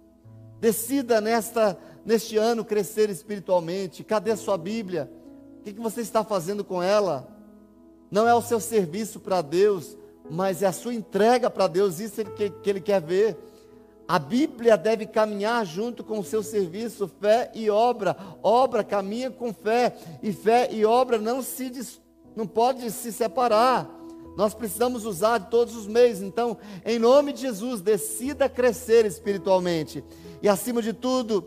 Decida 0.60 1.22
nesta, 1.22 1.78
neste 2.05 2.38
ano 2.38 2.66
crescer 2.66 3.10
espiritualmente. 3.10 4.03
Cadê 4.03 4.32
a 4.32 4.38
sua 4.38 4.58
Bíblia? 4.58 5.12
O 5.60 5.64
que, 5.64 5.74
que 5.74 5.82
você 5.82 6.01
está 6.01 6.24
fazendo 6.24 6.64
com 6.64 6.82
ela? 6.82 7.28
Não 8.10 8.28
é 8.28 8.34
o 8.34 8.41
seu 8.41 8.60
serviço 8.60 9.20
para 9.20 9.41
Deus, 9.41 9.97
mas 10.30 10.62
é 10.64 10.68
a 10.68 10.72
sua 10.72 10.93
entrega 10.93 11.49
para 11.49 11.68
Deus, 11.68 11.99
isso 11.99 12.24
que, 12.24 12.49
que 12.49 12.70
Ele 12.70 12.82
quer 12.82 13.01
ver. 13.01 13.38
A 14.08 14.18
Bíblia 14.18 14.78
deve 14.78 15.05
caminhar 15.05 15.66
junto 15.66 16.01
com 16.01 16.20
o 16.20 16.24
seu 16.24 16.41
serviço, 16.41 17.12
fé 17.20 17.51
e 17.53 17.70
obra. 17.70 18.16
Obra 18.41 18.84
caminha 18.84 19.30
com 19.30 19.53
fé, 19.53 19.93
e 20.24 20.32
fé 20.32 20.70
e 20.72 20.86
obra 20.86 21.18
não 21.18 21.41
se 21.41 21.70
não 22.34 22.47
pode 22.47 22.89
se 22.89 23.12
separar. 23.12 23.89
Nós 24.38 24.54
precisamos 24.54 25.04
usar 25.04 25.50
todos 25.50 25.76
os 25.76 25.88
meios. 25.88 26.22
Então, 26.22 26.60
em 26.86 27.00
nome 27.00 27.34
de 27.34 27.42
Jesus, 27.42 27.82
decida 27.82 28.48
crescer 28.48 29.04
espiritualmente. 29.04 30.04
E 30.44 30.48
acima 30.48 30.80
de 30.80 30.94
tudo, 30.94 31.44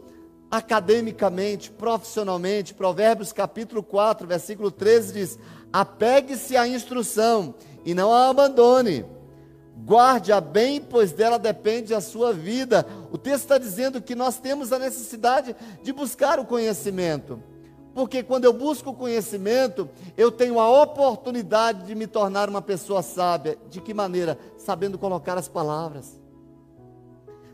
academicamente, 0.51 1.71
profissionalmente. 1.71 2.75
Provérbios 2.75 3.33
capítulo 3.33 3.81
4, 3.81 4.27
versículo 4.27 4.73
13 4.73 5.13
diz: 5.13 5.39
Apegue-se 5.73 6.57
à 6.57 6.67
instrução 6.67 7.55
e 7.85 7.95
não 7.95 8.13
a 8.13 8.29
abandone. 8.29 9.05
Guarde-a 9.87 10.41
bem, 10.41 10.81
pois 10.81 11.13
dela 11.13 11.39
depende 11.39 11.95
a 11.95 12.01
sua 12.01 12.33
vida. 12.33 12.85
O 13.13 13.17
texto 13.17 13.45
está 13.45 13.57
dizendo 13.57 14.03
que 14.03 14.17
nós 14.17 14.41
temos 14.41 14.73
a 14.73 14.81
necessidade 14.81 15.55
de 15.81 15.93
buscar 15.93 16.41
o 16.41 16.45
conhecimento. 16.45 17.41
Porque 17.95 18.23
quando 18.23 18.45
eu 18.45 18.53
busco 18.53 18.95
conhecimento, 18.95 19.89
eu 20.17 20.31
tenho 20.31 20.61
a 20.61 20.83
oportunidade 20.83 21.87
de 21.87 21.95
me 21.95 22.07
tornar 22.07 22.49
uma 22.49 22.63
pessoa 22.63 23.03
sábia. 23.03 23.59
De 23.69 23.81
que 23.81 23.93
maneira? 23.93 24.39
Sabendo 24.57 24.99
colocar 24.99 25.37
as 25.37 25.49
palavras, 25.49 26.21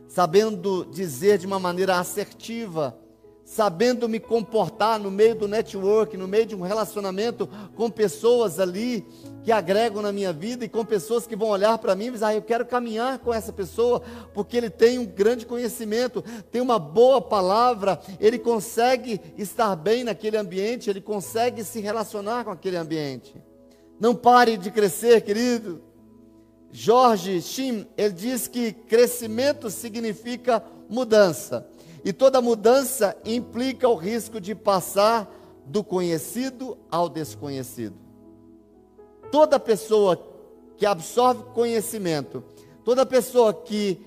sabendo 0.08 0.84
dizer 0.86 1.38
de 1.38 1.46
uma 1.46 1.58
maneira 1.58 1.98
assertiva 1.98 2.98
sabendo 3.46 4.08
me 4.08 4.18
comportar 4.18 4.98
no 4.98 5.08
meio 5.08 5.36
do 5.36 5.46
network, 5.46 6.16
no 6.16 6.26
meio 6.26 6.46
de 6.46 6.56
um 6.56 6.62
relacionamento 6.62 7.48
com 7.76 7.88
pessoas 7.88 8.58
ali 8.58 9.06
que 9.46 9.52
agregam 9.52 10.02
na 10.02 10.10
minha 10.10 10.32
vida 10.32 10.64
e 10.64 10.68
com 10.68 10.84
pessoas 10.84 11.24
que 11.24 11.36
vão 11.36 11.50
olhar 11.50 11.78
para 11.78 11.94
mim 11.94 12.06
e 12.06 12.10
dizer, 12.10 12.24
ah, 12.24 12.34
eu 12.34 12.42
quero 12.42 12.66
caminhar 12.66 13.20
com 13.20 13.32
essa 13.32 13.52
pessoa, 13.52 14.02
porque 14.34 14.56
ele 14.56 14.68
tem 14.68 14.98
um 14.98 15.06
grande 15.06 15.46
conhecimento, 15.46 16.20
tem 16.50 16.60
uma 16.60 16.80
boa 16.80 17.20
palavra, 17.20 18.00
ele 18.18 18.40
consegue 18.40 19.20
estar 19.38 19.76
bem 19.76 20.02
naquele 20.02 20.36
ambiente, 20.36 20.90
ele 20.90 21.00
consegue 21.00 21.62
se 21.62 21.78
relacionar 21.78 22.42
com 22.42 22.50
aquele 22.50 22.76
ambiente. 22.76 23.40
Não 24.00 24.16
pare 24.16 24.56
de 24.56 24.68
crescer, 24.68 25.20
querido. 25.20 25.80
Jorge 26.72 27.40
Shim, 27.40 27.86
ele 27.96 28.14
diz 28.14 28.48
que 28.48 28.72
crescimento 28.72 29.70
significa 29.70 30.60
mudança. 30.88 31.64
E 32.04 32.12
toda 32.12 32.42
mudança 32.42 33.16
implica 33.24 33.88
o 33.88 33.94
risco 33.94 34.40
de 34.40 34.56
passar 34.56 35.32
do 35.64 35.84
conhecido 35.84 36.76
ao 36.90 37.08
desconhecido. 37.08 38.05
Toda 39.30 39.58
pessoa 39.58 40.18
que 40.76 40.86
absorve 40.86 41.42
conhecimento, 41.54 42.42
toda 42.84 43.06
pessoa 43.06 43.52
que 43.52 44.04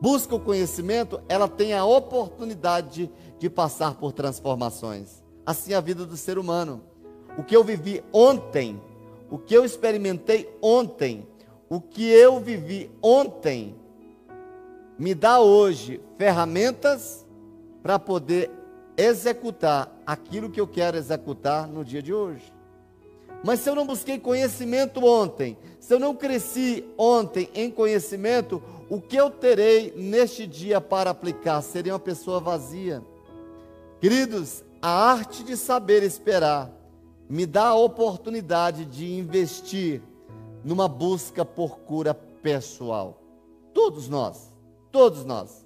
busca 0.00 0.34
o 0.34 0.40
conhecimento, 0.40 1.20
ela 1.28 1.46
tem 1.46 1.74
a 1.74 1.84
oportunidade 1.84 3.08
de, 3.38 3.48
passar 3.48 3.94
por 3.94 4.12
transformações. 4.12 5.22
Assim 5.46 5.72
é 5.72 5.76
a 5.76 5.80
vida 5.80 6.04
do 6.04 6.16
ser 6.16 6.38
humano. 6.38 6.82
O 7.38 7.44
que 7.44 7.56
eu 7.56 7.62
vivi 7.62 8.02
ontem, 8.12 8.80
o 9.30 9.38
que 9.38 9.54
eu 9.54 9.64
experimentei 9.64 10.48
ontem, 10.60 11.26
o 11.68 11.80
que 11.80 12.10
eu 12.10 12.40
vivi 12.40 12.90
ontem, 13.00 13.76
me 14.98 15.14
dá 15.14 15.40
hoje 15.40 16.00
ferramentas 16.18 17.26
para 17.82 17.98
poder 17.98 18.50
executar 18.96 19.90
aquilo 20.06 20.50
que 20.50 20.60
eu 20.60 20.66
quero 20.66 20.96
executar 20.96 21.66
no 21.66 21.84
dia 21.84 22.02
de 22.02 22.12
hoje. 22.12 22.52
Mas 23.44 23.60
se 23.60 23.68
eu 23.68 23.74
não 23.74 23.86
busquei 23.86 24.18
conhecimento 24.18 25.04
ontem, 25.04 25.56
se 25.80 25.92
eu 25.92 25.98
não 25.98 26.14
cresci 26.14 26.84
ontem 26.96 27.48
em 27.54 27.70
conhecimento, 27.70 28.62
o 28.88 29.00
que 29.00 29.16
eu 29.16 29.30
terei 29.30 29.92
neste 29.96 30.46
dia 30.46 30.80
para 30.80 31.10
aplicar? 31.10 31.60
Serei 31.62 31.92
uma 31.92 31.98
pessoa 31.98 32.40
vazia. 32.40 33.02
Queridos, 34.00 34.62
a 34.80 34.90
arte 34.90 35.42
de 35.42 35.56
saber 35.56 36.02
esperar 36.02 36.70
me 37.28 37.46
dá 37.46 37.68
a 37.68 37.74
oportunidade 37.74 38.84
de 38.84 39.14
investir 39.14 40.02
numa 40.64 40.86
busca 40.86 41.44
por 41.44 41.78
cura 41.80 42.12
pessoal. 42.14 43.20
Todos 43.72 44.08
nós. 44.08 44.52
Todos 44.90 45.24
nós 45.24 45.62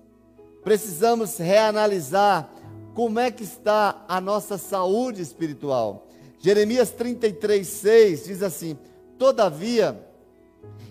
precisamos 0.67 1.39
reanalisar 1.39 2.51
como 2.93 3.21
é 3.21 3.31
que 3.31 3.45
está 3.45 4.05
a 4.09 4.21
nossa 4.21 4.59
saúde 4.59 5.23
espiritual. 5.23 6.09
Jeremias 6.39 6.91
33, 6.91 7.67
6 7.67 8.25
diz 8.25 8.43
assim: 8.43 8.79
Todavia, 9.19 10.01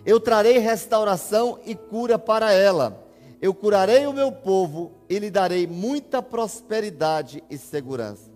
eu 0.06 0.20
trarei 0.20 0.58
restauração 0.58 1.60
e 1.66 1.76
cura 1.76 2.18
para 2.18 2.52
ela. 2.52 3.04
Eu 3.42 3.54
curarei 3.54 4.08
o 4.08 4.14
meu 4.14 4.32
povo 4.32 4.94
e 5.10 5.20
lhe 5.20 5.30
darei 5.30 5.68
muita 5.68 6.22
prosperidade 6.22 7.44
e 7.50 7.58
segurança. 7.58 8.32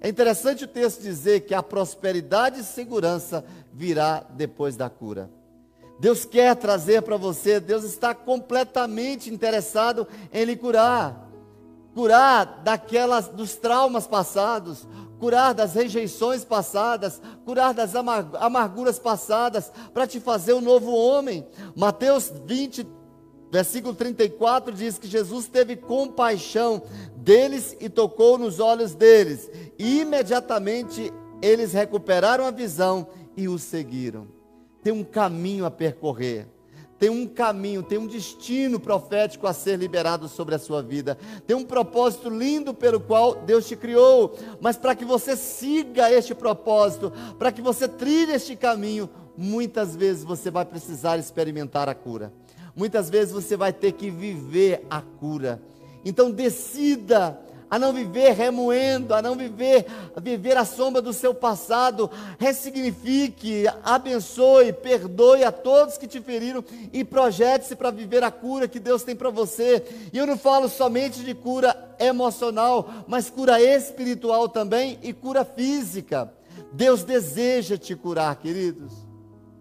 É 0.00 0.08
interessante 0.08 0.64
o 0.64 0.68
texto 0.68 1.02
dizer 1.02 1.40
que 1.40 1.54
a 1.54 1.62
prosperidade 1.62 2.60
e 2.60 2.64
segurança 2.64 3.44
virá 3.72 4.24
depois 4.30 4.76
da 4.76 4.88
cura. 4.88 5.30
Deus 5.98 6.24
quer 6.24 6.54
trazer 6.56 7.02
para 7.02 7.16
você, 7.16 7.58
Deus 7.58 7.82
está 7.84 8.14
completamente 8.14 9.30
interessado 9.30 10.06
em 10.32 10.44
lhe 10.44 10.56
curar. 10.56 11.28
Curar 11.94 12.62
daquelas 12.62 13.28
dos 13.28 13.56
traumas 13.56 14.06
passados, 14.06 14.86
curar 15.18 15.54
das 15.54 15.74
rejeições 15.74 16.44
passadas, 16.44 17.20
curar 17.44 17.72
das 17.72 17.94
amarguras 17.94 18.98
passadas, 18.98 19.72
para 19.92 20.06
te 20.06 20.20
fazer 20.20 20.52
um 20.52 20.60
novo 20.60 20.94
homem. 20.94 21.46
Mateus 21.74 22.32
20, 22.44 22.86
versículo 23.50 23.94
34 23.94 24.72
diz 24.74 24.98
que 24.98 25.08
Jesus 25.08 25.48
teve 25.48 25.76
compaixão 25.76 26.82
deles 27.16 27.76
e 27.80 27.88
tocou 27.88 28.38
nos 28.38 28.60
olhos 28.60 28.94
deles. 28.94 29.50
E 29.78 30.00
imediatamente 30.00 31.12
eles 31.42 31.72
recuperaram 31.72 32.44
a 32.44 32.50
visão 32.50 33.06
e 33.36 33.48
o 33.48 33.58
seguiram 33.58 34.36
tem 34.86 34.92
um 34.92 35.02
caminho 35.02 35.66
a 35.66 35.70
percorrer. 35.70 36.46
Tem 36.98 37.10
um 37.10 37.26
caminho, 37.26 37.82
tem 37.82 37.98
um 37.98 38.06
destino 38.06 38.80
profético 38.80 39.46
a 39.46 39.52
ser 39.52 39.78
liberado 39.78 40.28
sobre 40.28 40.54
a 40.54 40.58
sua 40.58 40.82
vida. 40.82 41.18
Tem 41.46 41.54
um 41.54 41.64
propósito 41.64 42.30
lindo 42.30 42.72
pelo 42.72 42.98
qual 42.98 43.34
Deus 43.34 43.66
te 43.66 43.76
criou. 43.76 44.34
Mas 44.60 44.76
para 44.76 44.94
que 44.94 45.04
você 45.04 45.36
siga 45.36 46.10
este 46.10 46.34
propósito, 46.34 47.12
para 47.38 47.52
que 47.52 47.60
você 47.60 47.86
trilhe 47.86 48.32
este 48.32 48.56
caminho, 48.56 49.10
muitas 49.36 49.94
vezes 49.94 50.24
você 50.24 50.50
vai 50.50 50.64
precisar 50.64 51.18
experimentar 51.18 51.88
a 51.88 51.94
cura. 51.94 52.32
Muitas 52.74 53.10
vezes 53.10 53.32
você 53.32 53.56
vai 53.56 53.72
ter 53.72 53.92
que 53.92 54.10
viver 54.10 54.86
a 54.88 55.00
cura. 55.02 55.60
Então 56.04 56.30
decida 56.30 57.38
a 57.70 57.78
não 57.78 57.92
viver 57.92 58.32
remoendo, 58.32 59.12
a 59.14 59.20
não 59.20 59.34
viver, 59.34 59.86
a 60.14 60.20
viver 60.20 60.56
a 60.56 60.64
sombra 60.64 61.02
do 61.02 61.12
seu 61.12 61.34
passado. 61.34 62.10
Ressignifique, 62.38 63.64
abençoe, 63.82 64.72
perdoe 64.72 65.44
a 65.44 65.50
todos 65.50 65.98
que 65.98 66.06
te 66.06 66.20
feriram 66.20 66.64
e 66.92 67.04
projete-se 67.04 67.74
para 67.74 67.90
viver 67.90 68.22
a 68.22 68.30
cura 68.30 68.68
que 68.68 68.78
Deus 68.78 69.02
tem 69.02 69.16
para 69.16 69.30
você. 69.30 69.84
E 70.12 70.18
eu 70.18 70.26
não 70.26 70.38
falo 70.38 70.68
somente 70.68 71.20
de 71.20 71.34
cura 71.34 71.94
emocional, 71.98 72.88
mas 73.06 73.30
cura 73.30 73.60
espiritual 73.60 74.48
também 74.48 74.98
e 75.02 75.12
cura 75.12 75.44
física. 75.44 76.32
Deus 76.72 77.02
deseja 77.02 77.76
te 77.76 77.94
curar, 77.94 78.36
queridos. 78.36 78.92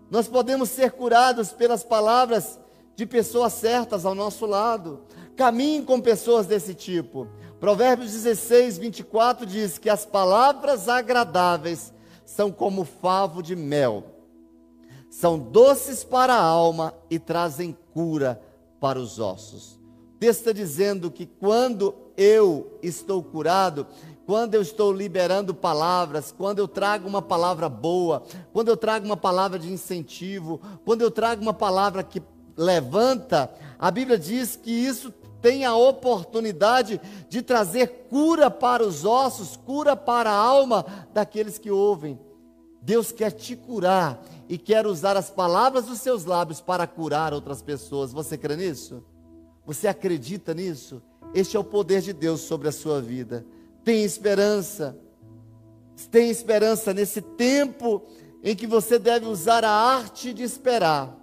Nós 0.10 0.28
podemos 0.28 0.70
ser 0.70 0.92
curados 0.92 1.52
pelas 1.52 1.84
palavras 1.84 2.60
de 2.96 3.06
pessoas 3.06 3.54
certas 3.54 4.06
ao 4.06 4.16
nosso 4.16 4.46
lado. 4.46 5.02
Caminhe 5.36 5.82
com 5.82 6.00
pessoas 6.00 6.46
desse 6.46 6.74
tipo. 6.74 7.28
Provérbios 7.66 8.12
16, 8.12 8.78
24 8.78 9.44
diz 9.44 9.80
que 9.80 9.90
as 9.90 10.06
palavras 10.06 10.88
agradáveis 10.88 11.92
são 12.24 12.52
como 12.52 12.86
favo 12.86 13.42
de 13.42 13.56
mel, 13.56 14.04
são 15.10 15.40
doces 15.40 16.04
para 16.04 16.36
a 16.36 16.44
alma 16.44 16.94
e 17.10 17.18
trazem 17.18 17.76
cura 17.92 18.40
para 18.80 19.00
os 19.00 19.18
ossos. 19.18 19.80
O 20.14 20.20
texto 20.20 20.42
está 20.42 20.52
dizendo 20.52 21.10
que 21.10 21.26
quando 21.26 21.96
eu 22.16 22.78
estou 22.84 23.24
curado, 23.24 23.88
quando 24.28 24.54
eu 24.54 24.62
estou 24.62 24.94
liberando 24.94 25.52
palavras, 25.52 26.32
quando 26.32 26.60
eu 26.60 26.68
trago 26.68 27.08
uma 27.08 27.20
palavra 27.20 27.68
boa, 27.68 28.22
quando 28.54 28.68
eu 28.68 28.78
trago 28.78 29.08
uma 29.08 29.18
palavra 29.18 29.58
de 29.58 29.74
incentivo, 29.74 30.62
quando 30.86 31.02
eu 31.02 31.10
trago 31.10 31.42
uma 31.42 31.52
palavra 31.52 32.04
que 32.04 32.22
levanta, 32.56 33.52
a 33.80 33.90
Bíblia 33.90 34.20
diz 34.20 34.56
que 34.56 34.70
isso 34.70 35.12
tem 35.46 35.64
a 35.64 35.76
oportunidade 35.76 37.00
de 37.30 37.40
trazer 37.40 38.08
cura 38.10 38.50
para 38.50 38.84
os 38.84 39.06
ossos, 39.06 39.56
cura 39.56 39.96
para 39.96 40.32
a 40.32 40.36
alma 40.36 40.84
daqueles 41.14 41.60
que 41.60 41.70
ouvem. 41.70 42.20
Deus 42.82 43.12
quer 43.12 43.30
te 43.30 43.56
curar 43.56 44.26
e 44.50 44.58
quer 44.58 44.88
usar 44.88 45.16
as 45.16 45.30
palavras 45.30 45.86
dos 45.86 46.00
seus 46.02 46.26
lábios 46.26 46.62
para 46.62 46.88
curar 46.88 47.32
outras 47.32 47.62
pessoas. 47.62 48.12
Você 48.12 48.40
crê 48.40 48.56
nisso? 48.56 49.04
Você 49.68 49.88
acredita 49.88 50.52
nisso? 50.52 51.00
Este 51.32 51.56
é 51.56 51.60
o 51.60 51.64
poder 51.64 52.02
de 52.02 52.12
Deus 52.12 52.42
sobre 52.42 52.68
a 52.68 52.72
sua 52.72 53.00
vida. 53.00 53.46
Tem 53.84 54.04
esperança. 54.04 54.98
Tem 56.10 56.32
esperança 56.32 56.92
nesse 56.92 57.22
tempo 57.22 58.02
em 58.44 58.56
que 58.56 58.66
você 58.66 58.98
deve 58.98 59.28
usar 59.28 59.64
a 59.64 59.70
arte 59.70 60.34
de 60.34 60.42
esperar. 60.42 61.16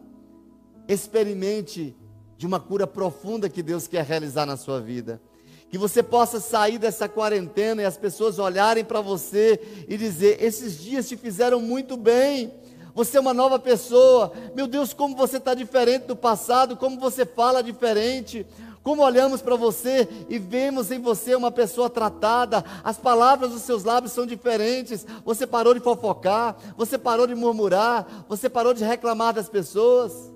Experimente 0.87 1.97
de 2.43 2.47
uma 2.49 2.59
cura 2.59 2.89
profunda 2.89 3.49
que 3.49 3.63
Deus 3.63 3.87
quer 3.87 4.05
realizar 4.05 4.45
na 4.45 4.57
sua 4.57 4.81
vida. 4.81 5.23
Que 5.71 5.79
você 5.79 6.03
possa 6.03 6.41
sair 6.41 6.77
dessa 6.77 7.09
quarentena 7.09 7.83
e 7.83 7.85
as 7.85 7.97
pessoas 7.97 8.37
olharem 8.37 8.85
para 8.85 9.01
você 9.01 9.85
e 9.89 9.97
dizer: 9.97 10.43
esses 10.43 10.77
dias 10.77 11.09
te 11.09 11.17
fizeram 11.17 11.61
muito 11.61 11.97
bem. 11.97 12.53
Você 12.97 13.17
é 13.17 13.21
uma 13.21 13.33
nova 13.33 13.61
pessoa. 13.61 14.33
Meu 14.57 14.67
Deus, 14.67 14.93
como 14.93 15.15
você 15.15 15.37
está 15.37 15.55
diferente 15.55 16.07
do 16.07 16.17
passado, 16.17 16.77
como 16.77 16.99
você 16.99 17.25
fala 17.25 17.63
diferente. 17.63 18.45
Como 18.83 19.03
olhamos 19.03 19.41
para 19.41 19.55
você 19.55 20.09
e 20.29 20.37
vemos 20.37 20.91
em 20.91 20.99
você 20.99 21.37
uma 21.37 21.53
pessoa 21.53 21.89
tratada, 21.89 22.65
as 22.83 22.99
palavras 22.99 23.53
dos 23.53 23.63
seus 23.63 23.85
lábios 23.85 24.13
são 24.13 24.27
diferentes. 24.27 25.07
Você 25.25 25.47
parou 25.47 25.75
de 25.75 25.79
fofocar, 25.79 26.57
você 26.77 26.99
parou 26.99 27.25
de 27.25 27.37
murmurar, 27.37 28.25
você 28.29 28.51
parou 28.51 28.75
de 28.75 28.83
reclamar 28.83 29.33
das 29.33 29.49
pessoas. 29.49 30.32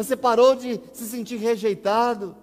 Você 0.00 0.16
parou 0.16 0.56
de 0.56 0.80
se 0.94 1.04
sentir 1.04 1.36
rejeitado. 1.36 2.34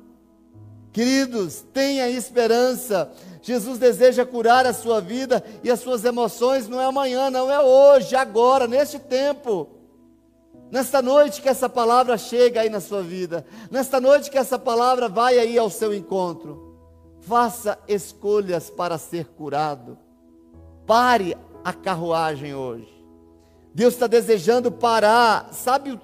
Queridos, 0.93 1.65
tenha 1.73 2.07
esperança. 2.07 3.11
Jesus 3.41 3.79
deseja 3.79 4.23
curar 4.23 4.67
a 4.67 4.73
sua 4.73 5.01
vida 5.01 5.43
e 5.63 5.71
as 5.71 5.79
suas 5.79 6.05
emoções 6.05 6.67
não 6.67 6.79
é 6.79 6.85
amanhã, 6.85 7.31
não 7.31 7.49
é 7.49 7.59
hoje, 7.59 8.15
agora, 8.15 8.67
neste 8.67 8.99
tempo. 8.99 9.69
Nesta 10.69 11.01
noite 11.01 11.41
que 11.41 11.49
essa 11.49 11.67
palavra 11.67 12.15
chega 12.15 12.61
aí 12.61 12.69
na 12.69 12.79
sua 12.79 13.01
vida, 13.01 13.43
nesta 13.71 13.99
noite 13.99 14.29
que 14.29 14.37
essa 14.37 14.59
palavra 14.59 15.09
vai 15.09 15.39
aí 15.39 15.57
ao 15.57 15.71
seu 15.71 15.95
encontro. 15.95 16.77
Faça 17.21 17.79
escolhas 17.87 18.69
para 18.69 18.99
ser 18.99 19.25
curado. 19.29 19.97
Pare 20.85 21.35
a 21.63 21.73
carruagem 21.73 22.53
hoje. 22.53 23.03
Deus 23.73 23.95
está 23.95 24.05
desejando 24.05 24.71
parar. 24.71 25.51
Sabe 25.53 25.99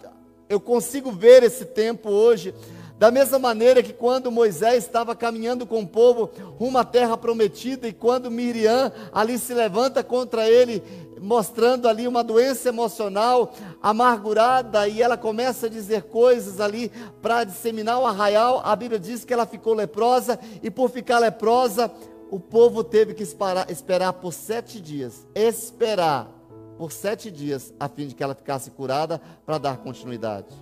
eu 0.53 0.59
consigo 0.59 1.11
ver 1.11 1.43
esse 1.43 1.65
tempo 1.65 2.09
hoje, 2.09 2.53
da 2.97 3.09
mesma 3.09 3.39
maneira 3.39 3.81
que 3.81 3.91
quando 3.91 4.31
Moisés 4.31 4.83
estava 4.83 5.15
caminhando 5.15 5.65
com 5.65 5.81
o 5.81 5.87
povo 5.87 6.29
rumo 6.57 6.77
à 6.77 6.83
terra 6.85 7.17
prometida, 7.17 7.87
e 7.87 7.93
quando 7.93 8.29
Miriam 8.29 8.91
ali 9.11 9.37
se 9.39 9.53
levanta 9.53 10.03
contra 10.03 10.47
ele, 10.47 10.81
mostrando 11.19 11.87
ali 11.87 12.07
uma 12.07 12.23
doença 12.23 12.69
emocional 12.69 13.51
amargurada, 13.81 14.87
e 14.87 15.01
ela 15.01 15.17
começa 15.17 15.65
a 15.65 15.69
dizer 15.69 16.03
coisas 16.03 16.59
ali 16.61 16.91
para 17.21 17.43
disseminar 17.43 17.99
o 17.99 18.05
arraial, 18.05 18.61
a 18.63 18.75
Bíblia 18.75 18.99
diz 18.99 19.25
que 19.25 19.33
ela 19.33 19.47
ficou 19.47 19.73
leprosa, 19.73 20.39
e 20.61 20.69
por 20.69 20.89
ficar 20.89 21.17
leprosa, 21.17 21.91
o 22.29 22.39
povo 22.39 22.83
teve 22.83 23.13
que 23.13 23.23
esperar, 23.23 23.69
esperar 23.69 24.13
por 24.13 24.33
sete 24.33 24.79
dias 24.79 25.25
esperar 25.35 26.42
por 26.83 26.91
sete 26.91 27.31
dias, 27.31 27.73
a 27.79 27.87
fim 27.87 28.07
de 28.07 28.13
que 28.13 28.21
ela 28.21 28.35
ficasse 28.35 28.69
curada 28.69 29.17
para 29.45 29.57
dar 29.57 29.77
continuidade. 29.77 30.53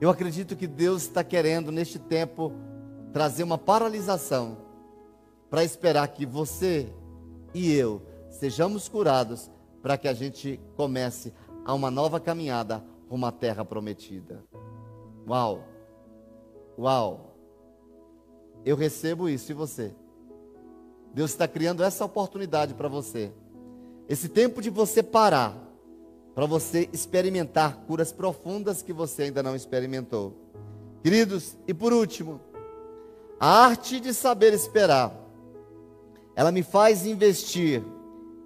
Eu 0.00 0.10
acredito 0.10 0.56
que 0.56 0.66
Deus 0.66 1.02
está 1.02 1.22
querendo, 1.22 1.70
neste 1.70 2.00
tempo, 2.00 2.52
trazer 3.12 3.44
uma 3.44 3.56
paralisação 3.56 4.58
para 5.48 5.62
esperar 5.62 6.08
que 6.08 6.26
você 6.26 6.92
e 7.54 7.72
eu 7.72 8.02
sejamos 8.28 8.88
curados 8.88 9.48
para 9.80 9.96
que 9.96 10.08
a 10.08 10.12
gente 10.12 10.60
comece 10.74 11.32
a 11.64 11.72
uma 11.74 11.88
nova 11.88 12.18
caminhada 12.18 12.82
rumo 13.08 13.26
à 13.26 13.30
terra 13.30 13.64
prometida. 13.64 14.42
Uau! 15.28 15.62
Uau! 16.76 17.36
Eu 18.64 18.74
recebo 18.74 19.28
isso 19.28 19.52
e 19.52 19.54
você. 19.54 19.94
Deus 21.14 21.30
está 21.30 21.46
criando 21.46 21.84
essa 21.84 22.04
oportunidade 22.04 22.74
para 22.74 22.88
você 22.88 23.32
esse 24.12 24.28
tempo 24.28 24.60
de 24.60 24.68
você 24.68 25.02
parar, 25.02 25.56
para 26.34 26.44
você 26.44 26.86
experimentar 26.92 27.78
curas 27.86 28.12
profundas 28.12 28.82
que 28.82 28.92
você 28.92 29.22
ainda 29.22 29.42
não 29.42 29.56
experimentou. 29.56 30.34
Queridos, 31.02 31.56
e 31.66 31.72
por 31.72 31.94
último, 31.94 32.38
a 33.40 33.64
arte 33.64 33.98
de 33.98 34.12
saber 34.12 34.52
esperar, 34.52 35.18
ela 36.36 36.52
me 36.52 36.62
faz 36.62 37.06
investir 37.06 37.82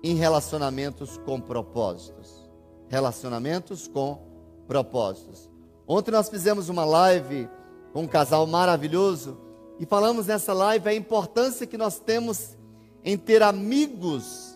em 0.05 0.15
relacionamentos 0.15 1.19
com 1.25 1.41
propósitos. 1.41 2.49
Relacionamentos 2.87 3.89
com 3.89 4.21
propósitos. 4.69 5.51
Ontem 5.85 6.13
nós 6.13 6.29
fizemos 6.29 6.69
uma 6.69 6.85
live 6.85 7.49
com 7.93 8.03
um 8.03 8.07
casal 8.07 8.47
maravilhoso 8.47 9.37
e 9.81 9.85
falamos 9.85 10.29
nessa 10.29 10.53
live 10.53 10.89
a 10.89 10.95
importância 10.95 11.67
que 11.67 11.77
nós 11.77 11.99
temos 11.99 12.57
em 13.03 13.19
ter 13.19 13.43
amigos 13.43 14.56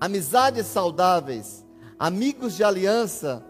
amizades 0.00 0.66
saudáveis, 0.66 1.64
amigos 1.98 2.56
de 2.56 2.64
aliança 2.64 3.44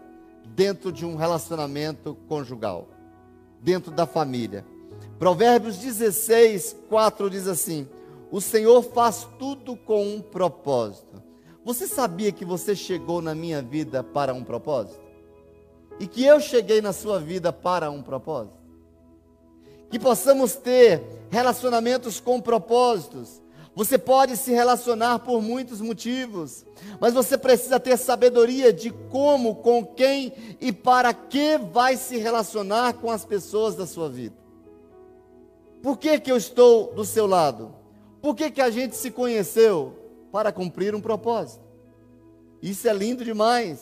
dentro 0.47 0.91
de 0.91 1.05
um 1.05 1.15
relacionamento 1.15 2.15
conjugal, 2.27 2.87
dentro 3.61 3.91
da 3.91 4.05
família. 4.05 4.65
Provérbios 5.17 5.77
16, 5.77 6.75
4 6.89 7.29
diz 7.29 7.47
assim: 7.47 7.87
O 8.31 8.41
Senhor 8.41 8.81
faz 8.81 9.27
tudo 9.37 9.75
com 9.75 10.15
um 10.15 10.21
propósito. 10.21 11.21
Você 11.63 11.87
sabia 11.87 12.31
que 12.31 12.43
você 12.43 12.75
chegou 12.75 13.21
na 13.21 13.35
minha 13.35 13.61
vida 13.61 14.03
para 14.03 14.33
um 14.33 14.43
propósito? 14.43 14.99
E 15.99 16.07
que 16.07 16.23
eu 16.23 16.39
cheguei 16.39 16.81
na 16.81 16.93
sua 16.93 17.19
vida 17.19 17.51
para 17.51 17.91
um 17.91 18.01
propósito? 18.01 18.57
Que 19.89 19.99
possamos 19.99 20.55
ter 20.55 21.03
relacionamentos 21.29 22.19
com 22.19 22.39
propósitos, 22.39 23.41
você 23.75 23.97
pode 23.97 24.35
se 24.35 24.51
relacionar 24.51 25.19
por 25.19 25.41
muitos 25.41 25.79
motivos, 25.79 26.65
mas 26.99 27.13
você 27.13 27.37
precisa 27.37 27.79
ter 27.79 27.97
sabedoria 27.97 28.73
de 28.73 28.89
como, 28.89 29.55
com 29.55 29.85
quem 29.85 30.33
e 30.59 30.71
para 30.71 31.13
que 31.13 31.57
vai 31.57 31.95
se 31.95 32.17
relacionar 32.17 32.93
com 32.93 33.09
as 33.09 33.23
pessoas 33.23 33.75
da 33.75 33.85
sua 33.85 34.09
vida. 34.09 34.35
Por 35.81 35.97
que, 35.97 36.19
que 36.19 36.31
eu 36.31 36.37
estou 36.37 36.93
do 36.93 37.05
seu 37.05 37.25
lado? 37.25 37.73
Por 38.21 38.35
que, 38.35 38.51
que 38.51 38.61
a 38.61 38.69
gente 38.69 38.95
se 38.95 39.11
conheceu? 39.11 39.95
Para 40.31 40.51
cumprir 40.51 40.93
um 40.93 41.01
propósito. 41.01 41.63
Isso 42.61 42.87
é 42.87 42.93
lindo 42.93 43.23
demais. 43.23 43.79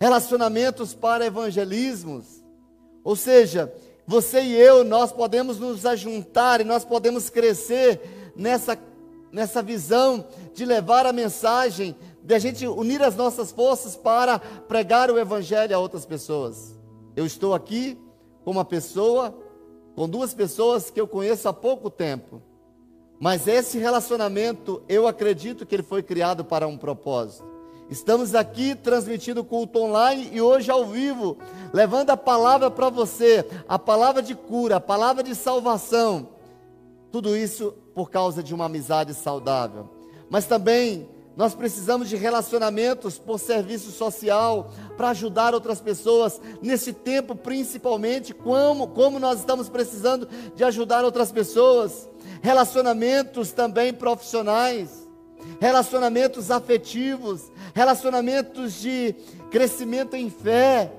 Relacionamentos 0.00 0.94
para 0.94 1.26
evangelismos. 1.26 2.42
Ou 3.04 3.14
seja, 3.14 3.72
você 4.06 4.40
e 4.40 4.54
eu, 4.56 4.84
nós 4.84 5.12
podemos 5.12 5.58
nos 5.58 5.84
ajuntar 5.84 6.60
e 6.60 6.64
nós 6.64 6.84
podemos 6.84 7.28
crescer 7.28 8.32
nessa 8.34 8.74
nessa 9.32 9.62
visão 9.62 10.26
de 10.54 10.64
levar 10.64 11.06
a 11.06 11.12
mensagem, 11.12 11.96
de 12.22 12.34
a 12.34 12.38
gente 12.38 12.66
unir 12.66 13.02
as 13.02 13.16
nossas 13.16 13.50
forças 13.50 13.96
para 13.96 14.38
pregar 14.38 15.10
o 15.10 15.18
Evangelho 15.18 15.74
a 15.74 15.78
outras 15.78 16.04
pessoas. 16.04 16.76
Eu 17.16 17.26
estou 17.26 17.54
aqui 17.54 17.98
com 18.44 18.50
uma 18.50 18.64
pessoa, 18.64 19.34
com 19.94 20.08
duas 20.08 20.32
pessoas 20.34 20.90
que 20.90 21.00
eu 21.00 21.06
conheço 21.06 21.48
há 21.48 21.52
pouco 21.52 21.90
tempo, 21.90 22.42
mas 23.20 23.48
esse 23.48 23.78
relacionamento 23.78 24.82
eu 24.88 25.06
acredito 25.06 25.66
que 25.66 25.74
ele 25.74 25.82
foi 25.82 26.02
criado 26.02 26.44
para 26.44 26.68
um 26.68 26.76
propósito. 26.76 27.44
Estamos 27.90 28.34
aqui 28.34 28.74
transmitindo 28.74 29.42
culto 29.42 29.78
online 29.78 30.28
e 30.30 30.42
hoje 30.42 30.70
ao 30.70 30.84
vivo, 30.84 31.38
levando 31.72 32.10
a 32.10 32.16
palavra 32.16 32.70
para 32.70 32.90
você, 32.90 33.46
a 33.66 33.78
palavra 33.78 34.22
de 34.22 34.34
cura, 34.34 34.76
a 34.76 34.80
palavra 34.80 35.22
de 35.22 35.34
salvação. 35.34 36.28
Tudo 37.10 37.34
isso 37.34 37.74
por 37.98 38.12
causa 38.12 38.44
de 38.44 38.54
uma 38.54 38.66
amizade 38.66 39.12
saudável. 39.12 39.88
Mas 40.30 40.46
também 40.46 41.08
nós 41.36 41.52
precisamos 41.52 42.08
de 42.08 42.14
relacionamentos 42.14 43.18
por 43.18 43.40
serviço 43.40 43.90
social, 43.90 44.70
para 44.96 45.08
ajudar 45.08 45.52
outras 45.52 45.80
pessoas 45.80 46.40
nesse 46.62 46.92
tempo, 46.92 47.34
principalmente, 47.34 48.32
como, 48.32 48.86
como 48.86 49.18
nós 49.18 49.40
estamos 49.40 49.68
precisando 49.68 50.28
de 50.54 50.62
ajudar 50.62 51.04
outras 51.04 51.32
pessoas. 51.32 52.08
Relacionamentos 52.40 53.50
também 53.50 53.92
profissionais, 53.92 55.08
relacionamentos 55.58 56.52
afetivos, 56.52 57.50
relacionamentos 57.74 58.74
de 58.74 59.12
crescimento 59.50 60.14
em 60.14 60.30
fé. 60.30 60.92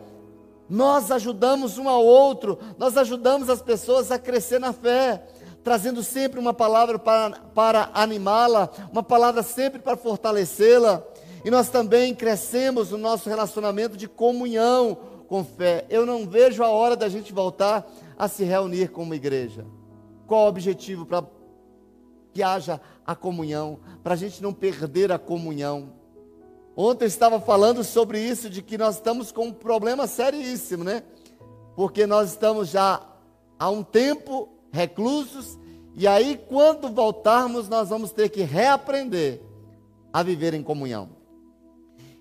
Nós 0.69 1.11
ajudamos 1.11 1.77
um 1.77 1.87
ao 1.87 2.05
outro, 2.05 2.59
nós 2.77 2.97
ajudamos 2.97 3.49
as 3.49 3.61
pessoas 3.61 4.11
a 4.11 4.19
crescer 4.19 4.59
na 4.59 4.73
fé. 4.73 5.23
Trazendo 5.63 6.03
sempre 6.03 6.39
uma 6.39 6.53
palavra 6.53 6.97
para, 6.97 7.31
para 7.53 7.89
animá-la, 7.93 8.69
uma 8.91 9.03
palavra 9.03 9.43
sempre 9.43 9.79
para 9.79 9.97
fortalecê-la. 9.97 11.03
E 11.43 11.51
nós 11.51 11.69
também 11.69 12.13
crescemos 12.13 12.91
no 12.91 12.97
nosso 12.97 13.29
relacionamento 13.29 13.95
de 13.95 14.07
comunhão 14.07 14.97
com 15.27 15.43
fé. 15.43 15.85
Eu 15.89 16.05
não 16.05 16.27
vejo 16.27 16.63
a 16.63 16.69
hora 16.69 16.95
da 16.95 17.07
gente 17.07 17.31
voltar 17.31 17.89
a 18.17 18.27
se 18.27 18.43
reunir 18.43 18.89
como 18.89 19.13
igreja. 19.13 19.65
Qual 20.27 20.45
o 20.45 20.49
objetivo? 20.49 21.05
Para 21.05 21.23
que 22.33 22.43
haja 22.43 22.79
a 23.05 23.15
comunhão, 23.15 23.79
para 24.03 24.13
a 24.13 24.17
gente 24.17 24.41
não 24.41 24.53
perder 24.53 25.11
a 25.11 25.17
comunhão. 25.17 25.93
Ontem 26.75 27.05
eu 27.05 27.07
estava 27.07 27.39
falando 27.39 27.83
sobre 27.83 28.19
isso, 28.19 28.49
de 28.49 28.61
que 28.61 28.77
nós 28.77 28.95
estamos 28.95 29.31
com 29.31 29.47
um 29.47 29.53
problema 29.53 30.07
seríssimo, 30.07 30.83
né? 30.83 31.03
Porque 31.75 32.05
nós 32.05 32.29
estamos 32.31 32.69
já 32.69 33.01
há 33.57 33.69
um 33.69 33.83
tempo 33.83 34.49
reclusos, 34.71 35.57
e 35.95 36.07
aí 36.07 36.39
quando 36.47 36.89
voltarmos, 36.89 37.67
nós 37.67 37.89
vamos 37.89 38.11
ter 38.11 38.29
que 38.29 38.41
reaprender 38.41 39.41
a 40.11 40.23
viver 40.23 40.53
em 40.53 40.63
comunhão. 40.63 41.09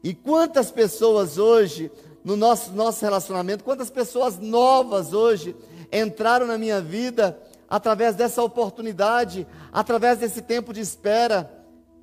E 0.03 0.15
quantas 0.15 0.71
pessoas 0.71 1.39
hoje, 1.39 1.91
no 2.25 2.37
nosso, 2.37 2.73
nosso 2.73 3.05
relacionamento, 3.05 3.65
quantas 3.65 3.91
pessoas 3.91 4.39
novas 4.39 5.13
hoje 5.13 5.57
entraram 5.93 6.47
na 6.47 6.59
minha 6.59 6.81
vida 6.81 7.41
através 7.69 8.15
dessa 8.15 8.43
oportunidade, 8.43 9.47
através 9.73 10.19
desse 10.19 10.41
tempo 10.41 10.73
de 10.73 10.81
espera. 10.81 11.51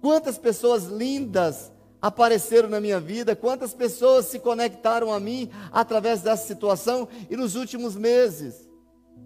Quantas 0.02 0.38
pessoas 0.38 0.84
lindas 0.84 1.72
apareceram 2.02 2.70
na 2.70 2.80
minha 2.80 3.00
vida, 3.00 3.36
quantas 3.36 3.74
pessoas 3.74 4.26
se 4.26 4.38
conectaram 4.38 5.12
a 5.12 5.20
mim 5.20 5.50
através 5.72 6.22
dessa 6.22 6.46
situação 6.46 7.08
e 7.30 7.36
nos 7.36 7.56
últimos 7.56 7.96
meses. 7.96 8.64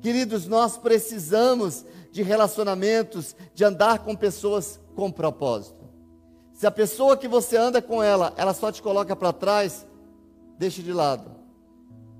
Queridos, 0.01 0.47
nós 0.47 0.77
precisamos 0.77 1.85
de 2.11 2.23
relacionamentos, 2.23 3.35
de 3.53 3.63
andar 3.63 3.99
com 3.99 4.15
pessoas 4.15 4.79
com 4.95 5.11
propósito. 5.11 5.87
Se 6.53 6.67
a 6.67 6.71
pessoa 6.71 7.15
que 7.15 7.27
você 7.27 7.55
anda 7.55 7.81
com 7.81 8.03
ela, 8.03 8.33
ela 8.35 8.53
só 8.53 8.71
te 8.71 8.81
coloca 8.81 9.15
para 9.15 9.31
trás, 9.31 9.85
deixe 10.57 10.81
de 10.81 10.91
lado. 10.91 11.31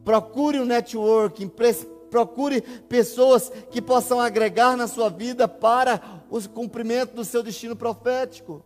Procure 0.05 0.59
um 0.59 0.65
networking, 0.65 1.51
procure 2.09 2.61
pessoas 2.61 3.51
que 3.70 3.82
possam 3.82 4.20
agregar 4.20 4.78
na 4.78 4.88
sua 4.88 5.09
vida 5.09 5.47
para 5.47 6.01
o 6.30 6.41
cumprimento 6.47 7.15
do 7.15 7.26
seu 7.26 7.43
destino 7.43 7.76
profético. 7.76 8.63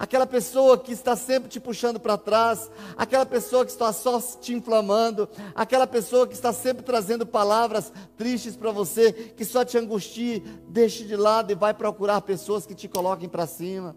Aquela 0.00 0.26
pessoa 0.26 0.78
que 0.78 0.92
está 0.92 1.14
sempre 1.14 1.50
te 1.50 1.60
puxando 1.60 2.00
para 2.00 2.16
trás, 2.16 2.70
aquela 2.96 3.26
pessoa 3.26 3.66
que 3.66 3.70
está 3.70 3.92
só 3.92 4.18
te 4.18 4.54
inflamando, 4.54 5.28
aquela 5.54 5.86
pessoa 5.86 6.26
que 6.26 6.32
está 6.32 6.54
sempre 6.54 6.82
trazendo 6.82 7.26
palavras 7.26 7.92
tristes 8.16 8.56
para 8.56 8.72
você, 8.72 9.12
que 9.12 9.44
só 9.44 9.62
te 9.62 9.76
angustie, 9.76 10.42
deixe 10.66 11.04
de 11.04 11.14
lado 11.14 11.52
e 11.52 11.54
vai 11.54 11.74
procurar 11.74 12.22
pessoas 12.22 12.64
que 12.64 12.74
te 12.74 12.88
coloquem 12.88 13.28
para 13.28 13.46
cima. 13.46 13.94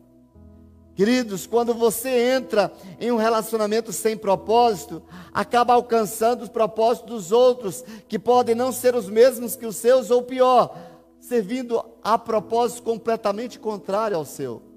Queridos, 0.93 1.47
quando 1.47 1.73
você 1.73 2.33
entra 2.35 2.69
em 2.99 3.09
um 3.09 3.15
relacionamento 3.15 3.93
sem 3.93 4.17
propósito, 4.17 5.01
acaba 5.33 5.73
alcançando 5.73 6.41
os 6.41 6.49
propósitos 6.49 7.09
dos 7.09 7.31
outros, 7.31 7.81
que 8.09 8.19
podem 8.19 8.55
não 8.55 8.73
ser 8.73 8.93
os 8.93 9.09
mesmos 9.09 9.55
que 9.55 9.65
os 9.65 9.77
seus, 9.77 10.11
ou 10.11 10.21
pior, 10.21 10.77
servindo 11.21 11.81
a 12.03 12.17
propósito 12.17 12.83
completamente 12.83 13.57
contrário 13.57 14.17
ao 14.17 14.25
seu. 14.25 14.72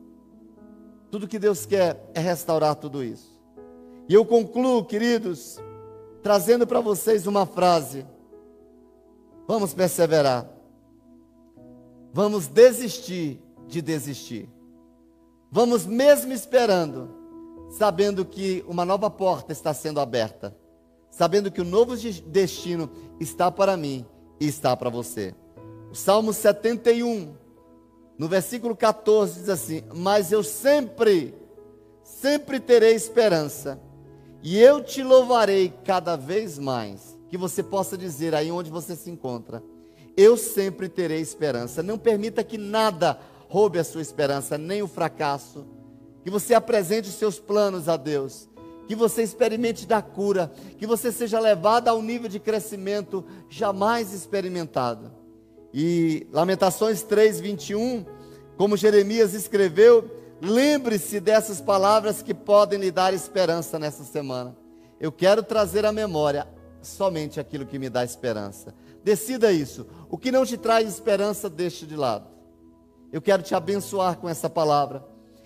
Tudo 1.10 1.28
que 1.28 1.38
Deus 1.38 1.64
quer 1.64 2.10
é 2.14 2.20
restaurar 2.20 2.74
tudo 2.74 3.02
isso. 3.02 3.40
E 4.08 4.14
eu 4.14 4.24
concluo, 4.24 4.84
queridos, 4.84 5.58
trazendo 6.22 6.66
para 6.66 6.80
vocês 6.80 7.26
uma 7.26 7.46
frase. 7.46 8.06
Vamos 9.46 9.72
perseverar. 9.74 10.48
Vamos 12.12 12.46
desistir 12.46 13.40
de 13.68 13.82
desistir. 13.82 14.48
Vamos 15.50 15.86
mesmo 15.86 16.32
esperando, 16.32 17.10
sabendo 17.70 18.24
que 18.24 18.64
uma 18.66 18.84
nova 18.84 19.08
porta 19.08 19.52
está 19.52 19.72
sendo 19.72 20.00
aberta, 20.00 20.56
sabendo 21.10 21.50
que 21.50 21.60
o 21.60 21.64
novo 21.64 21.94
destino 22.26 22.90
está 23.20 23.50
para 23.50 23.76
mim 23.76 24.04
e 24.40 24.46
está 24.46 24.76
para 24.76 24.90
você. 24.90 25.34
O 25.90 25.94
Salmo 25.94 26.32
71, 26.32 27.34
no 28.18 28.28
versículo 28.28 28.74
14, 28.74 29.40
diz 29.40 29.48
assim: 29.48 29.82
Mas 29.94 30.32
eu 30.32 30.42
sempre, 30.42 31.34
sempre 32.02 32.58
terei 32.58 32.94
esperança, 32.94 33.80
e 34.42 34.58
eu 34.58 34.82
te 34.82 35.02
louvarei 35.02 35.72
cada 35.84 36.16
vez 36.16 36.58
mais. 36.58 37.16
Que 37.28 37.36
você 37.36 37.62
possa 37.62 37.98
dizer 37.98 38.34
aí 38.34 38.50
onde 38.50 38.70
você 38.70 38.94
se 38.94 39.10
encontra: 39.10 39.62
Eu 40.16 40.36
sempre 40.36 40.88
terei 40.88 41.20
esperança. 41.20 41.82
Não 41.82 41.98
permita 41.98 42.44
que 42.44 42.56
nada 42.56 43.18
roube 43.48 43.78
a 43.78 43.84
sua 43.84 44.02
esperança, 44.02 44.56
nem 44.56 44.82
o 44.82 44.88
fracasso. 44.88 45.66
Que 46.22 46.30
você 46.30 46.54
apresente 46.54 47.08
os 47.08 47.16
seus 47.16 47.38
planos 47.38 47.88
a 47.88 47.96
Deus. 47.96 48.48
Que 48.88 48.94
você 48.94 49.22
experimente 49.22 49.86
da 49.86 50.00
cura. 50.00 50.52
Que 50.78 50.86
você 50.86 51.10
seja 51.12 51.38
levado 51.40 51.88
a 51.88 51.94
um 51.94 52.02
nível 52.02 52.28
de 52.28 52.38
crescimento 52.38 53.24
jamais 53.50 54.12
experimentado. 54.12 55.10
E 55.78 56.26
Lamentações 56.32 57.02
3, 57.02 57.38
21, 57.38 58.06
como 58.56 58.78
Jeremias 58.78 59.34
escreveu, 59.34 60.10
lembre-se 60.40 61.20
dessas 61.20 61.60
palavras 61.60 62.22
que 62.22 62.32
podem 62.32 62.80
lhe 62.80 62.90
dar 62.90 63.12
esperança 63.12 63.78
nessa 63.78 64.02
semana. 64.02 64.56
Eu 64.98 65.12
quero 65.12 65.42
trazer 65.42 65.84
à 65.84 65.92
memória 65.92 66.48
somente 66.80 67.38
aquilo 67.38 67.66
que 67.66 67.78
me 67.78 67.90
dá 67.90 68.02
esperança. 68.02 68.72
Decida 69.04 69.52
isso. 69.52 69.86
O 70.08 70.16
que 70.16 70.32
não 70.32 70.46
te 70.46 70.56
traz 70.56 70.88
esperança, 70.88 71.50
deixe 71.50 71.84
de 71.84 71.94
lado. 71.94 72.26
Eu 73.12 73.20
quero 73.20 73.42
te 73.42 73.54
abençoar 73.54 74.16
com 74.16 74.30
essa 74.30 74.48
palavra. 74.48 75.04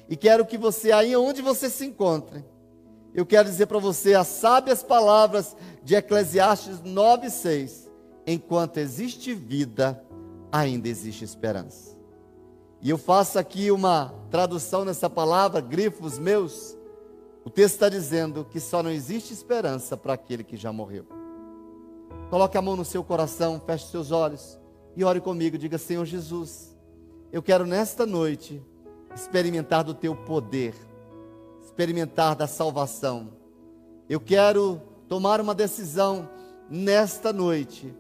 E 0.09 0.17
quero 0.17 0.47
que 0.47 0.57
você, 0.57 0.93
aí 0.93 1.17
onde 1.17 1.43
você 1.43 1.69
se 1.69 1.85
encontre, 1.85 2.45
eu 3.13 3.27
quero 3.27 3.49
dizer 3.49 3.67
para 3.67 3.81
você 3.81 4.15
as 4.15 4.29
sábias 4.29 4.81
palavras 4.81 5.57
de 5.83 5.97
Eclesiastes 5.97 6.81
9,6. 6.83 7.91
Enquanto 8.25 8.77
existe 8.79 9.35
vida, 9.35 10.01
ainda 10.53 10.89
existe 10.89 11.25
esperança. 11.25 11.97
E 12.83 12.89
eu 12.89 12.97
faço 12.97 13.39
aqui 13.39 13.71
uma 13.71 14.15
tradução 14.31 14.85
nessa 14.85 15.09
palavra, 15.11 15.61
grifos 15.61 16.19
meus. 16.19 16.77
O 17.45 17.51
texto 17.51 17.75
está 17.75 17.89
dizendo 17.89 18.45
que 18.45 18.59
só 18.59 18.83
não 18.83 18.91
existe 18.91 19.33
esperança 19.33 19.97
para 19.97 20.15
aquele 20.15 20.43
que 20.43 20.57
já 20.57 20.73
morreu. 20.73 21.07
Coloque 22.31 22.57
a 22.57 22.63
mão 22.63 22.77
no 22.77 22.85
seu 22.85 23.05
coração, 23.05 23.61
feche 23.61 23.87
seus 23.89 24.11
olhos 24.11 24.59
e 24.97 25.05
ore 25.05 25.21
comigo. 25.21 25.59
Diga: 25.59 25.77
Senhor 25.77 26.05
Jesus, 26.07 26.77
eu 27.31 27.43
quero 27.43 27.67
nesta 27.67 28.07
noite 28.07 28.63
experimentar 29.15 29.85
do 29.85 29.93
teu 29.93 30.15
poder, 30.15 30.75
experimentar 31.63 32.35
da 32.35 32.47
salvação. 32.47 33.33
Eu 34.09 34.21
quero 34.21 34.81
tomar 35.07 35.41
uma 35.41 35.55
decisão 35.55 36.29
nesta 36.71 37.33
noite 37.33 37.95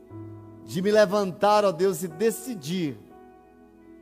de 0.71 0.81
me 0.81 0.93
levantar, 0.93 1.65
ó 1.65 1.73
Deus, 1.73 2.05
e 2.05 2.07
decidir 2.07 2.97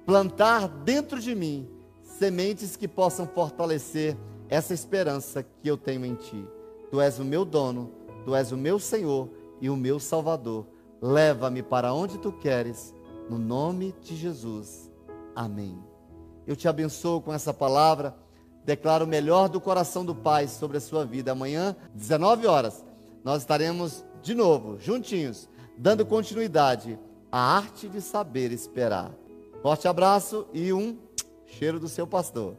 plantar 0.04 0.68
dentro 0.68 1.18
de 1.18 1.34
mim 1.34 1.66
sementes 2.02 2.76
que 2.76 2.86
possam 2.86 3.26
fortalecer 3.26 4.14
essa 4.50 4.74
esperança 4.74 5.42
que 5.42 5.66
eu 5.66 5.78
tenho 5.78 6.04
em 6.04 6.14
ti. 6.14 6.46
Tu 6.90 7.00
és 7.00 7.18
o 7.18 7.24
meu 7.24 7.46
dono, 7.46 7.90
tu 8.22 8.34
és 8.34 8.52
o 8.52 8.56
meu 8.58 8.78
Senhor 8.78 9.30
e 9.62 9.70
o 9.70 9.76
meu 9.78 9.98
Salvador. 9.98 10.66
Leva-me 11.00 11.62
para 11.62 11.94
onde 11.94 12.18
tu 12.18 12.32
queres, 12.32 12.94
no 13.30 13.38
nome 13.38 13.94
de 14.02 14.14
Jesus. 14.14 14.92
Amém. 15.34 15.82
Eu 16.46 16.54
te 16.54 16.68
abençoo 16.68 17.22
com 17.22 17.32
essa 17.32 17.54
palavra. 17.54 18.14
Declaro 18.66 19.06
o 19.06 19.08
melhor 19.08 19.48
do 19.48 19.58
coração 19.58 20.04
do 20.04 20.14
Pai 20.14 20.46
sobre 20.46 20.76
a 20.76 20.80
sua 20.82 21.06
vida. 21.06 21.32
Amanhã, 21.32 21.74
19 21.94 22.46
horas, 22.46 22.84
nós 23.24 23.40
estaremos 23.40 24.04
de 24.22 24.34
novo, 24.34 24.78
juntinhos, 24.78 25.48
dando 25.78 26.04
continuidade 26.04 26.98
à 27.30 27.56
arte 27.56 27.88
de 27.88 28.00
saber 28.00 28.50
esperar. 28.50 29.12
Forte 29.62 29.86
abraço 29.86 30.46
e 30.52 30.72
um 30.72 30.98
cheiro 31.46 31.78
do 31.78 31.88
seu 31.88 32.06
pastor. 32.06 32.56